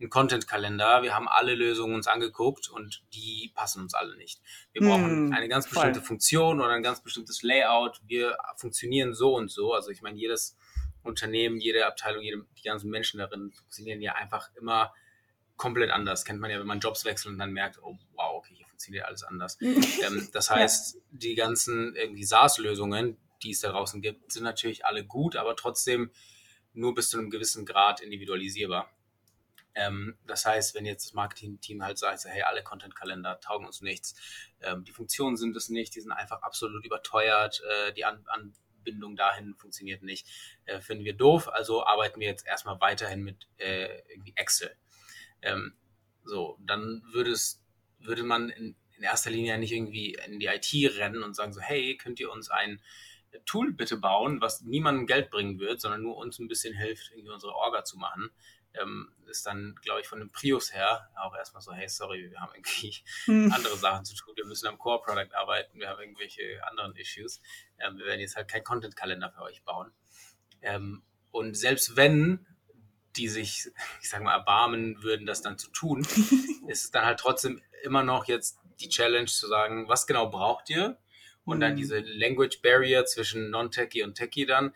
einen 0.00 0.10
Content-Kalender. 0.10 1.02
Wir 1.02 1.14
haben 1.14 1.28
alle 1.28 1.54
Lösungen 1.54 1.94
uns 1.94 2.06
angeguckt 2.06 2.70
und 2.70 3.02
die 3.12 3.52
passen 3.54 3.82
uns 3.82 3.94
alle 3.94 4.16
nicht. 4.16 4.40
Wir 4.72 4.82
brauchen 4.82 5.26
hm, 5.28 5.32
eine 5.32 5.48
ganz 5.48 5.68
bestimmte 5.68 6.00
voll. 6.00 6.06
Funktion 6.06 6.60
oder 6.60 6.72
ein 6.72 6.82
ganz 6.82 7.02
bestimmtes 7.02 7.42
Layout. 7.42 8.00
Wir 8.06 8.36
funktionieren 8.56 9.14
so 9.14 9.36
und 9.36 9.50
so. 9.50 9.74
Also 9.74 9.90
ich 9.90 10.00
meine, 10.00 10.18
jedes 10.18 10.56
Unternehmen, 11.02 11.60
jede 11.60 11.86
Abteilung, 11.86 12.22
jede, 12.22 12.44
die 12.58 12.62
ganzen 12.62 12.90
Menschen 12.90 13.18
darin 13.18 13.52
funktionieren 13.52 14.00
ja 14.00 14.14
einfach 14.14 14.50
immer 14.56 14.92
komplett 15.60 15.90
anders. 15.90 16.24
Kennt 16.24 16.40
man 16.40 16.50
ja, 16.50 16.58
wenn 16.58 16.66
man 16.66 16.80
Jobs 16.80 17.04
wechselt 17.04 17.32
und 17.32 17.38
dann 17.38 17.52
merkt, 17.52 17.78
oh 17.82 17.98
wow, 18.14 18.36
okay, 18.36 18.54
hier 18.56 18.66
funktioniert 18.66 19.04
alles 19.04 19.22
anders. 19.22 19.58
ähm, 19.60 20.26
das 20.32 20.48
heißt, 20.48 20.94
ja. 20.94 21.00
die 21.10 21.34
ganzen 21.34 21.94
irgendwie 21.94 22.24
SaaS-Lösungen, 22.24 23.18
die 23.42 23.50
es 23.50 23.60
da 23.60 23.68
draußen 23.68 24.00
gibt, 24.00 24.32
sind 24.32 24.44
natürlich 24.44 24.86
alle 24.86 25.04
gut, 25.04 25.36
aber 25.36 25.54
trotzdem 25.56 26.10
nur 26.72 26.94
bis 26.94 27.10
zu 27.10 27.18
einem 27.18 27.28
gewissen 27.28 27.66
Grad 27.66 28.00
individualisierbar. 28.00 28.90
Ähm, 29.74 30.16
das 30.26 30.46
heißt, 30.46 30.74
wenn 30.74 30.86
jetzt 30.86 31.04
das 31.04 31.12
Marketing-Team 31.12 31.84
halt 31.84 31.98
sagt, 31.98 32.24
hey, 32.24 32.42
alle 32.42 32.62
Content-Kalender 32.62 33.38
taugen 33.40 33.66
uns 33.66 33.82
nichts, 33.82 34.14
ähm, 34.62 34.84
die 34.84 34.92
Funktionen 34.92 35.36
sind 35.36 35.54
es 35.56 35.68
nicht, 35.68 35.94
die 35.94 36.00
sind 36.00 36.12
einfach 36.12 36.40
absolut 36.40 36.86
überteuert, 36.86 37.62
äh, 37.68 37.92
die 37.92 38.06
An 38.06 38.24
Anbindung 38.28 39.14
dahin 39.14 39.54
funktioniert 39.56 40.02
nicht, 40.02 40.26
äh, 40.64 40.80
finden 40.80 41.04
wir 41.04 41.12
doof, 41.12 41.48
also 41.48 41.84
arbeiten 41.84 42.18
wir 42.18 42.28
jetzt 42.28 42.46
erstmal 42.46 42.80
weiterhin 42.80 43.22
mit 43.22 43.46
äh, 43.58 44.00
Excel. 44.36 44.74
Ähm, 45.42 45.74
so, 46.24 46.58
dann 46.60 47.02
würde 47.12 47.30
es, 47.30 47.62
würde 47.98 48.22
man 48.22 48.50
in, 48.50 48.76
in 48.96 49.02
erster 49.02 49.30
Linie 49.30 49.58
nicht 49.58 49.72
irgendwie 49.72 50.16
in 50.26 50.38
die 50.38 50.46
IT 50.46 50.98
rennen 50.98 51.22
und 51.22 51.34
sagen 51.34 51.52
so, 51.52 51.60
hey, 51.60 51.96
könnt 51.96 52.20
ihr 52.20 52.30
uns 52.30 52.50
ein 52.50 52.80
Tool 53.46 53.72
bitte 53.72 53.96
bauen, 53.96 54.40
was 54.40 54.62
niemandem 54.62 55.06
Geld 55.06 55.30
bringen 55.30 55.58
wird, 55.58 55.80
sondern 55.80 56.02
nur 56.02 56.16
uns 56.16 56.38
ein 56.38 56.48
bisschen 56.48 56.74
hilft, 56.74 57.10
irgendwie 57.12 57.30
unsere 57.30 57.54
Orga 57.54 57.84
zu 57.84 57.96
machen. 57.96 58.30
Ähm, 58.74 59.12
ist 59.26 59.46
dann, 59.46 59.76
glaube 59.82 60.00
ich, 60.00 60.06
von 60.06 60.18
dem 60.18 60.30
Prius 60.30 60.72
her 60.72 61.08
auch 61.16 61.34
erstmal 61.36 61.62
so, 61.62 61.72
hey, 61.72 61.88
sorry, 61.88 62.30
wir 62.30 62.40
haben 62.40 62.52
irgendwie 62.54 62.94
hm. 63.24 63.52
andere 63.52 63.76
Sachen 63.76 64.04
zu 64.04 64.14
tun, 64.14 64.34
wir 64.36 64.44
müssen 64.44 64.66
am 64.66 64.78
Core-Product 64.78 65.34
arbeiten, 65.34 65.78
wir 65.78 65.88
haben 65.88 66.00
irgendwelche 66.00 66.60
anderen 66.68 66.94
Issues. 66.96 67.40
Ähm, 67.78 67.98
wir 67.98 68.06
werden 68.06 68.20
jetzt 68.20 68.36
halt 68.36 68.48
keinen 68.48 68.64
Content-Kalender 68.64 69.30
für 69.30 69.42
euch 69.42 69.62
bauen. 69.62 69.92
Ähm, 70.62 71.02
und 71.30 71.56
selbst 71.56 71.96
wenn 71.96 72.46
die 73.16 73.28
sich, 73.28 73.70
ich 74.00 74.08
sag 74.08 74.22
mal, 74.22 74.32
erbarmen 74.32 75.02
würden, 75.02 75.26
das 75.26 75.42
dann 75.42 75.58
zu 75.58 75.70
tun, 75.70 76.00
ist 76.68 76.84
es 76.84 76.90
dann 76.90 77.04
halt 77.04 77.20
trotzdem 77.20 77.60
immer 77.82 78.02
noch 78.02 78.26
jetzt 78.26 78.58
die 78.80 78.88
Challenge 78.88 79.26
zu 79.26 79.46
sagen, 79.48 79.88
was 79.88 80.06
genau 80.06 80.28
braucht 80.28 80.70
ihr? 80.70 80.98
Und 81.44 81.58
mhm. 81.58 81.60
dann 81.60 81.76
diese 81.76 82.00
Language 82.00 82.60
Barrier 82.62 83.04
zwischen 83.06 83.50
Non-Techie 83.50 84.02
und 84.02 84.14
Techie 84.14 84.46
dann. 84.46 84.72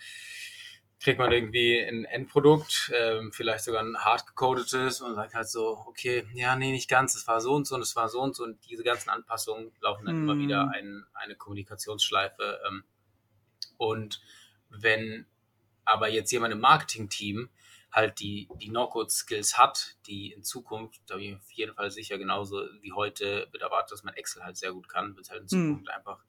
Kriegt 1.00 1.18
man 1.18 1.32
irgendwie 1.32 1.78
ein 1.78 2.06
Endprodukt, 2.06 2.90
ähm, 2.94 3.30
vielleicht 3.30 3.64
sogar 3.64 3.82
ein 3.82 3.98
hart 3.98 4.26
gecodetes 4.26 5.02
und 5.02 5.14
sagt 5.14 5.34
halt 5.34 5.48
so, 5.48 5.84
okay, 5.86 6.24
ja, 6.32 6.56
nee, 6.56 6.70
nicht 6.70 6.88
ganz, 6.88 7.14
es 7.14 7.26
war 7.26 7.42
so 7.42 7.52
und 7.52 7.66
so 7.66 7.74
und 7.74 7.82
es 7.82 7.94
war 7.94 8.08
so 8.08 8.22
und 8.22 8.34
so 8.34 8.44
und 8.44 8.58
diese 8.70 8.84
ganzen 8.84 9.10
Anpassungen 9.10 9.70
laufen 9.80 10.06
dann 10.06 10.22
mhm. 10.22 10.30
immer 10.30 10.42
wieder 10.42 10.70
ein, 10.70 11.04
eine 11.12 11.34
Kommunikationsschleife. 11.34 12.58
Ähm, 12.66 12.84
und 13.76 14.22
wenn 14.70 15.26
aber 15.84 16.08
jetzt 16.08 16.30
jemand 16.32 16.52
im 16.52 16.60
Marketing-Team 16.60 17.50
halt 17.94 18.18
die, 18.18 18.48
die 18.60 18.70
No-Code-Skills 18.70 19.56
hat, 19.56 19.96
die 20.06 20.32
in 20.32 20.42
Zukunft, 20.42 21.00
da 21.06 21.14
bin 21.14 21.24
ich 21.24 21.36
auf 21.36 21.52
jeden 21.52 21.74
Fall 21.74 21.92
sicher, 21.92 22.18
genauso 22.18 22.60
wie 22.80 22.92
heute 22.92 23.46
wird 23.52 23.62
erwartet, 23.62 23.92
dass 23.92 24.02
man 24.02 24.14
Excel 24.14 24.42
halt 24.42 24.56
sehr 24.56 24.72
gut 24.72 24.88
kann, 24.88 25.16
wird 25.16 25.30
halt 25.30 25.42
in 25.42 25.48
hm. 25.48 25.48
Zukunft 25.48 25.88
hm. 25.88 25.94
einfach 25.94 26.24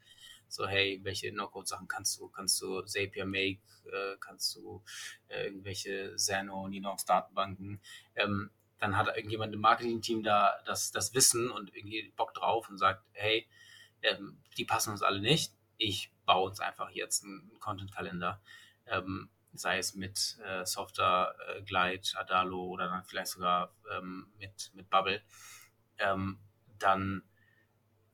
so, 0.48 0.68
hey, 0.68 1.00
welche 1.04 1.32
No-Code-Sachen 1.34 1.88
kannst 1.88 2.20
du? 2.20 2.30
Kannst 2.30 2.62
du 2.62 2.84
Zapier 2.84 3.26
Make, 3.26 3.62
äh, 3.92 4.16
kannst 4.20 4.56
du 4.56 4.84
äh, 5.28 5.48
irgendwelche 5.48 6.16
Zeno, 6.18 6.68
Ninox-Datenbanken? 6.68 7.82
Ähm, 8.16 8.52
dann 8.78 8.96
hat 8.96 9.08
irgendjemand 9.08 9.54
im 9.54 9.62
Marketing-Team 9.62 10.22
da 10.22 10.54
das, 10.66 10.92
das 10.92 11.16
Wissen 11.16 11.50
und 11.50 11.76
irgendwie 11.76 12.14
Bock 12.16 12.36
drauf 12.36 12.70
und 12.70 12.78
sagt, 12.78 13.04
hey, 13.14 13.48
ähm, 14.04 14.38
die 14.58 14.66
passen 14.66 14.92
uns 14.92 15.02
alle 15.02 15.20
nicht. 15.20 15.52
Ich 15.78 16.12
baue 16.28 16.50
uns 16.50 16.60
einfach 16.60 16.92
jetzt 16.92 17.24
einen 17.24 17.52
Content-Kalender. 17.60 18.40
Ähm, 18.86 19.30
sei 19.58 19.78
es 19.78 19.96
mit 19.96 20.38
äh, 20.44 20.66
Softer, 20.66 21.36
äh, 21.48 21.62
Glide, 21.64 22.08
Adalo 22.16 22.66
oder 22.66 22.88
dann 22.88 23.04
vielleicht 23.04 23.28
sogar 23.28 23.74
ähm, 23.96 24.28
mit, 24.38 24.72
mit 24.74 24.90
Bubble, 24.90 25.22
ähm, 25.98 26.40
dann 26.80 27.24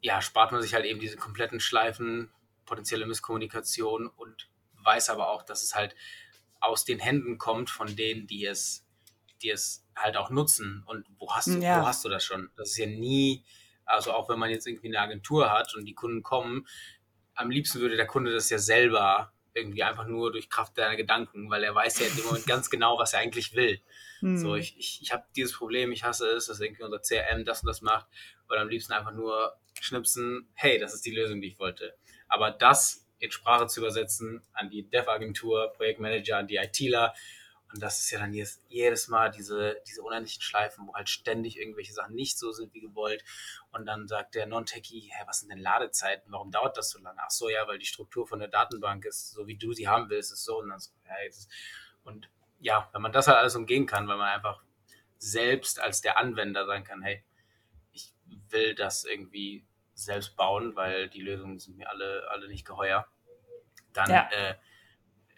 ja, 0.01 0.21
spart 0.21 0.51
man 0.51 0.61
sich 0.61 0.73
halt 0.73 0.85
eben 0.85 0.99
diese 0.99 1.17
kompletten 1.17 1.59
Schleifen, 1.59 2.31
potenzielle 2.65 3.05
Misskommunikation 3.05 4.07
und 4.07 4.49
weiß 4.83 5.09
aber 5.09 5.29
auch, 5.29 5.43
dass 5.43 5.61
es 5.61 5.75
halt 5.75 5.95
aus 6.59 6.85
den 6.85 6.99
Händen 6.99 7.37
kommt 7.37 7.69
von 7.69 7.95
denen, 7.95 8.27
die 8.27 8.45
es, 8.45 8.87
die 9.41 9.49
es 9.49 9.85
halt 9.95 10.17
auch 10.17 10.29
nutzen. 10.29 10.83
Und 10.85 11.07
wo 11.17 11.33
hast 11.33 11.47
du, 11.47 11.59
ja. 11.59 11.81
wo 11.81 11.85
hast 11.85 12.03
du 12.03 12.09
das 12.09 12.23
schon? 12.23 12.49
Das 12.55 12.71
ist 12.71 12.77
ja 12.77 12.87
nie, 12.87 13.43
also 13.85 14.13
auch 14.13 14.29
wenn 14.29 14.39
man 14.39 14.49
jetzt 14.49 14.67
irgendwie 14.67 14.87
eine 14.87 14.99
Agentur 14.99 15.51
hat 15.51 15.75
und 15.75 15.85
die 15.85 15.93
Kunden 15.93 16.23
kommen, 16.23 16.67
am 17.35 17.49
liebsten 17.49 17.79
würde 17.79 17.95
der 17.95 18.07
Kunde 18.07 18.33
das 18.33 18.49
ja 18.49 18.59
selber 18.59 19.33
irgendwie 19.53 19.83
einfach 19.83 20.07
nur 20.07 20.31
durch 20.31 20.49
Kraft 20.49 20.77
deiner 20.77 20.95
Gedanken, 20.95 21.49
weil 21.49 21.63
er 21.63 21.75
weiß 21.75 21.99
ja 21.99 22.07
in 22.07 22.15
dem 22.15 22.25
Moment 22.25 22.47
ganz 22.47 22.69
genau, 22.69 22.97
was 22.97 23.13
er 23.13 23.19
eigentlich 23.19 23.55
will. 23.55 23.79
Hm. 24.19 24.37
So, 24.37 24.55
ich, 24.55 24.77
ich, 24.77 24.99
ich 25.01 25.11
habe 25.11 25.25
dieses 25.35 25.53
Problem, 25.53 25.91
ich 25.91 26.03
hasse 26.03 26.27
es, 26.29 26.47
dass 26.47 26.59
irgendwie 26.59 26.83
unser 26.83 26.99
CRM 26.99 27.43
das 27.43 27.61
und 27.61 27.67
das 27.67 27.81
macht, 27.81 28.07
weil 28.47 28.59
am 28.59 28.69
liebsten 28.69 28.93
einfach 28.93 29.11
nur 29.11 29.53
schnipsen, 29.79 30.49
hey, 30.53 30.79
das 30.79 30.93
ist 30.93 31.05
die 31.05 31.15
Lösung, 31.15 31.41
die 31.41 31.49
ich 31.49 31.59
wollte. 31.59 31.95
Aber 32.27 32.51
das 32.51 33.07
in 33.19 33.31
Sprache 33.31 33.67
zu 33.67 33.81
übersetzen 33.81 34.41
an 34.53 34.69
die 34.69 34.89
Dev-Agentur, 34.89 35.73
Projektmanager, 35.75 36.37
an 36.37 36.47
die 36.47 36.55
ITler, 36.55 37.13
und 37.73 37.81
das 37.81 37.99
ist 37.99 38.11
ja 38.11 38.19
dann 38.19 38.33
jedes, 38.33 38.61
jedes 38.67 39.07
Mal 39.07 39.31
diese, 39.31 39.81
diese 39.87 40.01
unendlichen 40.01 40.41
Schleifen, 40.41 40.87
wo 40.87 40.93
halt 40.93 41.09
ständig 41.09 41.57
irgendwelche 41.57 41.93
Sachen 41.93 42.15
nicht 42.15 42.37
so 42.37 42.51
sind 42.51 42.73
wie 42.73 42.81
gewollt. 42.81 43.23
Und 43.71 43.85
dann 43.85 44.07
sagt 44.07 44.35
der 44.35 44.45
Non-Techie, 44.45 45.11
hä, 45.13 45.23
was 45.25 45.39
sind 45.39 45.49
denn 45.49 45.59
Ladezeiten? 45.59 46.31
Warum 46.31 46.51
dauert 46.51 46.77
das 46.77 46.89
so 46.89 46.99
lange? 46.99 47.19
Ach 47.21 47.29
so, 47.29 47.49
ja, 47.49 47.67
weil 47.67 47.79
die 47.79 47.85
Struktur 47.85 48.27
von 48.27 48.39
der 48.39 48.49
Datenbank 48.49 49.05
ist, 49.05 49.31
so 49.31 49.47
wie 49.47 49.57
du 49.57 49.73
sie 49.73 49.87
haben 49.87 50.09
willst, 50.09 50.33
ist 50.33 50.43
so. 50.43 50.59
Und, 50.59 50.69
dann 50.69 50.79
so, 50.79 50.91
ja, 51.05 51.15
und 52.03 52.29
ja, 52.59 52.89
wenn 52.93 53.01
man 53.01 53.11
das 53.11 53.27
halt 53.27 53.37
alles 53.37 53.55
umgehen 53.55 53.85
kann, 53.85 54.07
weil 54.07 54.17
man 54.17 54.29
einfach 54.29 54.61
selbst 55.17 55.79
als 55.79 56.01
der 56.01 56.17
Anwender 56.17 56.65
sein 56.65 56.83
kann, 56.83 57.01
hey, 57.01 57.23
ich 57.91 58.13
will 58.49 58.75
das 58.75 59.05
irgendwie 59.05 59.65
selbst 59.93 60.35
bauen, 60.35 60.75
weil 60.75 61.09
die 61.09 61.21
Lösungen 61.21 61.59
sind 61.59 61.77
mir 61.77 61.89
alle, 61.89 62.27
alle 62.29 62.47
nicht 62.47 62.65
geheuer. 62.65 63.07
Dann 63.93 64.09
ja. 64.09 64.29
äh, 64.31 64.55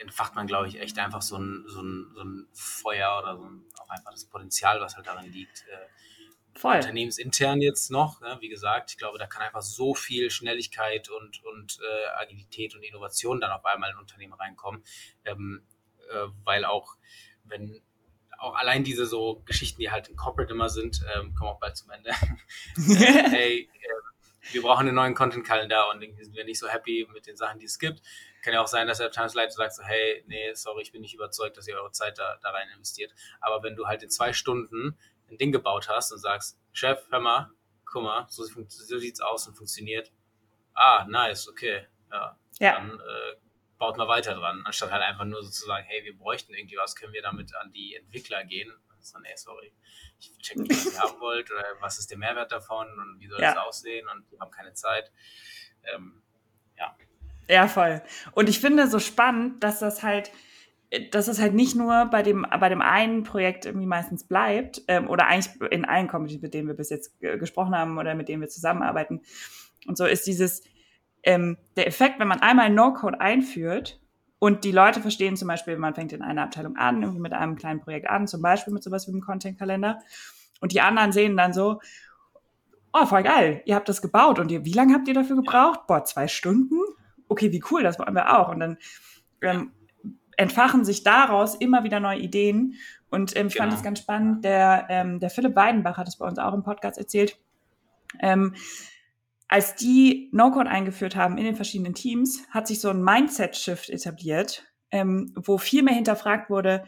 entfacht 0.04 0.36
man, 0.36 0.47
glaube 0.47 0.68
ich, 0.68 0.80
echt 0.80 0.99
einfach 0.99 1.22
so 1.22 1.38
ein, 1.38 1.64
so 1.68 1.82
ein, 1.82 2.12
so 2.14 2.24
ein 2.24 2.47
Feuer 2.54 3.20
oder 3.22 3.38
so 3.38 3.43
ein, 3.43 3.66
auch 3.80 3.89
einfach 3.89 4.12
das 4.12 4.26
Potenzial, 4.26 4.80
was 4.80 4.95
halt 4.95 5.08
darin 5.08 5.32
liegt. 5.32 5.66
Äh, 5.68 5.88
Voll. 6.56 6.76
Unternehmensintern 6.76 7.62
jetzt 7.62 7.89
noch, 7.89 8.22
ne, 8.22 8.38
wie 8.39 8.49
gesagt, 8.49 8.91
ich 8.91 8.97
glaube, 8.97 9.18
da 9.18 9.26
kann 9.26 9.41
einfach 9.41 9.64
so 9.64 9.95
viel 9.95 10.30
Schnelligkeit 10.30 11.10
und, 11.10 11.43
und 11.45 11.80
äh, 11.82 12.22
Agilität 12.22 12.76
und 12.76 12.84
Innovation 12.84 13.41
dann 13.41 13.51
auf 13.51 13.66
einmal 13.66 13.91
in 13.91 13.97
Unternehmen 13.97 14.34
reinkommen, 14.34 14.84
ähm, 15.26 15.64
äh, 16.12 16.28
weil 16.43 16.66
auch, 16.66 16.95
wenn 17.45 17.82
auch 18.38 18.56
allein 18.56 18.84
diese 18.84 19.06
so 19.06 19.41
Geschichten, 19.45 19.82
die 19.82 19.89
halt 19.89 20.10
in 20.10 20.16
Corporate 20.16 20.54
immer 20.54 20.70
sind, 20.70 21.04
ähm, 21.16 21.34
kommen 21.34 21.49
auch 21.49 21.60
bald 21.60 21.76
zum 21.76 21.89
Ende. 21.89 22.10
äh, 22.78 23.30
hey, 23.30 23.70
äh, 23.74 24.51
wir 24.51 24.62
brauchen 24.62 24.88
einen 24.88 24.95
neuen 24.95 25.16
Content-Kalender 25.16 25.89
und 25.89 26.01
irgendwie 26.01 26.24
sind 26.24 26.36
wir 26.36 26.45
nicht 26.45 26.60
so 26.60 26.68
happy 26.68 27.08
mit 27.14 27.26
den 27.26 27.38
Sachen, 27.38 27.60
die 27.60 27.66
es 27.66 27.80
gibt. 27.80 28.01
Kann 28.44 28.54
ja 28.54 28.62
auch 28.62 28.68
sein, 28.68 28.88
dass 28.88 28.98
der 28.98 29.08
Abteilungsleiter 29.08 29.52
sagt 29.52 29.74
so, 29.74 29.84
hey, 29.84 30.24
nee, 30.28 30.54
sorry, 30.54 30.84
ich 30.84 30.91
bin 30.91 31.02
nicht 31.02 31.14
überzeugt, 31.14 31.56
dass 31.58 31.68
ihr 31.68 31.76
eure 31.76 31.91
Zeit 31.91 32.20
da, 32.20 32.38
da 32.41 32.52
rein 32.52 32.68
investiert. 32.76 33.14
Aber 33.39 33.64
wenn 33.64 33.76
du 33.76 33.88
halt 33.88 34.04
in 34.04 34.10
zwei 34.10 34.34
Stunden 34.34 34.98
ein 35.32 35.38
Ding 35.38 35.54
gebaut 35.54 35.88
hast 35.88 36.12
und 36.12 36.20
sagst, 36.20 36.60
Chef, 36.74 37.00
hör 37.10 37.22
mal, 37.22 37.50
guck 37.86 38.04
mal, 38.04 38.26
so, 38.30 38.44
so 38.44 38.98
sieht's 38.98 39.22
aus 39.22 39.48
und 39.48 39.56
funktioniert. 39.56 40.12
Ah, 40.74 41.06
nice, 41.08 41.48
okay, 41.48 41.88
ja. 42.12 42.38
ja. 42.60 42.74
Dann 42.74 43.00
äh, 43.00 43.36
baut 43.78 43.98
mal 43.98 44.08
weiter 44.08 44.34
dran, 44.36 44.62
anstatt 44.66 44.91
halt 44.91 45.04
einfach 45.04 45.26
nur 45.26 45.44
sozusagen, 45.44 45.86
hey, 45.86 46.04
wir 46.04 46.18
bräuchten 46.18 46.54
irgendwie 46.54 46.78
was, 46.78 46.96
können 46.96 47.14
wir 47.14 47.22
damit 47.22 47.56
an 47.56 47.72
die 47.72 47.96
Entwickler 47.96 48.44
gehen? 48.44 48.72
So, 49.00 49.20
nee, 49.20 49.36
sorry, 49.36 49.74
ich 50.20 50.38
check 50.38 50.58
nicht, 50.58 50.72
was 50.72 50.94
ihr 50.94 51.00
haben 51.00 51.20
wollt 51.20 51.52
oder 51.52 51.64
was 51.80 52.00
ist 52.00 52.10
der 52.10 52.18
Mehrwert 52.18 52.52
davon 52.52 52.88
und 52.88 53.20
wie 53.20 53.28
soll 53.28 53.41
ja. 53.41 53.54
das 53.54 53.64
aussehen 53.64 54.08
und 54.08 54.30
wir 54.32 54.39
haben 54.39 54.52
keine 54.52 54.74
Zeit. 54.74 55.12
Ähm, 55.84 56.24
ja. 56.78 56.96
Ja, 57.48 57.68
voll. 57.68 58.02
Und 58.34 58.50
ich 58.50 58.60
finde 58.60 58.88
so 58.88 59.00
spannend, 59.00 59.64
dass 59.64 59.80
das 59.80 60.04
halt, 60.04 60.32
dass 61.12 61.28
es 61.28 61.39
halt 61.39 61.54
nicht 61.54 61.76
nur 61.76 62.06
bei 62.06 62.24
dem, 62.24 62.46
bei 62.60 62.70
dem 62.70 62.82
einen 62.82 63.24
Projekt 63.24 63.66
irgendwie 63.66 63.88
meistens 63.88 64.24
bleibt, 64.24 64.82
ähm, 64.88 65.10
oder 65.10 65.28
eigentlich 65.28 65.60
in 65.72 65.86
allen 65.86 66.08
Communities, 66.08 66.41
mit 66.41 66.54
denen 66.54 66.68
wir 66.68 66.76
bis 66.76 66.89
jetzt 66.89 67.20
gesprochen 67.20 67.76
haben 67.76 67.98
oder 67.98 68.16
mit 68.16 68.30
denen 68.30 68.41
wir 68.41 68.50
zusammenarbeiten. 68.50 69.22
Und 69.88 69.98
so 69.98 70.06
ist 70.06 70.28
dieses, 70.28 70.64
ähm, 71.24 71.58
der 71.76 71.88
Effekt, 71.88 72.20
wenn 72.20 72.28
man 72.28 72.41
einmal 72.41 72.70
No-Code 72.70 73.20
einführt 73.20 74.00
und 74.39 74.64
die 74.64 74.72
Leute 74.72 75.02
verstehen 75.02 75.36
zum 75.36 75.48
Beispiel, 75.48 75.78
man 75.78 75.96
fängt 75.96 76.14
in 76.14 76.22
einer 76.22 76.44
Abteilung 76.44 76.76
an, 76.78 77.02
irgendwie 77.02 77.22
mit 77.22 77.34
einem 77.34 77.56
kleinen 77.56 77.80
Projekt 77.82 78.10
an, 78.10 78.28
zum 78.28 78.41
Beispiel 78.41 78.74
mit 78.74 78.84
sowas 78.84 79.08
wie 79.08 79.12
einem 79.12 79.22
Content-Kalender, 79.22 80.00
und 80.62 80.72
die 80.72 80.80
anderen 80.80 81.12
sehen 81.12 81.36
dann 81.36 81.52
so, 81.52 81.82
oh, 82.94 83.06
voll 83.06 83.24
geil, 83.24 83.62
ihr 83.66 83.76
habt 83.76 83.89
das 83.89 84.02
gebaut 84.02 84.39
und 84.39 84.52
ihr, 84.52 84.64
wie 84.64 84.72
lange 84.72 84.94
habt 84.94 85.08
ihr 85.08 85.14
dafür 85.14 85.36
gebraucht? 85.36 85.88
Boah, 85.88 86.06
zwei 86.06 86.28
Stunden? 86.30 86.78
Okay, 87.34 87.51
wie 87.51 87.63
cool, 87.71 87.81
das 87.81 87.97
wollen 87.97 88.13
wir 88.13 88.39
auch. 88.39 88.49
Und 88.49 88.59
dann 88.59 88.77
ähm, 89.41 89.71
entfachen 90.38 90.86
sich 90.86 91.03
daraus 91.03 91.55
immer 91.55 91.84
wieder 91.84 91.99
neue 91.99 92.19
Ideen. 92.19 92.75
Und 93.09 93.36
ähm, 93.36 93.47
ich 93.47 93.53
genau. 93.53 93.63
fand 93.63 93.73
das 93.73 93.84
ganz 93.84 93.99
spannend. 93.99 94.45
Der, 94.45 94.86
ähm, 94.89 95.19
der 95.19 95.31
Philipp 95.31 95.55
Weidenbach 95.55 95.97
hat 95.97 96.07
es 96.07 96.17
bei 96.17 96.27
uns 96.27 96.38
auch 96.38 96.53
im 96.53 96.61
Podcast 96.61 96.99
erzählt. 96.99 97.39
Ähm, 98.19 98.53
als 99.47 99.73
die 99.73 100.29
No-Code 100.31 100.69
eingeführt 100.69 101.15
haben 101.15 101.39
in 101.39 101.45
den 101.45 101.55
verschiedenen 101.55 101.95
Teams, 101.95 102.43
hat 102.51 102.67
sich 102.67 102.79
so 102.79 102.89
ein 102.91 103.03
Mindset-Shift 103.03 103.89
etabliert, 103.89 104.63
ähm, 104.91 105.34
wo 105.36 105.57
viel 105.57 105.81
mehr 105.81 105.95
hinterfragt 105.95 106.51
wurde, 106.51 106.84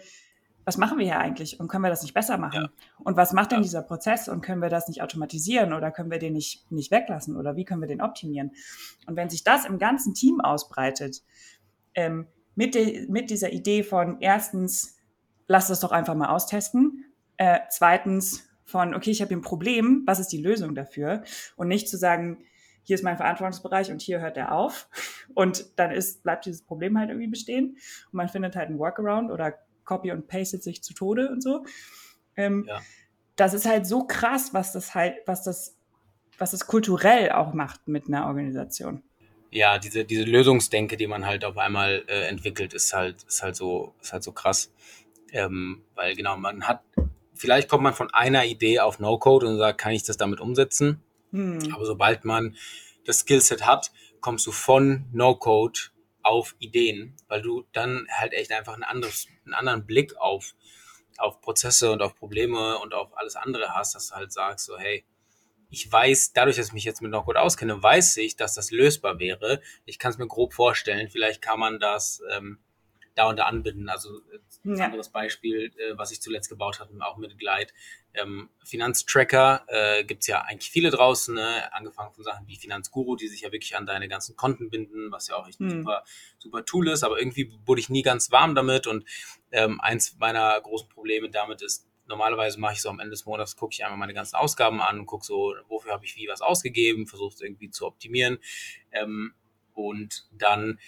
was 0.65 0.77
machen 0.77 0.97
wir 0.97 1.05
hier 1.05 1.19
eigentlich 1.19 1.59
und 1.59 1.67
können 1.67 1.83
wir 1.83 1.89
das 1.89 2.01
nicht 2.01 2.15
besser 2.15 2.37
machen? 2.37 2.63
Ja. 2.63 2.69
Und 3.03 3.15
was 3.15 3.33
macht 3.33 3.51
denn 3.51 3.61
dieser 3.61 3.83
Prozess 3.83 4.27
und 4.27 4.41
können 4.41 4.61
wir 4.61 4.69
das 4.69 4.87
nicht 4.87 5.03
automatisieren 5.03 5.73
oder 5.73 5.91
können 5.91 6.09
wir 6.09 6.17
den 6.17 6.33
nicht, 6.33 6.69
nicht 6.71 6.91
weglassen 6.91 7.37
oder 7.37 7.55
wie 7.55 7.65
können 7.65 7.81
wir 7.81 7.87
den 7.87 8.01
optimieren? 8.01 8.51
Und 9.05 9.15
wenn 9.15 9.29
sich 9.29 9.43
das 9.43 9.65
im 9.65 9.77
ganzen 9.77 10.15
Team 10.15 10.41
ausbreitet, 10.41 11.23
ähm, 11.93 12.27
mit, 12.55 12.73
de, 12.73 13.07
mit 13.07 13.29
dieser 13.29 13.53
Idee 13.53 13.83
von 13.83 14.17
erstens, 14.21 14.97
lass 15.47 15.67
das 15.67 15.81
doch 15.81 15.91
einfach 15.91 16.15
mal 16.15 16.29
austesten, 16.29 17.05
äh, 17.37 17.59
zweitens 17.69 18.47
von, 18.63 18.95
okay, 18.95 19.11
ich 19.11 19.21
habe 19.21 19.33
ein 19.35 19.41
Problem, 19.41 20.03
was 20.07 20.19
ist 20.19 20.29
die 20.29 20.41
Lösung 20.41 20.73
dafür? 20.73 21.23
Und 21.55 21.67
nicht 21.67 21.87
zu 21.87 21.97
sagen, 21.97 22.43
hier 22.81 22.95
ist 22.95 23.03
mein 23.03 23.17
Verantwortungsbereich 23.17 23.91
und 23.91 24.01
hier 24.01 24.21
hört 24.21 24.37
er 24.37 24.51
auf. 24.51 24.89
Und 25.33 25.77
dann 25.77 25.91
ist, 25.91 26.23
bleibt 26.23 26.45
dieses 26.45 26.61
Problem 26.63 26.97
halt 26.97 27.09
irgendwie 27.09 27.27
bestehen. 27.27 27.77
Und 28.11 28.13
man 28.13 28.29
findet 28.29 28.55
halt 28.55 28.69
einen 28.69 28.79
Workaround 28.79 29.31
oder 29.31 29.55
copy 29.85 30.11
und 30.11 30.27
pastet 30.27 30.63
sich 30.63 30.83
zu 30.83 30.93
Tode 30.93 31.29
und 31.29 31.41
so. 31.41 31.65
Ähm, 32.35 32.65
ja. 32.67 32.81
Das 33.35 33.53
ist 33.53 33.65
halt 33.65 33.85
so 33.85 34.05
krass, 34.05 34.53
was 34.53 34.71
das 34.73 34.95
halt, 34.95 35.15
was 35.25 35.43
das, 35.43 35.77
was 36.37 36.51
das 36.51 36.67
kulturell 36.67 37.31
auch 37.31 37.53
macht 37.53 37.87
mit 37.87 38.07
einer 38.07 38.27
Organisation. 38.27 39.03
Ja, 39.51 39.77
diese, 39.79 40.03
diese 40.03 40.23
Lösungsdenke, 40.23 40.97
die 40.97 41.07
man 41.07 41.25
halt 41.25 41.45
auf 41.45 41.57
einmal 41.57 42.03
äh, 42.07 42.27
entwickelt, 42.27 42.73
ist 42.73 42.93
halt, 42.93 43.23
ist 43.23 43.41
halt 43.41 43.55
so, 43.55 43.93
ist 44.01 44.11
halt 44.11 44.23
so 44.23 44.31
krass. 44.31 44.71
Ähm, 45.31 45.83
weil 45.95 46.15
genau, 46.15 46.35
man 46.37 46.67
hat, 46.67 46.81
vielleicht 47.33 47.69
kommt 47.69 47.83
man 47.83 47.93
von 47.93 48.13
einer 48.13 48.45
Idee 48.45 48.79
auf 48.79 48.99
No-Code 48.99 49.47
und 49.47 49.57
sagt, 49.57 49.79
kann 49.79 49.93
ich 49.93 50.03
das 50.03 50.17
damit 50.17 50.39
umsetzen? 50.39 51.01
Hm. 51.31 51.73
Aber 51.73 51.85
sobald 51.85 52.25
man 52.25 52.55
das 53.05 53.19
Skillset 53.19 53.65
hat, 53.65 53.91
kommst 54.19 54.45
du 54.47 54.51
von 54.51 55.05
No-Code 55.13 55.79
auf 56.25 56.55
Ideen, 56.57 57.15
weil 57.27 57.41
du 57.41 57.65
dann 57.71 58.07
halt 58.09 58.33
echt 58.33 58.51
einfach 58.51 58.73
ein 58.73 58.83
anderes, 58.83 59.27
einen 59.45 59.53
anderen 59.53 59.85
Blick 59.85 60.17
auf, 60.17 60.55
auf 61.17 61.39
Prozesse 61.39 61.91
und 61.91 62.01
auf 62.01 62.15
Probleme 62.15 62.79
und 62.79 62.93
auf 62.93 63.15
alles 63.17 63.35
andere 63.35 63.75
hast, 63.75 63.93
dass 63.93 64.09
du 64.09 64.15
halt 64.15 64.33
sagst, 64.33 64.65
so, 64.65 64.77
hey, 64.77 65.05
ich 65.69 65.91
weiß, 65.91 66.33
dadurch, 66.33 66.55
dass 66.57 66.67
ich 66.67 66.73
mich 66.73 66.83
jetzt 66.83 67.01
mit 67.01 67.11
No-Code 67.11 67.39
auskenne, 67.39 67.81
weiß 67.81 68.17
ich, 68.17 68.35
dass 68.35 68.53
das 68.55 68.71
lösbar 68.71 69.19
wäre. 69.19 69.61
Ich 69.85 69.99
kann 69.99 70.11
es 70.11 70.17
mir 70.17 70.27
grob 70.27 70.53
vorstellen. 70.53 71.09
Vielleicht 71.09 71.41
kann 71.41 71.59
man 71.59 71.79
das 71.79 72.21
ähm, 72.31 72.59
da 73.15 73.29
und 73.29 73.37
da 73.39 73.45
anbinden. 73.45 73.89
Also 73.89 74.21
ein 74.63 74.75
ja. 74.75 74.85
anderes 74.85 75.09
Beispiel, 75.09 75.71
äh, 75.77 75.97
was 75.97 76.11
ich 76.11 76.21
zuletzt 76.21 76.49
gebaut 76.49 76.79
habe, 76.79 76.91
auch 77.01 77.17
mit 77.17 77.37
Glide. 77.37 77.71
Ähm, 78.13 78.49
Finanztracker 78.63 79.63
äh, 79.67 80.03
gibt 80.03 80.27
ja 80.27 80.41
eigentlich 80.41 80.69
viele 80.69 80.89
draußen, 80.89 81.33
ne? 81.33 81.73
angefangen 81.73 82.13
von 82.13 82.23
Sachen 82.23 82.47
wie 82.47 82.57
Finanzguru, 82.57 83.15
die 83.15 83.27
sich 83.27 83.41
ja 83.41 83.51
wirklich 83.51 83.75
an 83.75 83.85
deine 83.85 84.07
ganzen 84.07 84.35
Konten 84.35 84.69
binden, 84.69 85.11
was 85.11 85.27
ja 85.27 85.35
auch 85.35 85.47
echt 85.47 85.59
ein 85.59 85.67
mhm. 85.67 85.79
super, 85.79 86.03
super 86.39 86.65
Tool 86.65 86.89
ist, 86.89 87.03
aber 87.03 87.19
irgendwie 87.19 87.51
wurde 87.65 87.81
ich 87.81 87.89
nie 87.89 88.03
ganz 88.03 88.31
warm 88.31 88.55
damit 88.55 88.87
und 88.87 89.05
ähm, 89.51 89.81
eins 89.81 90.17
meiner 90.19 90.59
großen 90.61 90.89
Probleme 90.89 91.29
damit 91.29 91.61
ist, 91.61 91.87
normalerweise 92.07 92.59
mache 92.59 92.73
ich 92.73 92.81
so 92.81 92.89
am 92.89 92.99
Ende 92.99 93.11
des 93.11 93.25
Monats, 93.25 93.55
gucke 93.55 93.73
ich 93.73 93.83
einmal 93.83 93.97
meine 93.97 94.13
ganzen 94.13 94.35
Ausgaben 94.35 94.81
an 94.81 94.99
und 94.99 95.05
gucke 95.05 95.25
so, 95.25 95.53
wofür 95.67 95.93
habe 95.93 96.05
ich 96.05 96.15
wie 96.15 96.27
was 96.27 96.41
ausgegeben, 96.41 97.07
versuche 97.07 97.33
es 97.33 97.41
irgendwie 97.41 97.69
zu 97.69 97.85
optimieren 97.85 98.39
ähm, 98.91 99.33
und 99.73 100.27
dann 100.31 100.79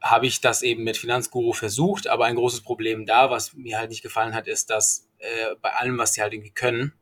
habe 0.00 0.26
ich 0.26 0.40
das 0.40 0.62
eben 0.62 0.84
mit 0.84 0.96
Finanzguru 0.96 1.52
versucht, 1.52 2.06
aber 2.06 2.26
ein 2.26 2.36
großes 2.36 2.60
Problem 2.60 3.06
da, 3.06 3.30
was 3.30 3.54
mir 3.54 3.78
halt 3.78 3.90
nicht 3.90 4.02
gefallen 4.02 4.34
hat, 4.34 4.46
ist, 4.46 4.70
dass 4.70 5.08
äh, 5.18 5.54
bei 5.60 5.70
allem, 5.72 5.98
was 5.98 6.14
sie 6.14 6.22
halt 6.22 6.32
irgendwie 6.32 6.52
können, 6.52 6.92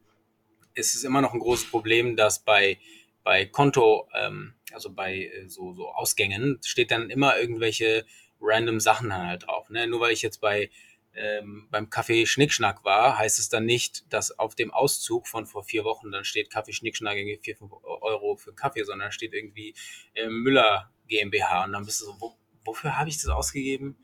ist 0.75 0.95
es 0.95 1.05
immer 1.05 1.21
noch 1.21 1.35
ein 1.35 1.41
großes 1.41 1.71
Problem, 1.71 2.17
dass 2.17 2.39
bei, 2.39 2.79
bei 3.23 3.47
Konto, 3.47 4.09
ähm, 4.15 4.55
also 4.73 4.91
bei 4.91 5.25
äh, 5.25 5.49
so, 5.49 5.75
so 5.75 5.89
Ausgängen, 5.89 6.59
steht 6.65 6.91
dann 6.91 7.11
immer 7.11 7.39
irgendwelche 7.39 8.07
random 8.41 8.81
Sachen 8.81 9.15
halt 9.15 9.47
drauf. 9.47 9.69
Ne? 9.71 9.87
Nur 9.87 10.01
weil 10.01 10.13
ich 10.13 10.23
jetzt 10.23 10.41
bei 10.41 10.71
ähm, 11.17 11.67
beim 11.71 11.89
Kaffee 11.89 12.27
Schnickschnack 12.27 12.85
war, 12.85 13.19
heißt 13.19 13.39
es 13.39 13.49
dann 13.49 13.65
nicht, 13.65 14.13
dass 14.13 14.39
auf 14.39 14.55
dem 14.55 14.71
Auszug 14.71 15.27
von 15.27 15.47
vor 15.47 15.65
vier 15.65 15.85
Wochen 15.85 16.11
dann 16.13 16.25
steht 16.25 16.51
Kaffee 16.51 16.75
Schnickschnack 16.75 17.17
irgendwie 17.17 17.39
4, 17.39 17.57
5 17.57 17.73
Euro 17.85 18.37
für 18.37 18.55
Kaffee, 18.55 18.85
sondern 18.85 19.13
steht 19.13 19.33
irgendwie 19.33 19.75
äh, 20.15 20.29
Müller 20.29 20.91
GmbH 21.09 21.65
und 21.65 21.73
dann 21.73 21.87
bist 21.87 22.03
du 22.03 22.07
so, 22.07 22.17
wo, 22.21 22.37
wofür 22.67 22.99
habe 22.99 23.09
ich 23.09 23.17
das 23.17 23.29
ausgegeben? 23.29 23.97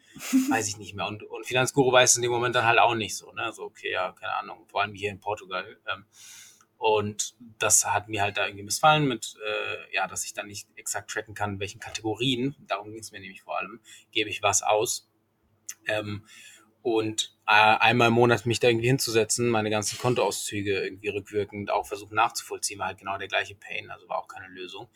Weiß 0.50 0.68
ich 0.68 0.78
nicht 0.78 0.94
mehr. 0.94 1.06
Und, 1.06 1.22
und 1.22 1.46
Finanzguru 1.46 1.92
weiß 1.92 2.16
in 2.16 2.22
dem 2.22 2.30
Moment 2.30 2.54
dann 2.54 2.64
halt 2.64 2.78
auch 2.78 2.94
nicht 2.94 3.16
so. 3.16 3.32
Ne? 3.32 3.52
So, 3.52 3.64
okay, 3.64 3.90
ja, 3.90 4.12
keine 4.12 4.34
Ahnung. 4.34 4.66
Vor 4.68 4.82
allem 4.82 4.94
hier 4.94 5.10
in 5.10 5.20
Portugal. 5.20 5.78
Ähm, 5.86 6.06
und 6.82 7.36
das 7.60 7.84
hat 7.86 8.08
mir 8.08 8.22
halt 8.22 8.36
da 8.36 8.46
irgendwie 8.46 8.64
missfallen 8.64 9.06
mit, 9.06 9.36
äh, 9.46 9.94
ja, 9.94 10.08
dass 10.08 10.24
ich 10.24 10.34
dann 10.34 10.48
nicht 10.48 10.68
exakt 10.74 11.12
tracken 11.12 11.32
kann, 11.32 11.54
in 11.54 11.60
welchen 11.60 11.78
Kategorien, 11.78 12.56
darum 12.66 12.90
ging 12.90 12.98
es 12.98 13.12
mir 13.12 13.20
nämlich 13.20 13.42
vor 13.42 13.56
allem, 13.56 13.80
gebe 14.10 14.28
ich 14.28 14.42
was 14.42 14.62
aus. 14.62 15.08
Ähm, 15.86 16.26
und 16.82 17.36
äh, 17.46 17.52
einmal 17.52 18.08
im 18.08 18.14
Monat 18.14 18.46
mich 18.46 18.58
da 18.58 18.66
irgendwie 18.66 18.88
hinzusetzen, 18.88 19.48
meine 19.48 19.70
ganzen 19.70 19.96
Kontoauszüge 19.98 20.82
irgendwie 20.82 21.08
rückwirkend 21.08 21.70
auch 21.70 21.86
versuchen 21.86 22.16
nachzuvollziehen, 22.16 22.80
war 22.80 22.88
halt 22.88 22.98
genau 22.98 23.16
der 23.16 23.28
gleiche 23.28 23.54
Pain, 23.54 23.88
also 23.90 24.08
war 24.08 24.18
auch 24.18 24.26
keine 24.26 24.48
Lösung. 24.48 24.88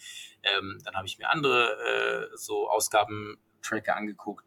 Ähm, 0.42 0.80
dann 0.84 0.96
habe 0.96 1.06
ich 1.06 1.18
mir 1.18 1.30
andere 1.30 2.30
äh, 2.32 2.36
so 2.36 2.68
Ausgabentracker 3.66 3.96
angeguckt 3.96 4.44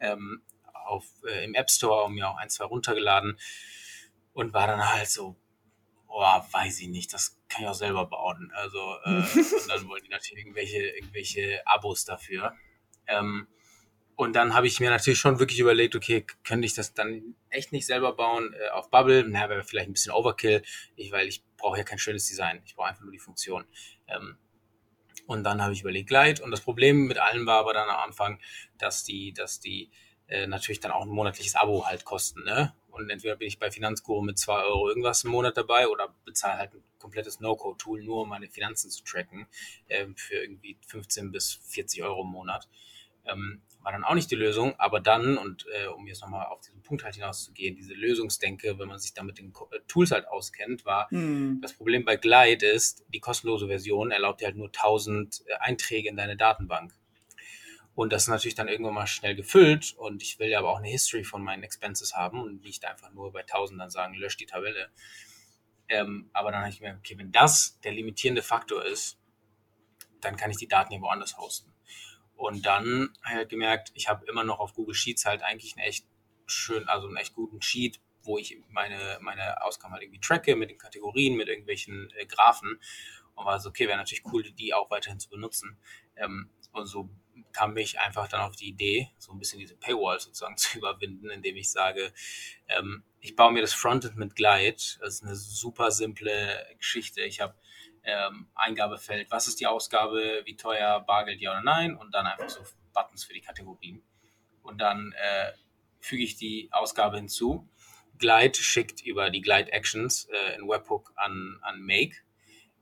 ähm, 0.00 0.42
auf, 0.86 1.04
äh, 1.26 1.44
im 1.44 1.54
App 1.54 1.70
Store 1.70 2.04
und 2.04 2.14
mir 2.14 2.28
auch 2.28 2.36
ein, 2.36 2.50
zwei 2.50 2.64
runtergeladen 2.64 3.38
und 4.32 4.52
war 4.52 4.66
dann 4.66 4.88
halt 4.88 5.08
so, 5.08 5.36
oh, 6.08 6.20
weiß 6.20 6.80
ich 6.80 6.88
nicht, 6.88 7.12
das 7.12 7.38
kann 7.48 7.62
ich 7.62 7.68
auch 7.68 7.74
selber 7.74 8.06
bauen. 8.06 8.50
Also, 8.54 8.96
äh, 9.04 9.10
und 9.60 9.68
dann 9.68 9.88
wollen 9.88 10.02
die 10.04 10.10
natürlich 10.10 10.44
irgendwelche, 10.44 10.82
irgendwelche 10.82 11.62
Abos 11.66 12.04
dafür. 12.04 12.54
Ähm, 13.06 13.46
und 14.14 14.34
dann 14.34 14.54
habe 14.54 14.66
ich 14.66 14.78
mir 14.78 14.90
natürlich 14.90 15.18
schon 15.18 15.38
wirklich 15.38 15.58
überlegt, 15.58 15.96
okay, 15.96 16.26
könnte 16.44 16.66
ich 16.66 16.74
das 16.74 16.92
dann 16.94 17.34
echt 17.48 17.72
nicht 17.72 17.86
selber 17.86 18.12
bauen 18.14 18.54
äh, 18.54 18.68
auf 18.70 18.90
Bubble? 18.90 19.24
Na, 19.26 19.48
wäre 19.48 19.64
vielleicht 19.64 19.88
ein 19.88 19.94
bisschen 19.94 20.12
Overkill, 20.12 20.62
ich, 20.96 21.12
weil 21.12 21.28
ich 21.28 21.42
brauche 21.56 21.78
ja 21.78 21.84
kein 21.84 21.98
schönes 21.98 22.28
Design. 22.28 22.60
Ich 22.64 22.74
brauche 22.74 22.88
einfach 22.88 23.02
nur 23.02 23.12
die 23.12 23.18
Funktion. 23.18 23.64
Ähm, 24.06 24.36
Und 25.32 25.44
dann 25.44 25.62
habe 25.62 25.72
ich 25.72 25.80
überlegt 25.80 26.08
Glide. 26.08 26.42
Und 26.42 26.50
das 26.50 26.60
Problem 26.60 27.06
mit 27.06 27.18
allen 27.18 27.46
war 27.46 27.60
aber 27.60 27.72
dann 27.72 27.88
am 27.88 28.00
Anfang, 28.00 28.38
dass 28.78 29.02
die, 29.02 29.32
dass 29.32 29.60
die 29.60 29.90
äh, 30.28 30.46
natürlich 30.46 30.80
dann 30.80 30.92
auch 30.92 31.02
ein 31.02 31.08
monatliches 31.08 31.54
Abo 31.54 31.86
halt 31.86 32.04
kosten. 32.04 32.44
Ne? 32.44 32.74
Und 32.90 33.08
entweder 33.08 33.36
bin 33.36 33.48
ich 33.48 33.58
bei 33.58 33.70
Finanzguru 33.70 34.20
mit 34.20 34.38
zwei 34.38 34.62
Euro 34.62 34.88
irgendwas 34.88 35.24
im 35.24 35.30
Monat 35.30 35.56
dabei 35.56 35.88
oder 35.88 36.14
bezahle 36.26 36.58
halt 36.58 36.74
ein 36.74 36.84
komplettes 36.98 37.40
No-Code-Tool, 37.40 38.04
nur 38.04 38.22
um 38.22 38.28
meine 38.28 38.48
Finanzen 38.48 38.90
zu 38.90 39.02
tracken, 39.04 39.46
äh, 39.88 40.06
für 40.16 40.34
irgendwie 40.34 40.76
15 40.86 41.32
bis 41.32 41.54
40 41.66 42.02
Euro 42.02 42.22
im 42.22 42.28
Monat. 42.28 42.68
Ähm, 43.24 43.62
war 43.82 43.92
dann 43.92 44.04
auch 44.04 44.14
nicht 44.14 44.30
die 44.30 44.36
Lösung, 44.36 44.74
aber 44.78 45.00
dann, 45.00 45.36
und 45.36 45.66
äh, 45.72 45.86
um 45.88 46.06
jetzt 46.06 46.22
nochmal 46.22 46.46
auf 46.46 46.60
diesen 46.60 46.82
Punkt 46.82 47.04
halt 47.04 47.14
hinauszugehen, 47.14 47.74
diese 47.74 47.94
Lösungsdenke, 47.94 48.78
wenn 48.78 48.88
man 48.88 48.98
sich 48.98 49.12
da 49.12 49.22
mit 49.22 49.38
den 49.38 49.52
äh, 49.70 49.78
Tools 49.88 50.12
halt 50.12 50.28
auskennt, 50.28 50.84
war, 50.84 51.10
hm. 51.10 51.58
das 51.60 51.72
Problem 51.72 52.04
bei 52.04 52.16
Glide 52.16 52.66
ist, 52.66 53.04
die 53.12 53.20
kostenlose 53.20 53.66
Version 53.66 54.10
erlaubt 54.10 54.40
dir 54.40 54.46
halt 54.46 54.56
nur 54.56 54.68
1000 54.68 55.42
äh, 55.46 55.54
Einträge 55.54 56.08
in 56.08 56.16
deine 56.16 56.36
Datenbank. 56.36 56.94
Und 57.94 58.12
das 58.12 58.22
ist 58.22 58.28
natürlich 58.28 58.54
dann 58.54 58.68
irgendwann 58.68 58.94
mal 58.94 59.06
schnell 59.06 59.34
gefüllt 59.34 59.94
und 59.98 60.22
ich 60.22 60.38
will 60.38 60.48
ja 60.48 60.60
aber 60.60 60.70
auch 60.70 60.78
eine 60.78 60.88
History 60.88 61.24
von 61.24 61.42
meinen 61.42 61.62
Expenses 61.62 62.14
haben 62.14 62.40
und 62.40 62.62
nicht 62.62 62.84
einfach 62.86 63.10
nur 63.12 63.32
bei 63.32 63.40
1000 63.40 63.80
dann 63.80 63.90
sagen, 63.90 64.14
lösch 64.14 64.36
die 64.36 64.46
Tabelle. 64.46 64.90
Ähm, 65.88 66.30
aber 66.32 66.52
dann 66.52 66.62
habe 66.62 66.70
ich 66.70 66.80
mir, 66.80 66.96
okay, 66.98 67.18
wenn 67.18 67.32
das 67.32 67.78
der 67.80 67.92
limitierende 67.92 68.42
Faktor 68.42 68.84
ist, 68.84 69.18
dann 70.22 70.36
kann 70.36 70.50
ich 70.50 70.56
die 70.56 70.68
Daten 70.68 70.90
hier 70.92 71.02
woanders 71.02 71.36
hosten. 71.36 71.71
Und 72.42 72.66
dann 72.66 73.10
habe 73.22 73.36
halt 73.36 73.50
gemerkt, 73.50 73.92
ich 73.94 74.08
habe 74.08 74.26
immer 74.26 74.42
noch 74.42 74.58
auf 74.58 74.74
Google 74.74 74.96
Sheets 74.96 75.26
halt 75.26 75.42
eigentlich 75.42 75.76
einen 75.76 75.86
echt 75.86 76.04
schön, 76.44 76.88
also 76.88 77.06
einen 77.06 77.16
echt 77.16 77.34
guten 77.34 77.62
Sheet, 77.62 78.00
wo 78.24 78.36
ich 78.36 78.58
meine, 78.68 79.18
meine 79.20 79.62
Ausgaben 79.62 79.92
halt 79.92 80.02
irgendwie 80.02 80.18
tracke 80.18 80.56
mit 80.56 80.68
den 80.68 80.76
Kategorien, 80.76 81.36
mit 81.36 81.46
irgendwelchen 81.46 82.12
äh, 82.16 82.26
Graphen. 82.26 82.80
Und 83.36 83.44
war 83.44 83.60
so, 83.60 83.68
okay, 83.68 83.86
wäre 83.86 83.96
natürlich 83.96 84.24
cool, 84.32 84.42
die 84.42 84.74
auch 84.74 84.90
weiterhin 84.90 85.20
zu 85.20 85.30
benutzen. 85.30 85.78
Ähm, 86.16 86.50
und 86.72 86.86
so 86.86 87.08
kam 87.52 87.76
ich 87.76 88.00
einfach 88.00 88.26
dann 88.26 88.40
auf 88.40 88.56
die 88.56 88.70
Idee, 88.70 89.12
so 89.18 89.30
ein 89.30 89.38
bisschen 89.38 89.60
diese 89.60 89.76
Paywall 89.76 90.18
sozusagen 90.18 90.56
zu 90.56 90.78
überwinden, 90.78 91.30
indem 91.30 91.54
ich 91.54 91.70
sage, 91.70 92.12
ähm, 92.66 93.04
ich 93.20 93.36
baue 93.36 93.52
mir 93.52 93.60
das 93.60 93.72
Frontend 93.72 94.16
mit 94.16 94.34
Glide. 94.34 94.82
Das 94.98 95.14
ist 95.14 95.22
eine 95.22 95.36
super 95.36 95.92
simple 95.92 96.66
Geschichte. 96.76 97.20
Ich 97.20 97.40
habe 97.40 97.54
ähm, 98.04 98.48
Eingabefeld, 98.54 99.30
was 99.30 99.46
ist 99.46 99.60
die 99.60 99.66
Ausgabe, 99.66 100.42
wie 100.44 100.56
teuer, 100.56 101.00
Bargeld, 101.00 101.40
ja 101.40 101.52
oder 101.52 101.62
nein 101.62 101.96
und 101.96 102.12
dann 102.12 102.26
einfach 102.26 102.48
so 102.48 102.60
Buttons 102.92 103.24
für 103.24 103.34
die 103.34 103.40
Kategorien. 103.40 104.02
Und 104.62 104.80
dann 104.80 105.12
äh, 105.12 105.52
füge 106.00 106.22
ich 106.22 106.36
die 106.36 106.68
Ausgabe 106.72 107.16
hinzu. 107.16 107.68
Glide 108.18 108.58
schickt 108.58 109.04
über 109.04 109.30
die 109.30 109.40
Glide 109.40 109.72
Actions 109.72 110.26
äh, 110.26 110.56
in 110.56 110.68
Webhook 110.68 111.12
an, 111.16 111.58
an 111.62 111.80
Make. 111.80 112.16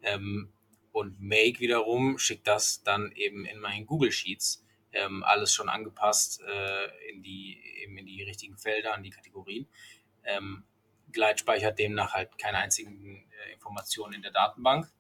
Ähm, 0.02 0.52
und 0.92 1.20
Make 1.20 1.60
wiederum 1.60 2.18
schickt 2.18 2.46
das 2.46 2.82
dann 2.82 3.12
eben 3.12 3.44
in 3.46 3.60
meinen 3.60 3.86
Google 3.86 4.12
Sheets. 4.12 4.64
Ähm, 4.92 5.22
alles 5.22 5.54
schon 5.54 5.68
angepasst 5.68 6.42
äh, 6.42 7.10
in, 7.10 7.22
die, 7.22 7.62
eben 7.82 7.96
in 7.96 8.06
die 8.06 8.22
richtigen 8.22 8.58
Felder, 8.58 8.94
an 8.94 9.02
die 9.02 9.10
Kategorien. 9.10 9.68
Ähm, 10.24 10.64
Glide 11.12 11.38
speichert 11.38 11.78
demnach 11.78 12.12
halt 12.12 12.36
keine 12.38 12.58
einzigen 12.58 13.24
äh, 13.30 13.52
Informationen 13.52 14.14
in 14.14 14.22
der 14.22 14.32
Datenbank 14.32 14.90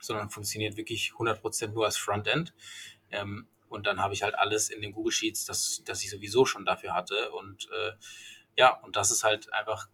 sondern 0.00 0.30
funktioniert 0.30 0.76
wirklich 0.76 1.12
100% 1.16 1.68
nur 1.68 1.86
als 1.86 1.96
Frontend. 1.96 2.54
Ähm, 3.10 3.48
und 3.68 3.86
dann 3.86 4.00
habe 4.00 4.14
ich 4.14 4.22
halt 4.22 4.34
alles 4.34 4.70
in 4.70 4.80
den 4.80 4.92
Google 4.92 5.12
Sheets, 5.12 5.44
das, 5.44 5.82
das 5.84 6.02
ich 6.02 6.10
sowieso 6.10 6.44
schon 6.46 6.64
dafür 6.64 6.94
hatte. 6.94 7.30
Und 7.32 7.68
äh, 7.70 7.92
ja, 8.56 8.80
und 8.82 8.96
das 8.96 9.10
ist 9.10 9.24
halt 9.24 9.52
einfach, 9.52 9.88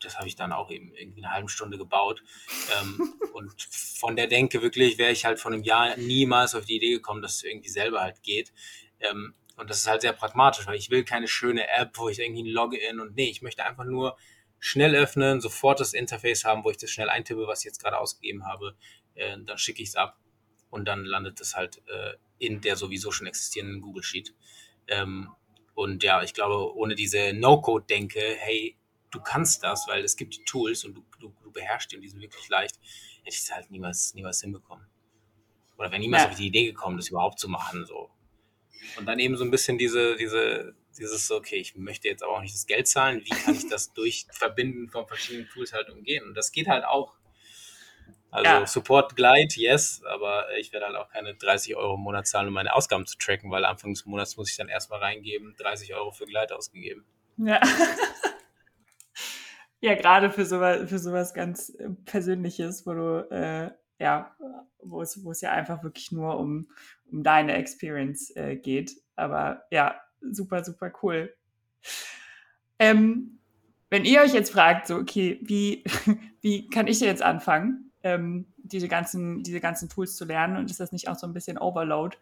das 0.00 0.18
habe 0.18 0.28
ich 0.28 0.36
dann 0.36 0.52
auch 0.52 0.70
eben 0.70 0.94
irgendwie 0.94 1.24
eine 1.24 1.32
halbe 1.32 1.48
Stunde 1.48 1.78
gebaut. 1.78 2.22
Ähm, 2.80 3.14
und 3.32 3.62
von 3.62 4.16
der 4.16 4.26
Denke 4.26 4.62
wirklich 4.62 4.98
wäre 4.98 5.12
ich 5.12 5.24
halt 5.24 5.40
von 5.40 5.52
einem 5.52 5.64
Jahr 5.64 5.96
niemals 5.96 6.54
auf 6.54 6.64
die 6.64 6.76
Idee 6.76 6.92
gekommen, 6.92 7.22
dass 7.22 7.36
es 7.36 7.44
irgendwie 7.44 7.68
selber 7.68 8.00
halt 8.00 8.22
geht. 8.22 8.52
Ähm, 9.00 9.34
und 9.56 9.68
das 9.68 9.78
ist 9.78 9.86
halt 9.86 10.02
sehr 10.02 10.12
pragmatisch, 10.12 10.66
weil 10.66 10.76
ich 10.76 10.90
will 10.90 11.04
keine 11.04 11.28
schöne 11.28 11.68
App, 11.68 11.98
wo 11.98 12.08
ich 12.08 12.18
irgendwie 12.18 12.42
ein 12.42 12.52
Login 12.52 13.00
und 13.00 13.14
nee, 13.14 13.28
ich 13.28 13.42
möchte 13.42 13.64
einfach 13.64 13.84
nur 13.84 14.16
schnell 14.64 14.94
öffnen, 14.94 15.40
sofort 15.40 15.80
das 15.80 15.92
Interface 15.92 16.44
haben, 16.44 16.62
wo 16.62 16.70
ich 16.70 16.76
das 16.76 16.88
schnell 16.88 17.10
eintippe, 17.10 17.48
was 17.48 17.60
ich 17.60 17.64
jetzt 17.64 17.82
gerade 17.82 17.98
ausgegeben 17.98 18.46
habe. 18.46 18.76
Äh, 19.16 19.36
dann 19.44 19.58
schicke 19.58 19.82
ich 19.82 19.88
es 19.88 19.96
ab 19.96 20.20
und 20.70 20.86
dann 20.86 21.04
landet 21.04 21.40
es 21.40 21.56
halt 21.56 21.82
äh, 21.88 22.12
in 22.38 22.60
der 22.60 22.76
sowieso 22.76 23.10
schon 23.10 23.26
existierenden 23.26 23.80
Google 23.80 24.04
Sheet. 24.04 24.32
Ähm, 24.86 25.32
und 25.74 26.04
ja, 26.04 26.22
ich 26.22 26.32
glaube, 26.32 26.76
ohne 26.76 26.94
diese 26.94 27.32
No-Code-Denke, 27.32 28.20
hey, 28.38 28.76
du 29.10 29.20
kannst 29.20 29.64
das, 29.64 29.88
weil 29.88 30.04
es 30.04 30.16
gibt 30.16 30.36
die 30.36 30.44
Tools 30.44 30.84
und 30.84 30.94
du, 30.94 31.04
du, 31.18 31.34
du 31.42 31.50
beherrschst 31.50 31.90
die 31.90 31.96
und 31.96 32.02
die 32.02 32.08
sind 32.08 32.20
wirklich 32.20 32.48
leicht, 32.48 32.76
hätte 33.24 33.34
ich 33.34 33.38
es 33.38 33.52
halt 33.52 33.68
niemals, 33.68 34.14
niemals 34.14 34.40
hinbekommen. 34.42 34.86
Oder 35.76 35.90
wäre 35.90 36.00
niemals 36.00 36.22
ja. 36.22 36.28
auf 36.28 36.36
die 36.36 36.46
Idee 36.46 36.66
gekommen, 36.66 36.98
das 36.98 37.08
überhaupt 37.08 37.40
zu 37.40 37.48
machen. 37.48 37.84
So. 37.84 38.10
Und 38.96 39.06
dann 39.06 39.18
eben 39.18 39.36
so 39.36 39.42
ein 39.42 39.50
bisschen 39.50 39.76
diese, 39.76 40.14
diese, 40.14 40.76
dieses 40.98 41.26
so, 41.26 41.36
okay, 41.36 41.56
ich 41.56 41.76
möchte 41.76 42.08
jetzt 42.08 42.22
aber 42.22 42.32
auch 42.32 42.40
nicht 42.40 42.54
das 42.54 42.66
Geld 42.66 42.88
zahlen, 42.88 43.22
wie 43.24 43.30
kann 43.30 43.54
ich 43.54 43.68
das 43.68 43.92
durch 43.94 44.26
Verbinden 44.30 44.88
von 44.88 45.06
verschiedenen 45.06 45.48
Tools 45.48 45.72
halt 45.72 45.90
umgehen? 45.90 46.24
Und 46.24 46.34
das 46.34 46.52
geht 46.52 46.68
halt 46.68 46.84
auch. 46.84 47.14
Also 48.30 48.50
ja. 48.50 48.66
Support 48.66 49.14
Glide, 49.14 49.54
yes, 49.56 50.02
aber 50.06 50.46
ich 50.56 50.72
werde 50.72 50.86
halt 50.86 50.96
auch 50.96 51.10
keine 51.10 51.34
30 51.34 51.76
Euro 51.76 51.96
im 51.96 52.00
Monat 52.00 52.26
zahlen, 52.26 52.48
um 52.48 52.54
meine 52.54 52.74
Ausgaben 52.74 53.06
zu 53.06 53.18
tracken, 53.18 53.50
weil 53.50 53.66
Anfang 53.66 53.92
des 53.92 54.06
Monats 54.06 54.38
muss 54.38 54.50
ich 54.50 54.56
dann 54.56 54.70
erstmal 54.70 55.00
reingeben, 55.00 55.54
30 55.58 55.94
Euro 55.94 56.12
für 56.12 56.24
Glide 56.24 56.56
ausgegeben. 56.56 57.04
Ja. 57.36 57.60
ja, 59.80 59.94
gerade 59.96 60.30
für 60.30 60.46
sowas, 60.46 60.88
für 60.88 60.98
sowas 60.98 61.34
ganz 61.34 61.68
äh, 61.78 61.90
Persönliches, 62.06 62.86
wo 62.86 62.94
du, 62.94 63.30
äh, 63.30 63.70
ja, 63.98 64.34
wo 64.82 65.02
es, 65.02 65.22
wo 65.22 65.30
es 65.30 65.42
ja 65.42 65.52
einfach 65.52 65.82
wirklich 65.82 66.10
nur 66.10 66.38
um, 66.38 66.70
um 67.10 67.22
deine 67.22 67.54
Experience 67.54 68.34
äh, 68.34 68.56
geht. 68.56 68.92
Aber 69.14 69.64
ja, 69.70 70.00
super, 70.30 70.64
super 70.64 70.92
cool. 71.02 71.34
Ähm, 72.78 73.38
wenn 73.90 74.04
ihr 74.04 74.22
euch 74.22 74.32
jetzt 74.32 74.52
fragt, 74.52 74.86
so, 74.86 74.96
okay, 74.96 75.38
wie, 75.42 75.84
wie 76.40 76.68
kann 76.68 76.86
ich 76.86 77.00
jetzt 77.00 77.22
anfangen, 77.22 77.92
ähm, 78.02 78.46
diese, 78.56 78.88
ganzen, 78.88 79.42
diese 79.42 79.60
ganzen 79.60 79.88
Tools 79.88 80.16
zu 80.16 80.24
lernen 80.24 80.56
und 80.56 80.70
ist 80.70 80.80
das 80.80 80.92
nicht 80.92 81.08
auch 81.08 81.16
so 81.16 81.26
ein 81.26 81.32
bisschen 81.32 81.58
Overload, 81.58 82.16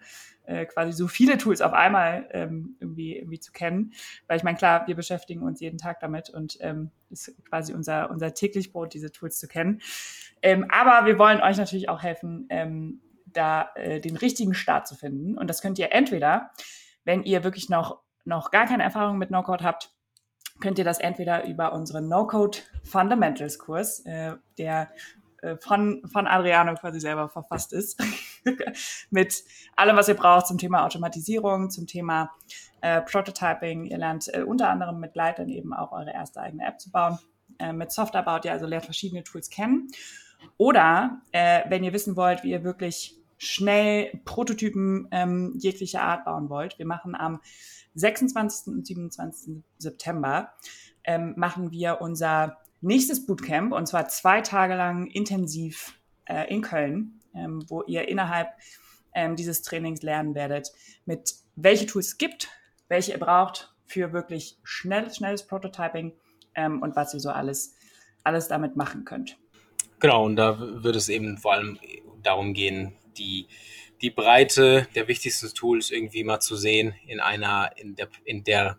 äh, 0.45 0.67
quasi 0.67 0.93
so 0.93 1.07
viele 1.07 1.39
Tools 1.39 1.61
auf 1.61 1.73
einmal 1.73 2.29
ähm, 2.33 2.77
irgendwie, 2.81 3.17
irgendwie 3.17 3.41
zu 3.41 3.53
kennen? 3.53 3.93
Weil 4.27 4.37
ich 4.37 4.43
meine, 4.43 4.59
klar, 4.59 4.87
wir 4.87 4.97
beschäftigen 4.97 5.43
uns 5.43 5.61
jeden 5.61 5.79
Tag 5.79 6.01
damit 6.01 6.29
und 6.31 6.59
ähm, 6.61 6.91
ist 7.11 7.33
quasi 7.49 7.73
unser, 7.73 8.11
unser 8.11 8.35
täglich 8.35 8.73
Brot, 8.73 8.95
diese 8.95 9.13
Tools 9.13 9.39
zu 9.39 9.49
kennen. 9.49 9.81
Ähm, 10.43 10.67
aber 10.71 11.07
wir 11.07 11.19
wollen 11.19 11.41
euch 11.41 11.57
natürlich 11.57 11.89
auch 11.89 12.03
helfen, 12.03 12.47
ähm, 12.51 13.01
da 13.27 13.71
äh, 13.77 14.01
den 14.01 14.17
richtigen 14.17 14.55
Start 14.55 14.89
zu 14.89 14.97
finden. 14.97 15.39
Und 15.39 15.49
das 15.49 15.63
könnt 15.63 15.79
ihr 15.79 15.93
entweder 15.93 16.51
wenn 17.05 17.23
ihr 17.23 17.45
wirklich 17.45 17.69
noch, 17.69 18.01
noch 18.25 18.51
gar 18.51 18.67
keine 18.67 18.83
Erfahrung 18.83 19.19
mit 19.19 19.31
No-Code 19.31 19.65
habt, 19.65 19.91
könnt 20.61 20.79
ihr 20.79 20.85
das 20.85 20.99
entweder 20.99 21.45
über 21.47 21.73
unseren 21.73 22.09
No-Code 22.09 22.59
Fundamentals 22.85 23.59
Kurs, 23.59 24.01
äh, 24.01 24.35
der 24.59 24.91
äh, 25.43 25.57
von, 25.57 26.03
von 26.07 26.27
Adriano 26.27 26.75
quasi 26.75 27.01
selber 27.01 27.29
verfasst 27.29 27.73
ist, 27.73 28.03
mit 29.11 29.43
allem, 29.77 29.97
was 29.97 30.09
ihr 30.09 30.15
braucht 30.15 30.47
zum 30.47 30.59
Thema 30.59 30.85
Automatisierung, 30.85 31.71
zum 31.71 31.87
Thema 31.87 32.31
äh, 32.81 33.01
Prototyping. 33.01 33.87
Ihr 33.87 33.99
lernt 33.99 34.33
äh, 34.35 34.43
unter 34.43 34.69
anderem 34.69 35.01
mit 35.01 35.17
dann 35.39 35.49
eben 35.49 35.73
auch 35.73 35.93
eure 35.93 36.13
erste 36.13 36.41
eigene 36.41 36.67
App 36.67 36.81
zu 36.81 36.91
bauen. 36.91 37.19
Äh, 37.59 37.73
mit 37.73 37.91
Software 37.91 38.23
baut 38.23 38.45
ihr 38.45 38.53
also 38.53 38.67
lernt 38.67 38.85
verschiedene 38.85 39.25
Tools 39.25 39.51
kennen. 39.51 39.89
Oder 40.57 41.21
äh, 41.33 41.63
wenn 41.69 41.85
ihr 41.85 41.93
wissen 41.93 42.17
wollt, 42.17 42.43
wie 42.45 42.51
ihr 42.51 42.65
wirklich 42.65 43.20
schnell 43.43 44.21
Prototypen 44.27 45.09
ähm, 45.13 45.55
jeglicher 45.59 46.03
Art 46.03 46.27
bauen 46.27 46.51
wollt, 46.51 46.79
wir 46.79 46.85
machen 46.85 47.15
am 47.15 47.41
26. 47.95 48.75
und 48.75 48.87
27. 48.87 49.65
September 49.79 50.53
ähm, 51.05 51.33
machen 51.37 51.71
wir 51.71 52.03
unser 52.03 52.59
nächstes 52.83 53.25
Bootcamp 53.25 53.73
und 53.73 53.87
zwar 53.87 54.09
zwei 54.09 54.43
Tage 54.43 54.75
lang 54.75 55.07
intensiv 55.07 55.99
äh, 56.27 56.53
in 56.53 56.61
Köln, 56.61 57.21
ähm, 57.35 57.65
wo 57.69 57.83
ihr 57.83 58.09
innerhalb 58.09 58.49
ähm, 59.15 59.37
dieses 59.37 59.63
Trainings 59.63 60.03
lernen 60.03 60.35
werdet, 60.35 60.71
mit 61.07 61.35
welche 61.57 61.87
Tools 61.87 62.09
es 62.09 62.19
gibt, 62.19 62.49
welche 62.89 63.13
ihr 63.13 63.19
braucht 63.19 63.75
für 63.87 64.13
wirklich 64.13 64.59
schnelles, 64.63 65.17
schnelles 65.17 65.47
Prototyping 65.47 66.13
ähm, 66.55 66.83
und 66.83 66.95
was 66.95 67.15
ihr 67.15 67.21
so 67.21 67.31
alles, 67.31 67.75
alles 68.23 68.49
damit 68.49 68.77
machen 68.77 69.07
könnt. 69.07 69.39
Genau, 69.99 70.27
und 70.27 70.37
da 70.37 70.59
wird 70.61 70.97
es 70.97 71.09
eben 71.09 71.39
vor 71.39 71.55
allem 71.55 71.79
darum 72.23 72.53
gehen, 72.53 72.93
die, 73.21 73.47
die 74.01 74.11
Breite 74.11 74.89
der 74.95 75.07
wichtigsten 75.07 75.55
Tools 75.55 75.91
irgendwie 75.91 76.25
mal 76.25 76.41
zu 76.41 76.57
sehen 76.57 76.95
in 77.07 77.21
einer, 77.21 77.71
in 77.77 77.95
der, 77.95 78.09
in 78.25 78.43
der 78.43 78.79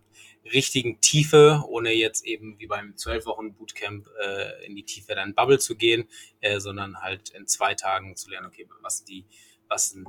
richtigen 0.52 1.00
Tiefe, 1.02 1.64
ohne 1.68 1.92
jetzt 1.92 2.26
eben 2.26 2.60
wie 2.60 2.68
beim 2.68 2.98
zwölf 2.98 3.26
Wochen 3.26 3.54
Bootcamp 3.54 4.08
äh, 4.22 4.66
in 4.66 4.76
die 4.76 4.84
Tiefe 4.84 5.16
dann 5.16 5.36
Bubble 5.36 5.60
zu 5.60 5.76
gehen, 5.76 6.08
äh, 6.42 6.60
sondern 6.60 7.02
halt 7.02 7.30
in 7.30 7.48
zwei 7.48 7.76
Tagen 7.76 8.16
zu 8.16 8.30
lernen, 8.30 8.48
okay, 8.48 8.68
was 8.82 9.04
die, 9.04 9.26
was 9.68 9.92
sind 9.92 10.08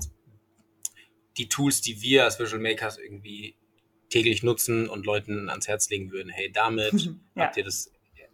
die 1.37 1.49
Tools, 1.49 1.81
die 1.81 2.01
wir 2.03 2.25
als 2.25 2.39
Visual 2.39 2.63
Makers 2.63 2.99
irgendwie 2.99 3.55
täglich 4.11 4.43
nutzen 4.43 4.89
und 4.89 5.07
Leuten 5.07 5.49
ans 5.49 5.69
Herz 5.69 5.89
legen 5.91 6.13
würden. 6.13 6.31
Hey, 6.31 6.51
damit 6.53 6.93
ja. 7.35 7.45
habt 7.45 7.57
ihr 7.57 7.65
das 7.65 7.91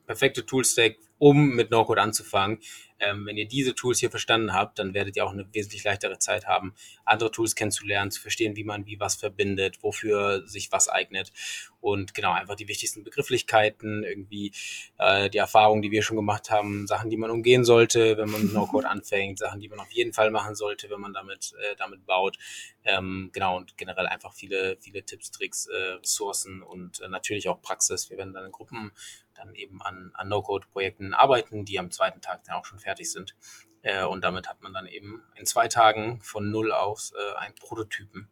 perfekte 0.07 0.45
Toolstack, 0.45 0.97
um 1.19 1.51
mit 1.51 1.71
No-Code 1.71 2.01
anzufangen. 2.01 2.61
Ähm, 3.01 3.27
wenn 3.27 3.37
ihr 3.37 3.47
diese 3.47 3.75
Tools 3.75 4.01
hier 4.01 4.11
verstanden 4.11 4.53
habt, 4.53 4.79
dann 4.79 4.93
werdet 4.93 5.17
ihr 5.17 5.25
auch 5.25 5.33
eine 5.33 5.47
wesentlich 5.53 5.85
leichtere 5.85 6.19
Zeit 6.19 6.47
haben, 6.47 6.75
andere 7.05 7.31
Tools 7.31 7.55
kennenzulernen, 7.55 8.11
zu 8.11 8.21
verstehen, 8.21 8.57
wie 8.57 8.65
man 8.65 8.87
wie 8.87 8.99
was 8.99 9.15
verbindet, 9.15 9.83
wofür 9.83 10.47
sich 10.47 10.73
was 10.73 10.89
eignet 10.89 11.33
und 11.81 12.13
genau 12.15 12.33
einfach 12.33 12.57
die 12.57 12.67
wichtigsten 12.67 13.05
Begrifflichkeiten, 13.05 14.03
irgendwie 14.03 14.53
äh, 14.99 15.31
die 15.31 15.39
Erfahrungen, 15.39 15.83
die 15.83 15.93
wir 15.93 16.03
schon 16.03 16.17
gemacht 16.17 16.51
haben, 16.51 16.87
Sachen, 16.89 17.09
die 17.09 17.17
man 17.17 17.31
umgehen 17.31 17.65
sollte, 17.65 18.17
wenn 18.17 18.31
man 18.31 18.43
mit 18.43 18.53
No-Code 18.55 18.89
anfängt, 18.89 19.39
Sachen, 19.39 19.61
die 19.61 19.69
man 19.69 19.79
auf 19.79 19.93
jeden 19.93 20.13
Fall 20.13 20.31
machen 20.31 20.57
sollte, 20.57 20.91
wenn 20.91 21.01
man 21.01 21.13
damit 21.13 21.55
äh, 21.61 21.77
damit 21.77 22.05
baut. 22.05 22.37
Ähm, 22.85 23.31
genau 23.33 23.59
und 23.59 23.77
generell 23.77 24.07
einfach 24.07 24.33
viele 24.33 24.77
viele 24.81 25.05
Tipps, 25.05 25.31
Tricks, 25.31 25.67
äh, 25.67 25.93
Ressourcen 26.01 26.63
und 26.63 27.01
äh, 27.01 27.09
natürlich 27.09 27.49
auch 27.49 27.61
Praxis. 27.63 28.11
Wir 28.11 28.19
werden 28.19 28.33
dann 28.33 28.47
in 28.47 28.53
Gruppen 28.53 28.93
dann 29.39 29.55
eben 29.55 29.81
an, 29.83 30.11
an 30.15 30.29
No-Code-Projekten 30.29 31.15
arbeiten, 31.15 31.65
die 31.65 31.79
am 31.79 31.91
zweiten 31.91 32.21
Tag 32.21 32.45
dann 32.45 32.57
auch 32.57 32.65
schon 32.65 32.79
fertig 32.79 33.11
sind. 33.11 33.37
Äh, 33.83 34.05
und 34.05 34.23
damit 34.23 34.49
hat 34.49 34.61
man 34.63 34.73
dann 34.73 34.87
eben 34.87 35.23
in 35.35 35.47
zwei 35.47 35.69
Tagen 35.69 36.21
von 36.21 36.51
null 36.51 36.73
aus 36.73 37.13
äh, 37.13 37.37
einen 37.37 37.55
Prototypen. 37.55 38.29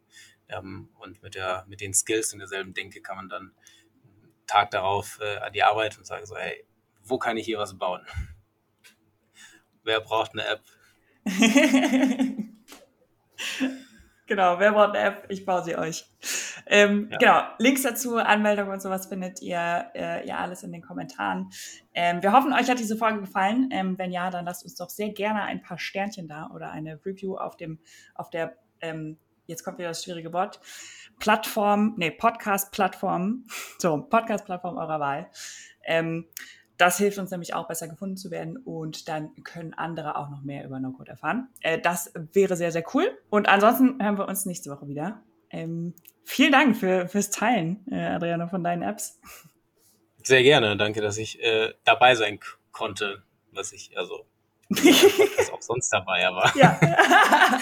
Ähm, 0.49 0.89
und 0.99 1.21
mit, 1.23 1.35
der, 1.35 1.65
mit 1.67 1.81
den 1.81 1.93
Skills 1.93 2.33
und 2.33 2.39
derselben 2.39 2.73
Denke 2.73 3.01
kann 3.01 3.17
man 3.17 3.29
dann 3.29 3.53
einen 4.03 4.33
Tag 4.45 4.71
darauf 4.71 5.19
äh, 5.21 5.37
an 5.37 5.53
die 5.53 5.63
Arbeit 5.63 5.97
und 5.97 6.05
sagen 6.05 6.25
so, 6.25 6.37
hey, 6.37 6.65
wo 7.03 7.17
kann 7.17 7.37
ich 7.37 7.45
hier 7.45 7.59
was 7.59 7.77
bauen? 7.77 8.05
Wer 9.83 10.01
braucht 10.01 10.31
eine 10.33 10.45
App? 10.45 10.61
genau, 14.27 14.59
wer 14.59 14.71
braucht 14.71 14.95
eine 14.95 14.99
App? 14.99 15.25
Ich 15.29 15.45
baue 15.45 15.63
sie 15.63 15.77
euch. 15.77 16.05
Ähm, 16.69 17.09
ja. 17.11 17.17
Genau, 17.17 17.41
Links 17.59 17.83
dazu, 17.83 18.17
Anmeldung 18.17 18.69
und 18.69 18.81
sowas 18.81 19.07
findet 19.07 19.41
ihr, 19.41 19.85
äh, 19.95 20.27
ihr 20.27 20.37
alles 20.37 20.63
in 20.63 20.71
den 20.71 20.81
Kommentaren. 20.81 21.49
Ähm, 21.93 22.21
wir 22.21 22.31
hoffen, 22.31 22.53
euch 22.53 22.69
hat 22.69 22.79
diese 22.79 22.97
Folge 22.97 23.21
gefallen. 23.21 23.69
Ähm, 23.71 23.97
wenn 23.97 24.11
ja, 24.11 24.29
dann 24.29 24.45
lasst 24.45 24.63
uns 24.63 24.75
doch 24.75 24.89
sehr 24.89 25.09
gerne 25.09 25.43
ein 25.43 25.61
paar 25.61 25.79
Sternchen 25.79 26.27
da 26.27 26.49
oder 26.53 26.71
eine 26.71 26.99
Review 27.05 27.37
auf 27.37 27.57
dem, 27.57 27.79
auf 28.15 28.29
der, 28.29 28.57
ähm, 28.81 29.17
jetzt 29.45 29.63
kommt 29.63 29.77
wieder 29.77 29.89
das 29.89 30.03
schwierige 30.03 30.33
Wort, 30.33 30.59
Plattform, 31.19 31.95
nee, 31.97 32.11
Podcast-Plattform, 32.11 33.45
so, 33.79 34.01
Podcast-Plattform 34.01 34.77
eurer 34.77 34.99
Wahl. 34.99 35.29
Ähm, 35.83 36.27
das 36.77 36.97
hilft 36.97 37.17
uns 37.17 37.31
nämlich 37.31 37.55
auch 37.55 37.67
besser 37.67 37.87
gefunden 37.87 38.17
zu 38.17 38.29
werden 38.29 38.57
und 38.57 39.07
dann 39.07 39.33
können 39.43 39.73
andere 39.73 40.15
auch 40.15 40.29
noch 40.29 40.43
mehr 40.43 40.63
über 40.63 40.79
No-Code 40.79 41.09
erfahren. 41.09 41.49
Äh, 41.61 41.79
das 41.79 42.13
wäre 42.33 42.55
sehr, 42.55 42.71
sehr 42.71 42.83
cool. 42.93 43.17
Und 43.29 43.49
ansonsten 43.49 44.01
hören 44.01 44.17
wir 44.17 44.27
uns 44.27 44.45
nächste 44.45 44.69
Woche 44.69 44.87
wieder. 44.87 45.23
Ähm, 45.49 45.93
vielen 46.23 46.51
Dank 46.51 46.77
für, 46.77 47.07
fürs 47.07 47.29
Teilen, 47.29 47.85
äh, 47.91 48.03
Adriano, 48.03 48.47
von 48.47 48.63
deinen 48.63 48.81
Apps. 48.81 49.19
Sehr 50.23 50.43
gerne. 50.43 50.77
Danke, 50.77 51.01
dass 51.01 51.17
ich 51.17 51.41
äh, 51.41 51.73
dabei 51.83 52.15
sein 52.15 52.39
konnte, 52.71 53.23
was 53.51 53.71
ich, 53.71 53.97
also, 53.97 54.25
was 54.69 55.51
auch 55.51 55.61
sonst 55.61 55.89
dabei 55.89 56.23
war. 56.31 56.55
Ja. 56.55 56.79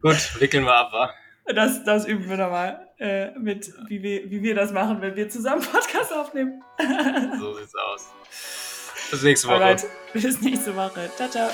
Gut, 0.00 0.40
wickeln 0.40 0.64
wir 0.64 0.74
ab, 0.74 0.92
wa? 0.92 1.10
Das, 1.52 1.84
das 1.84 2.06
üben 2.06 2.28
wir 2.28 2.36
nochmal 2.36 2.88
äh, 2.98 3.30
mit, 3.38 3.72
wie 3.88 4.02
wir, 4.02 4.30
wie 4.30 4.42
wir 4.42 4.54
das 4.54 4.72
machen, 4.72 5.00
wenn 5.00 5.16
wir 5.16 5.28
zusammen 5.28 5.62
Podcast 5.62 6.12
aufnehmen. 6.12 6.62
so 7.38 7.54
sieht's 7.54 7.74
aus. 7.74 8.12
Bis 9.10 9.22
nächste 9.22 9.48
Woche. 9.48 9.56
Alright, 9.56 9.86
bis 10.12 10.40
nächste 10.40 10.74
Woche. 10.74 11.10
Ciao, 11.16 11.28
ciao. 11.28 11.50